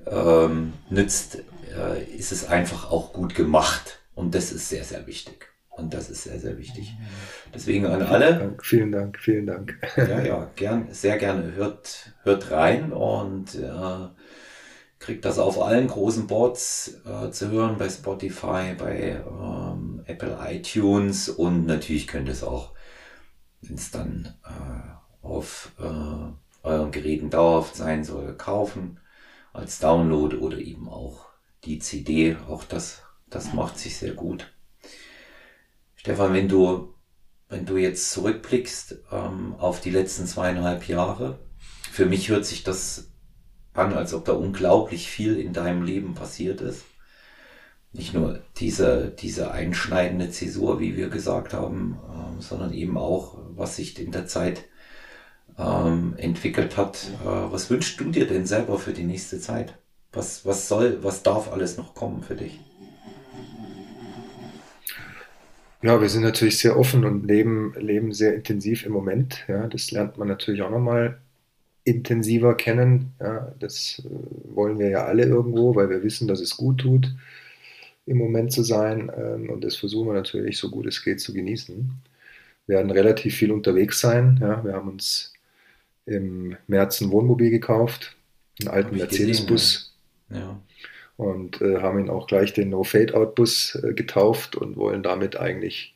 ähm, 0.06 0.72
nützt, 0.88 1.38
äh, 1.76 2.02
ist 2.04 2.32
es 2.32 2.48
einfach 2.48 2.90
auch 2.90 3.12
gut 3.12 3.34
gemacht. 3.34 4.00
Und 4.14 4.34
das 4.34 4.50
ist 4.50 4.68
sehr, 4.68 4.82
sehr 4.82 5.06
wichtig. 5.06 5.49
Und 5.80 5.94
das 5.94 6.10
ist 6.10 6.24
sehr, 6.24 6.38
sehr 6.38 6.58
wichtig. 6.58 6.94
Deswegen 7.54 7.86
an 7.86 8.02
alle. 8.02 8.38
Dank, 8.38 8.64
vielen 8.64 8.92
Dank, 8.92 9.18
vielen 9.18 9.46
Dank. 9.46 9.78
Ja, 9.96 10.22
ja, 10.22 10.50
gern, 10.56 10.88
sehr 10.92 11.16
gerne. 11.18 11.54
Hört, 11.54 12.14
hört 12.22 12.50
rein 12.50 12.92
und 12.92 13.54
äh, 13.54 14.08
kriegt 15.00 15.24
das 15.24 15.38
auf 15.38 15.60
allen 15.60 15.88
großen 15.88 16.26
Boards 16.26 17.00
äh, 17.04 17.30
zu 17.30 17.50
hören, 17.50 17.78
bei 17.78 17.88
Spotify, 17.88 18.74
bei 18.78 19.22
ähm, 19.26 20.02
Apple 20.06 20.38
iTunes 20.46 21.28
und 21.28 21.66
natürlich 21.66 22.06
könnt 22.06 22.28
ihr 22.28 22.34
es 22.34 22.44
auch, 22.44 22.74
wenn 23.62 23.76
es 23.76 23.90
dann 23.90 24.34
äh, 24.44 25.26
auf 25.26 25.72
äh, 25.80 26.66
euren 26.66 26.90
Geräten 26.92 27.30
dauerhaft 27.30 27.74
sein 27.74 28.04
soll, 28.04 28.36
kaufen 28.36 29.00
als 29.52 29.78
Download 29.78 30.36
oder 30.36 30.58
eben 30.58 30.88
auch 30.88 31.26
die 31.64 31.78
CD. 31.78 32.36
Auch 32.48 32.64
das, 32.64 33.02
das 33.28 33.52
macht 33.54 33.78
sich 33.78 33.96
sehr 33.96 34.12
gut. 34.12 34.52
Stefan, 36.02 36.32
wenn 36.32 36.48
du, 36.48 36.94
wenn 37.50 37.66
du 37.66 37.76
jetzt 37.76 38.10
zurückblickst 38.12 39.00
ähm, 39.12 39.54
auf 39.58 39.82
die 39.82 39.90
letzten 39.90 40.26
zweieinhalb 40.26 40.88
Jahre, 40.88 41.40
für 41.92 42.06
mich 42.06 42.30
hört 42.30 42.46
sich 42.46 42.64
das 42.64 43.10
an, 43.74 43.92
als 43.92 44.14
ob 44.14 44.24
da 44.24 44.32
unglaublich 44.32 45.10
viel 45.10 45.38
in 45.38 45.52
deinem 45.52 45.82
Leben 45.82 46.14
passiert 46.14 46.62
ist. 46.62 46.84
Nicht 47.92 48.14
nur 48.14 48.42
diese, 48.56 49.10
diese 49.10 49.50
einschneidende 49.50 50.30
Zäsur, 50.30 50.80
wie 50.80 50.96
wir 50.96 51.10
gesagt 51.10 51.52
haben, 51.52 51.98
ähm, 52.10 52.40
sondern 52.40 52.72
eben 52.72 52.96
auch, 52.96 53.36
was 53.50 53.76
sich 53.76 53.98
in 54.00 54.10
der 54.10 54.26
Zeit 54.26 54.64
ähm, 55.58 56.14
entwickelt 56.16 56.78
hat. 56.78 57.10
Äh, 57.26 57.52
was 57.52 57.68
wünschst 57.68 58.00
du 58.00 58.10
dir 58.10 58.26
denn 58.26 58.46
selber 58.46 58.78
für 58.78 58.94
die 58.94 59.04
nächste 59.04 59.38
Zeit? 59.38 59.78
Was, 60.12 60.46
was 60.46 60.66
soll, 60.66 61.04
was 61.04 61.22
darf 61.22 61.52
alles 61.52 61.76
noch 61.76 61.94
kommen 61.94 62.22
für 62.22 62.36
dich? 62.36 62.58
Ja, 65.82 66.00
wir 66.00 66.10
sind 66.10 66.22
natürlich 66.22 66.58
sehr 66.58 66.78
offen 66.78 67.04
und 67.06 67.26
leben, 67.26 67.74
leben 67.78 68.12
sehr 68.12 68.34
intensiv 68.34 68.84
im 68.84 68.92
Moment. 68.92 69.44
Ja, 69.48 69.66
das 69.66 69.90
lernt 69.90 70.18
man 70.18 70.28
natürlich 70.28 70.60
auch 70.60 70.70
nochmal 70.70 71.18
intensiver 71.84 72.54
kennen. 72.54 73.12
Ja, 73.18 73.54
das 73.58 74.02
äh, 74.04 74.54
wollen 74.54 74.78
wir 74.78 74.90
ja 74.90 75.06
alle 75.06 75.24
irgendwo, 75.24 75.74
weil 75.74 75.88
wir 75.88 76.02
wissen, 76.02 76.28
dass 76.28 76.40
es 76.40 76.56
gut 76.56 76.78
tut, 76.80 77.14
im 78.06 78.18
Moment 78.18 78.52
zu 78.52 78.62
sein. 78.62 79.10
Ähm, 79.16 79.48
und 79.48 79.64
das 79.64 79.76
versuchen 79.76 80.08
wir 80.08 80.14
natürlich 80.14 80.58
so 80.58 80.70
gut 80.70 80.86
es 80.86 81.02
geht 81.02 81.20
zu 81.20 81.32
genießen. 81.32 81.90
Wir 82.66 82.76
werden 82.76 82.90
relativ 82.90 83.36
viel 83.36 83.50
unterwegs 83.50 84.00
sein. 84.00 84.38
Ja, 84.42 84.62
wir 84.64 84.74
haben 84.74 84.90
uns 84.90 85.32
im 86.04 86.56
März 86.66 87.00
ein 87.00 87.10
Wohnmobil 87.10 87.50
gekauft, 87.50 88.16
einen 88.60 88.68
alten 88.68 88.96
Mercedes-Bus. 88.96 89.94
Ja 90.28 90.60
und 91.20 91.60
äh, 91.60 91.82
haben 91.82 91.98
ihn 91.98 92.08
auch 92.08 92.26
gleich 92.26 92.54
den 92.54 92.70
No-Fade-Out-Bus 92.70 93.82
äh, 93.84 93.92
getauft 93.92 94.56
und 94.56 94.78
wollen 94.78 95.02
damit 95.02 95.36
eigentlich 95.36 95.94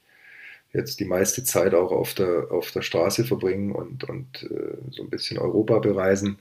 jetzt 0.74 1.00
die 1.00 1.06
meiste 1.06 1.44
Zeit 1.44 1.72
auch 1.72 1.92
auf 1.92 2.12
der, 2.12 2.48
auf 2.50 2.70
der 2.72 2.82
Straße 2.82 3.24
verbringen 3.24 3.72
und, 3.72 4.04
und 4.04 4.42
äh, 4.42 4.76
so 4.90 5.02
ein 5.02 5.08
bisschen 5.08 5.38
Europa 5.38 5.78
bereisen. 5.78 6.38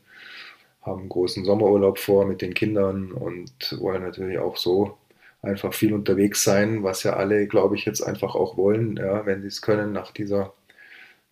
Haben 0.82 1.02
einen 1.02 1.10
großen 1.10 1.46
Sommerurlaub 1.46 1.98
vor 1.98 2.26
mit 2.26 2.42
den 2.42 2.54
Kindern 2.54 3.14
und 3.14 3.78
wollen 3.80 4.04
natürlich 4.04 4.38
auch 4.40 4.58
so 4.58 4.98
einfach 5.42 5.74
viel 5.74 5.94
unterwegs 5.94 6.44
sein, 6.44 6.84
was 6.84 7.04
ja 7.04 7.14
alle, 7.14 7.48
glaube 7.48 7.76
ich, 7.76 7.86
jetzt 7.86 8.02
einfach 8.02 8.36
auch 8.36 8.58
wollen, 8.58 8.98
ja, 8.98 9.26
wenn 9.26 9.42
sie 9.42 9.48
es 9.48 9.62
können, 9.62 9.94
nach 9.94 10.12
dieser 10.12 10.54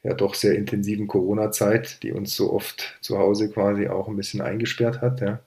ja 0.04 0.14
doch 0.14 0.34
sehr 0.34 0.56
intensiven 0.56 1.08
Corona-Zeit, 1.08 2.02
die 2.04 2.12
uns 2.12 2.36
so 2.36 2.52
oft 2.52 2.98
zu 3.02 3.20
Hause 3.20 3.50
quasi 3.50 3.88
auch 3.88 4.08
ein 4.08 4.16
bisschen 4.16 4.42
eingesperrt 4.42 5.02
hat. 5.02 5.22
Ja. 5.22 5.40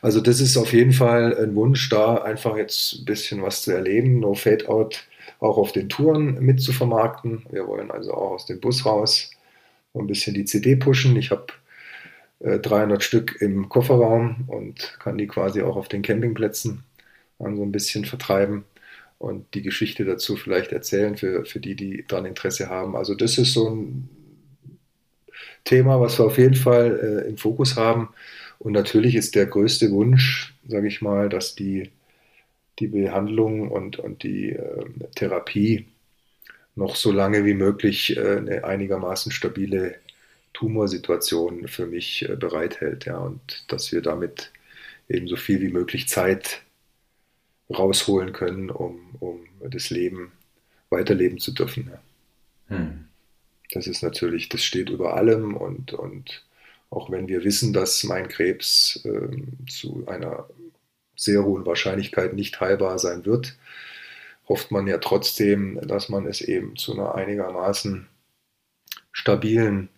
Also 0.00 0.20
das 0.20 0.40
ist 0.40 0.56
auf 0.56 0.72
jeden 0.72 0.92
Fall 0.92 1.36
ein 1.36 1.54
Wunsch, 1.54 1.88
da 1.90 2.16
einfach 2.16 2.56
jetzt 2.56 3.00
ein 3.00 3.04
bisschen 3.04 3.42
was 3.42 3.62
zu 3.62 3.72
erleben, 3.72 4.20
No 4.20 4.34
Fade 4.34 4.68
Out 4.68 5.06
auch 5.38 5.58
auf 5.58 5.72
den 5.72 5.88
Touren 5.88 6.38
mit 6.40 6.60
zu 6.62 6.72
vermarkten. 6.72 7.44
Wir 7.50 7.66
wollen 7.66 7.90
also 7.90 8.12
auch 8.12 8.32
aus 8.32 8.46
dem 8.46 8.60
Bus 8.60 8.84
raus 8.84 9.30
ein 9.94 10.06
bisschen 10.06 10.34
die 10.34 10.44
CD 10.44 10.76
pushen. 10.76 11.16
Ich 11.16 11.30
habe 11.30 11.46
äh, 12.40 12.58
300 12.58 13.02
Stück 13.02 13.40
im 13.40 13.68
Kofferraum 13.68 14.44
und 14.46 14.98
kann 15.00 15.18
die 15.18 15.26
quasi 15.26 15.62
auch 15.62 15.76
auf 15.76 15.88
den 15.88 16.02
Campingplätzen 16.02 16.84
dann 17.38 17.56
so 17.56 17.62
ein 17.62 17.72
bisschen 17.72 18.04
vertreiben 18.04 18.64
und 19.20 19.52
die 19.52 19.60
Geschichte 19.60 20.06
dazu 20.06 20.34
vielleicht 20.34 20.72
erzählen 20.72 21.14
für, 21.14 21.44
für 21.44 21.60
die, 21.60 21.76
die 21.76 22.06
daran 22.08 22.24
Interesse 22.24 22.70
haben. 22.70 22.96
Also 22.96 23.14
das 23.14 23.36
ist 23.36 23.52
so 23.52 23.68
ein 23.68 24.08
Thema, 25.64 26.00
was 26.00 26.18
wir 26.18 26.24
auf 26.24 26.38
jeden 26.38 26.54
Fall 26.54 27.24
äh, 27.26 27.28
im 27.28 27.36
Fokus 27.36 27.76
haben. 27.76 28.08
Und 28.58 28.72
natürlich 28.72 29.14
ist 29.14 29.34
der 29.34 29.44
größte 29.44 29.90
Wunsch, 29.90 30.54
sage 30.66 30.88
ich 30.88 31.02
mal, 31.02 31.28
dass 31.28 31.54
die, 31.54 31.90
die 32.78 32.86
Behandlung 32.86 33.70
und, 33.70 33.98
und 33.98 34.22
die 34.22 34.52
äh, 34.52 34.86
Therapie 35.14 35.86
noch 36.74 36.96
so 36.96 37.12
lange 37.12 37.44
wie 37.44 37.52
möglich 37.54 38.16
äh, 38.16 38.38
eine 38.38 38.64
einigermaßen 38.64 39.32
stabile 39.32 39.96
Tumorsituation 40.54 41.68
für 41.68 41.86
mich 41.86 42.26
äh, 42.26 42.36
bereithält. 42.36 43.04
Ja, 43.04 43.18
und 43.18 43.64
dass 43.68 43.92
wir 43.92 44.00
damit 44.00 44.50
eben 45.10 45.28
so 45.28 45.36
viel 45.36 45.60
wie 45.60 45.68
möglich 45.68 46.08
Zeit 46.08 46.62
rausholen 47.70 48.32
können, 48.32 48.70
um, 48.70 49.00
um 49.20 49.40
das 49.60 49.90
Leben 49.90 50.32
weiterleben 50.90 51.38
zu 51.38 51.52
dürfen. 51.52 51.90
Ja. 51.90 52.76
Hm. 52.76 53.04
Das 53.72 53.86
ist 53.86 54.02
natürlich, 54.02 54.48
das 54.48 54.64
steht 54.64 54.90
über 54.90 55.14
allem 55.14 55.56
und, 55.56 55.92
und 55.92 56.44
auch 56.90 57.10
wenn 57.10 57.28
wir 57.28 57.44
wissen, 57.44 57.72
dass 57.72 58.02
mein 58.02 58.28
Krebs 58.28 59.00
ähm, 59.04 59.58
zu 59.68 60.04
einer 60.08 60.48
sehr 61.14 61.44
hohen 61.44 61.66
Wahrscheinlichkeit 61.66 62.34
nicht 62.34 62.60
heilbar 62.60 62.98
sein 62.98 63.24
wird, 63.24 63.56
hofft 64.48 64.72
man 64.72 64.88
ja 64.88 64.98
trotzdem, 64.98 65.78
dass 65.86 66.08
man 66.08 66.26
es 66.26 66.40
eben 66.40 66.76
zu 66.76 66.94
einer 66.94 67.14
einigermaßen 67.14 68.08
stabilen 69.12 69.88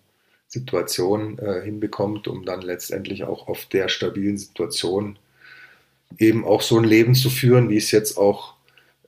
Situation 0.49 1.39
äh, 1.39 1.63
hinbekommt, 1.63 2.29
um 2.29 2.45
dann 2.45 2.61
letztendlich 2.61 3.25
auch 3.25 3.49
auf 3.49 3.65
der 3.67 3.89
stabilen 3.89 4.37
Situation 4.37 5.19
eben 6.19 6.45
auch 6.45 6.63
so 6.63 6.79
ein 6.79 6.85
Leben 6.85 7.15
zu 7.15 7.31
führen, 7.31 7.69
wie 7.69 7.77
ich 7.77 7.85
es 7.85 7.91
jetzt 7.91 8.17
auch 8.17 8.55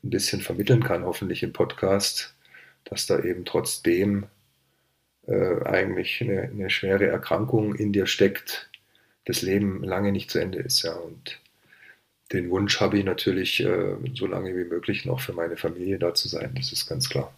ein 0.03 0.11
bisschen 0.11 0.41
vermitteln 0.41 0.83
kann, 0.83 1.05
hoffentlich 1.05 1.43
im 1.43 1.53
Podcast, 1.53 2.35
dass 2.85 3.07
da 3.07 3.19
eben 3.21 3.45
trotzdem 3.45 4.27
äh, 5.27 5.63
eigentlich 5.65 6.21
eine, 6.21 6.43
eine, 6.43 6.71
schwere 6.71 7.07
Erkrankung 7.07 7.75
in 7.75 7.93
dir 7.93 8.07
steckt, 8.07 8.71
das 9.25 9.43
Leben 9.43 9.83
lange 9.83 10.13
nicht 10.13 10.31
zu 10.31 10.39
Ende 10.39 10.59
ist. 10.59 10.83
Ja. 10.83 10.93
Und 10.93 11.41
den 12.33 12.51
Wunsch 12.51 12.81
habe 12.81 12.99
ich 12.99 13.05
natürlich, 13.05 13.61
äh, 13.61 13.97
so 14.15 14.27
lange 14.27 14.55
wie 14.57 14.65
möglich 14.65 15.07
noch 15.07 15.21
für 15.21 15.33
meine 15.33 15.57
Familie 15.57 15.99
da 15.99 16.15
zu 16.15 16.29
sein, 16.29 16.55
das 16.55 16.73
ist 16.73 16.87
ganz 16.87 17.09
klar. 17.09 17.35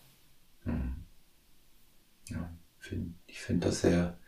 Hm. 0.64 0.95
Ja, 2.29 2.51
find, 2.81 3.14
ich 3.27 3.41
finde 3.41 3.69
das 3.69 3.83
sehr, 3.83 4.19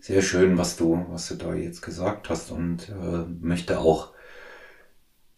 sehr 0.00 0.22
schön, 0.22 0.56
was 0.56 0.76
du, 0.76 1.06
was 1.10 1.28
du 1.28 1.34
da 1.34 1.54
jetzt 1.54 1.82
gesagt 1.82 2.30
hast 2.30 2.50
und 2.50 2.88
äh, 2.88 3.26
möchte 3.40 3.78
auch 3.78 4.12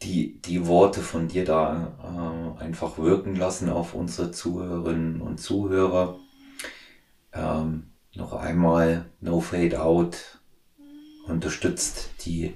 die, 0.03 0.41
die 0.43 0.67
Worte 0.67 1.01
von 1.01 1.29
dir 1.29 1.45
da 1.45 2.57
äh, 2.59 2.63
einfach 2.63 2.99
wirken 2.99 3.37
lassen 3.37 3.71
auf 3.71 3.95
unsere 3.95 4.31
Zuhörerinnen 4.31 5.21
und 5.21 5.39
Zuhörer. 5.39 6.19
Ähm, 7.33 7.91
noch 8.15 8.33
einmal 8.33 9.07
No 9.21 9.41
Fade 9.41 9.81
Out 9.83 10.41
unterstützt 11.27 12.11
die 12.27 12.55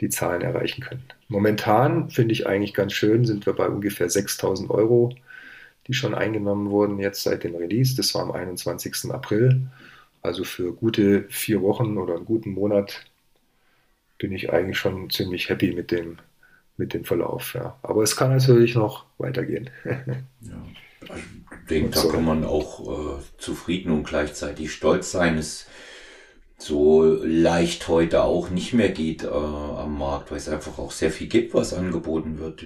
die 0.00 0.08
Zahlen 0.08 0.42
erreichen 0.42 0.82
können. 0.82 1.04
Momentan 1.28 2.10
finde 2.10 2.32
ich 2.32 2.46
eigentlich 2.46 2.74
ganz 2.74 2.92
schön, 2.92 3.24
sind 3.24 3.46
wir 3.46 3.52
bei 3.52 3.68
ungefähr 3.68 4.08
6000 4.08 4.70
Euro, 4.70 5.14
die 5.86 5.94
schon 5.94 6.14
eingenommen 6.14 6.70
wurden 6.70 6.98
jetzt 6.98 7.22
seit 7.22 7.44
dem 7.44 7.54
Release. 7.54 7.96
Das 7.96 8.14
war 8.14 8.22
am 8.22 8.32
21. 8.32 9.10
April. 9.10 9.62
Also 10.22 10.44
für 10.44 10.72
gute 10.72 11.24
vier 11.30 11.62
Wochen 11.62 11.96
oder 11.96 12.16
einen 12.16 12.26
guten 12.26 12.50
Monat 12.50 13.06
bin 14.18 14.32
ich 14.32 14.52
eigentlich 14.52 14.78
schon 14.78 15.10
ziemlich 15.10 15.48
happy 15.48 15.72
mit 15.72 15.90
dem, 15.90 16.18
mit 16.76 16.92
dem 16.92 17.04
Verlauf. 17.04 17.54
Ja. 17.54 17.78
Aber 17.82 18.02
es 18.02 18.16
kann 18.16 18.30
natürlich 18.30 18.74
noch 18.74 19.06
weitergehen. 19.16 19.70
ja. 19.84 20.66
Ich 21.02 21.68
denke, 21.70 21.90
da 21.90 22.08
kann 22.10 22.24
man 22.24 22.44
auch 22.44 23.18
äh, 23.18 23.22
zufrieden 23.38 23.92
und 23.92 24.04
gleichzeitig 24.04 24.72
stolz 24.72 25.12
sein. 25.12 25.38
Es 25.38 25.66
so 26.58 27.04
leicht 27.22 27.86
heute 27.88 28.24
auch 28.24 28.50
nicht 28.50 28.74
mehr 28.74 28.90
geht 28.90 29.22
äh, 29.22 29.28
am 29.28 29.96
Markt, 29.96 30.30
weil 30.30 30.38
es 30.38 30.48
einfach 30.48 30.78
auch 30.78 30.90
sehr 30.90 31.12
viel 31.12 31.28
gibt, 31.28 31.54
was 31.54 31.72
angeboten 31.72 32.38
wird. 32.38 32.64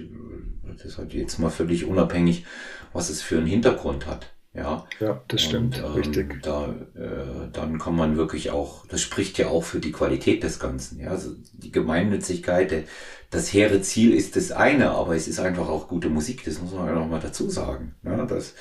Das 0.63 0.83
ist 0.83 0.97
halt 0.97 1.13
jetzt 1.13 1.37
mal 1.37 1.51
völlig 1.51 1.85
unabhängig, 1.85 2.45
was 2.91 3.09
es 3.09 3.21
für 3.21 3.37
einen 3.37 3.45
Hintergrund 3.45 4.07
hat. 4.07 4.33
Ja, 4.53 4.87
ja 4.99 5.23
das 5.27 5.41
stimmt, 5.41 5.77
Und, 5.77 5.83
ähm, 5.83 5.93
richtig. 5.93 6.41
Da, 6.43 6.67
äh, 6.95 7.49
dann 7.51 7.79
kann 7.79 7.95
man 7.95 8.17
wirklich 8.17 8.51
auch, 8.51 8.85
das 8.87 9.01
spricht 9.01 9.39
ja 9.39 9.47
auch 9.47 9.63
für 9.63 9.79
die 9.79 9.91
Qualität 9.91 10.43
des 10.43 10.59
Ganzen. 10.59 10.99
Ja, 10.99 11.09
also 11.09 11.31
die 11.53 11.71
Gemeinnützigkeit, 11.71 12.87
das 13.31 13.51
hehre 13.51 13.81
Ziel 13.81 14.13
ist 14.13 14.35
das 14.35 14.51
eine, 14.51 14.91
aber 14.91 15.15
es 15.15 15.27
ist 15.27 15.39
einfach 15.39 15.67
auch 15.67 15.87
gute 15.87 16.09
Musik, 16.09 16.43
das 16.45 16.61
muss 16.61 16.71
man 16.73 16.85
ja 16.87 16.93
noch 16.93 17.07
mal 17.07 17.19
dazu 17.19 17.49
sagen. 17.49 17.95
Ja, 18.03 18.25
das 18.25 18.53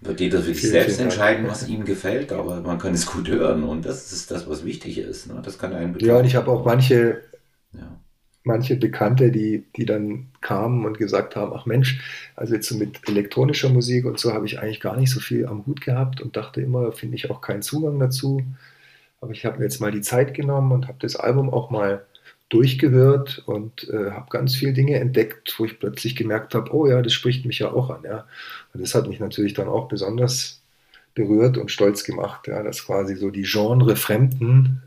wird 0.00 0.20
jeder 0.20 0.40
für 0.40 0.54
sich 0.54 0.68
selbst 0.70 1.00
entscheiden, 1.00 1.48
was 1.48 1.66
ihm 1.66 1.84
gefällt, 1.84 2.32
aber 2.32 2.60
man 2.60 2.78
kann 2.78 2.94
es 2.94 3.06
gut 3.06 3.28
hören 3.28 3.64
und 3.64 3.84
das 3.84 4.12
ist 4.12 4.30
das, 4.30 4.48
was 4.48 4.64
wichtig 4.64 4.98
ist. 4.98 5.26
Ne? 5.26 5.42
Das 5.44 5.58
kann 5.58 5.72
einen 5.72 5.98
Ja, 5.98 6.18
und 6.18 6.26
ich 6.26 6.36
habe 6.36 6.50
auch 6.50 6.64
manche, 6.64 7.22
ja. 7.72 7.99
Manche 8.42 8.76
Bekannte, 8.76 9.30
die, 9.30 9.64
die 9.76 9.84
dann 9.84 10.28
kamen 10.40 10.86
und 10.86 10.98
gesagt 10.98 11.36
haben, 11.36 11.52
ach 11.54 11.66
Mensch, 11.66 12.00
also 12.36 12.54
jetzt 12.54 12.68
so 12.68 12.76
mit 12.76 13.08
elektronischer 13.08 13.68
Musik 13.68 14.06
und 14.06 14.18
so 14.18 14.32
habe 14.32 14.46
ich 14.46 14.58
eigentlich 14.58 14.80
gar 14.80 14.96
nicht 14.96 15.10
so 15.10 15.20
viel 15.20 15.46
am 15.46 15.66
Hut 15.66 15.80
gehabt 15.82 16.20
und 16.20 16.36
dachte 16.36 16.60
immer, 16.60 16.92
finde 16.92 17.16
ich 17.16 17.30
auch 17.30 17.40
keinen 17.40 17.62
Zugang 17.62 17.98
dazu. 17.98 18.42
Aber 19.20 19.32
ich 19.32 19.44
habe 19.44 19.58
mir 19.58 19.64
jetzt 19.64 19.80
mal 19.80 19.92
die 19.92 20.00
Zeit 20.00 20.32
genommen 20.34 20.72
und 20.72 20.88
habe 20.88 20.98
das 21.00 21.16
Album 21.16 21.50
auch 21.50 21.70
mal 21.70 22.06
durchgehört 22.48 23.42
und 23.46 23.88
äh, 23.90 24.10
habe 24.10 24.26
ganz 24.30 24.56
viele 24.56 24.72
Dinge 24.72 24.98
entdeckt, 24.98 25.54
wo 25.58 25.64
ich 25.64 25.78
plötzlich 25.78 26.16
gemerkt 26.16 26.54
habe, 26.54 26.74
oh 26.74 26.86
ja, 26.86 27.00
das 27.02 27.12
spricht 27.12 27.46
mich 27.46 27.60
ja 27.60 27.70
auch 27.72 27.90
an. 27.90 28.02
Ja. 28.04 28.26
Und 28.72 28.82
das 28.82 28.94
hat 28.94 29.08
mich 29.08 29.20
natürlich 29.20 29.54
dann 29.54 29.68
auch 29.68 29.88
besonders 29.88 30.60
berührt 31.14 31.58
und 31.58 31.70
stolz 31.70 32.04
gemacht, 32.04 32.48
ja, 32.48 32.62
dass 32.62 32.86
quasi 32.86 33.14
so 33.16 33.30
die 33.30 33.42
Genre-Fremden, 33.42 34.82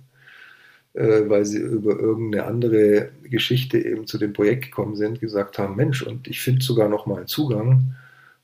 weil 0.93 1.45
sie 1.45 1.59
über 1.59 1.99
irgendeine 1.99 2.45
andere 2.45 3.09
Geschichte 3.23 3.79
eben 3.79 4.05
zu 4.05 4.17
dem 4.17 4.33
Projekt 4.33 4.65
gekommen 4.65 4.95
sind, 4.95 5.19
gesagt 5.19 5.57
haben, 5.57 5.75
Mensch, 5.75 6.03
und 6.03 6.27
ich 6.27 6.41
finde 6.41 6.63
sogar 6.63 6.87
noch 6.87 7.05
mal 7.05 7.17
einen 7.17 7.27
Zugang 7.27 7.95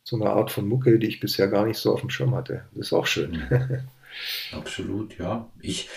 zu 0.03 0.15
einer 0.15 0.31
Art 0.31 0.51
von 0.51 0.67
Mucke, 0.67 0.97
die 0.97 1.07
ich 1.07 1.19
bisher 1.19 1.47
gar 1.47 1.65
nicht 1.65 1.77
so 1.77 1.93
auf 1.93 2.01
dem 2.01 2.09
Schirm 2.09 2.33
hatte. 2.33 2.65
Das 2.73 2.87
ist 2.87 2.93
auch 2.93 3.05
schön. 3.05 3.31
Mhm. 3.31 3.79
Absolut, 4.51 5.17
ja. 5.19 5.47
Ich, 5.61 5.89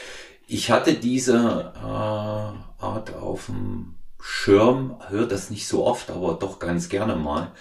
ich 0.46 0.70
hatte 0.70 0.94
diese 0.94 1.72
äh, 1.74 1.78
Art 1.78 3.14
auf 3.14 3.46
dem 3.46 3.94
Schirm, 4.20 4.96
höre 5.08 5.26
das 5.26 5.50
nicht 5.50 5.66
so 5.66 5.86
oft, 5.86 6.10
aber 6.10 6.34
doch 6.34 6.58
ganz 6.58 6.88
gerne 6.88 7.16
mal. 7.16 7.52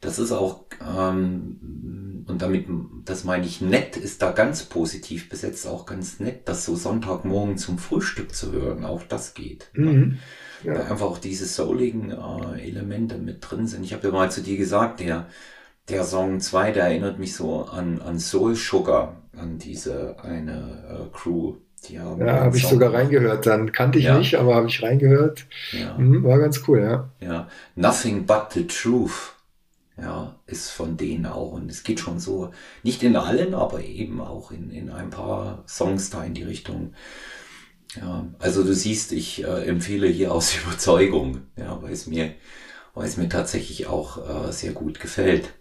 Das 0.00 0.18
ist 0.18 0.32
auch, 0.32 0.64
ähm, 0.80 2.24
und 2.26 2.40
damit, 2.40 2.66
das 3.04 3.24
meine 3.24 3.44
ich 3.44 3.60
nett, 3.60 3.96
ist 3.96 4.22
da 4.22 4.30
ganz 4.32 4.64
positiv 4.64 5.28
besetzt, 5.28 5.66
auch 5.66 5.84
ganz 5.84 6.20
nett, 6.20 6.48
das 6.48 6.64
so 6.64 6.74
Sonntagmorgen 6.74 7.58
zum 7.58 7.78
Frühstück 7.78 8.34
zu 8.34 8.52
hören. 8.52 8.84
Auch 8.84 9.02
das 9.02 9.34
geht. 9.34 9.68
Mhm. 9.74 10.18
Ja. 10.64 10.74
Da 10.74 10.80
einfach 10.84 11.06
auch 11.06 11.18
diese 11.18 11.46
souligen 11.46 12.10
äh, 12.12 12.66
Elemente 12.66 13.18
mit 13.18 13.38
drin 13.40 13.66
sind. 13.66 13.84
Ich 13.84 13.92
habe 13.92 14.08
ja 14.08 14.12
mal 14.12 14.30
zu 14.30 14.42
dir 14.42 14.56
gesagt, 14.56 15.00
der, 15.00 15.26
der 15.88 16.04
Song 16.04 16.40
2, 16.40 16.72
der 16.72 16.84
erinnert 16.84 17.18
mich 17.18 17.34
so 17.34 17.64
an, 17.64 18.00
an 18.00 18.18
Soul 18.18 18.54
Sugar, 18.54 19.22
an 19.36 19.58
diese 19.58 20.16
eine 20.22 21.08
äh, 21.12 21.16
Crew, 21.16 21.56
ja, 21.88 22.04
habe 22.04 22.56
ich 22.56 22.66
sogar 22.66 22.92
reingehört. 22.92 23.46
Dann 23.46 23.72
kannte 23.72 23.98
ich 23.98 24.04
ja. 24.04 24.18
nicht, 24.18 24.34
aber 24.34 24.54
habe 24.54 24.68
ich 24.68 24.82
reingehört. 24.82 25.46
Ja. 25.72 25.96
Mhm, 25.96 26.22
war 26.24 26.38
ganz 26.38 26.62
cool, 26.68 26.80
ja. 26.80 27.10
Ja, 27.20 27.48
Nothing 27.74 28.26
But 28.26 28.52
the 28.52 28.66
Truth. 28.66 29.34
Ja, 30.00 30.40
ist 30.46 30.70
von 30.70 30.96
denen 30.96 31.26
auch. 31.26 31.52
Und 31.52 31.70
es 31.70 31.82
geht 31.82 32.00
schon 32.00 32.20
so, 32.20 32.52
nicht 32.82 33.02
in 33.02 33.16
allen, 33.16 33.54
aber 33.54 33.82
eben 33.84 34.20
auch 34.20 34.50
in, 34.50 34.70
in 34.70 34.90
ein 34.90 35.10
paar 35.10 35.64
Songs 35.68 36.10
da 36.10 36.24
in 36.24 36.34
die 36.34 36.42
Richtung. 36.42 36.94
Ja, 37.96 38.26
also 38.38 38.62
du 38.64 38.72
siehst, 38.74 39.12
ich 39.12 39.44
äh, 39.44 39.66
empfehle 39.66 40.06
hier 40.06 40.32
aus 40.32 40.56
Überzeugung, 40.64 41.42
ja, 41.56 41.82
weil 41.82 41.92
es 41.92 42.06
mir, 42.06 42.34
weil 42.94 43.06
es 43.06 43.16
mir 43.16 43.28
tatsächlich 43.28 43.88
auch 43.88 44.48
äh, 44.48 44.52
sehr 44.52 44.72
gut 44.72 45.00
gefällt. 45.00 45.52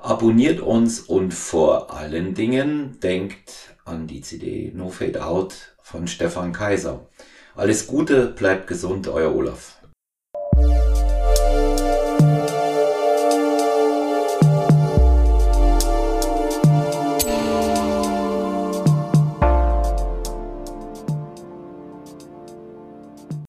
Abonniert 0.00 0.60
uns 0.60 1.00
und 1.00 1.32
vor 1.32 1.92
allen 1.94 2.34
Dingen 2.34 2.98
denkt 3.00 3.74
an 3.84 4.06
die 4.06 4.20
CD 4.20 4.72
No 4.74 4.90
Fade 4.90 5.24
Out 5.24 5.74
von 5.82 6.06
Stefan 6.06 6.52
Kaiser. 6.52 7.06
Alles 7.54 7.86
Gute, 7.86 8.26
bleibt 8.26 8.66
gesund, 8.66 9.08
euer 9.08 9.34
Olaf. 9.34 9.75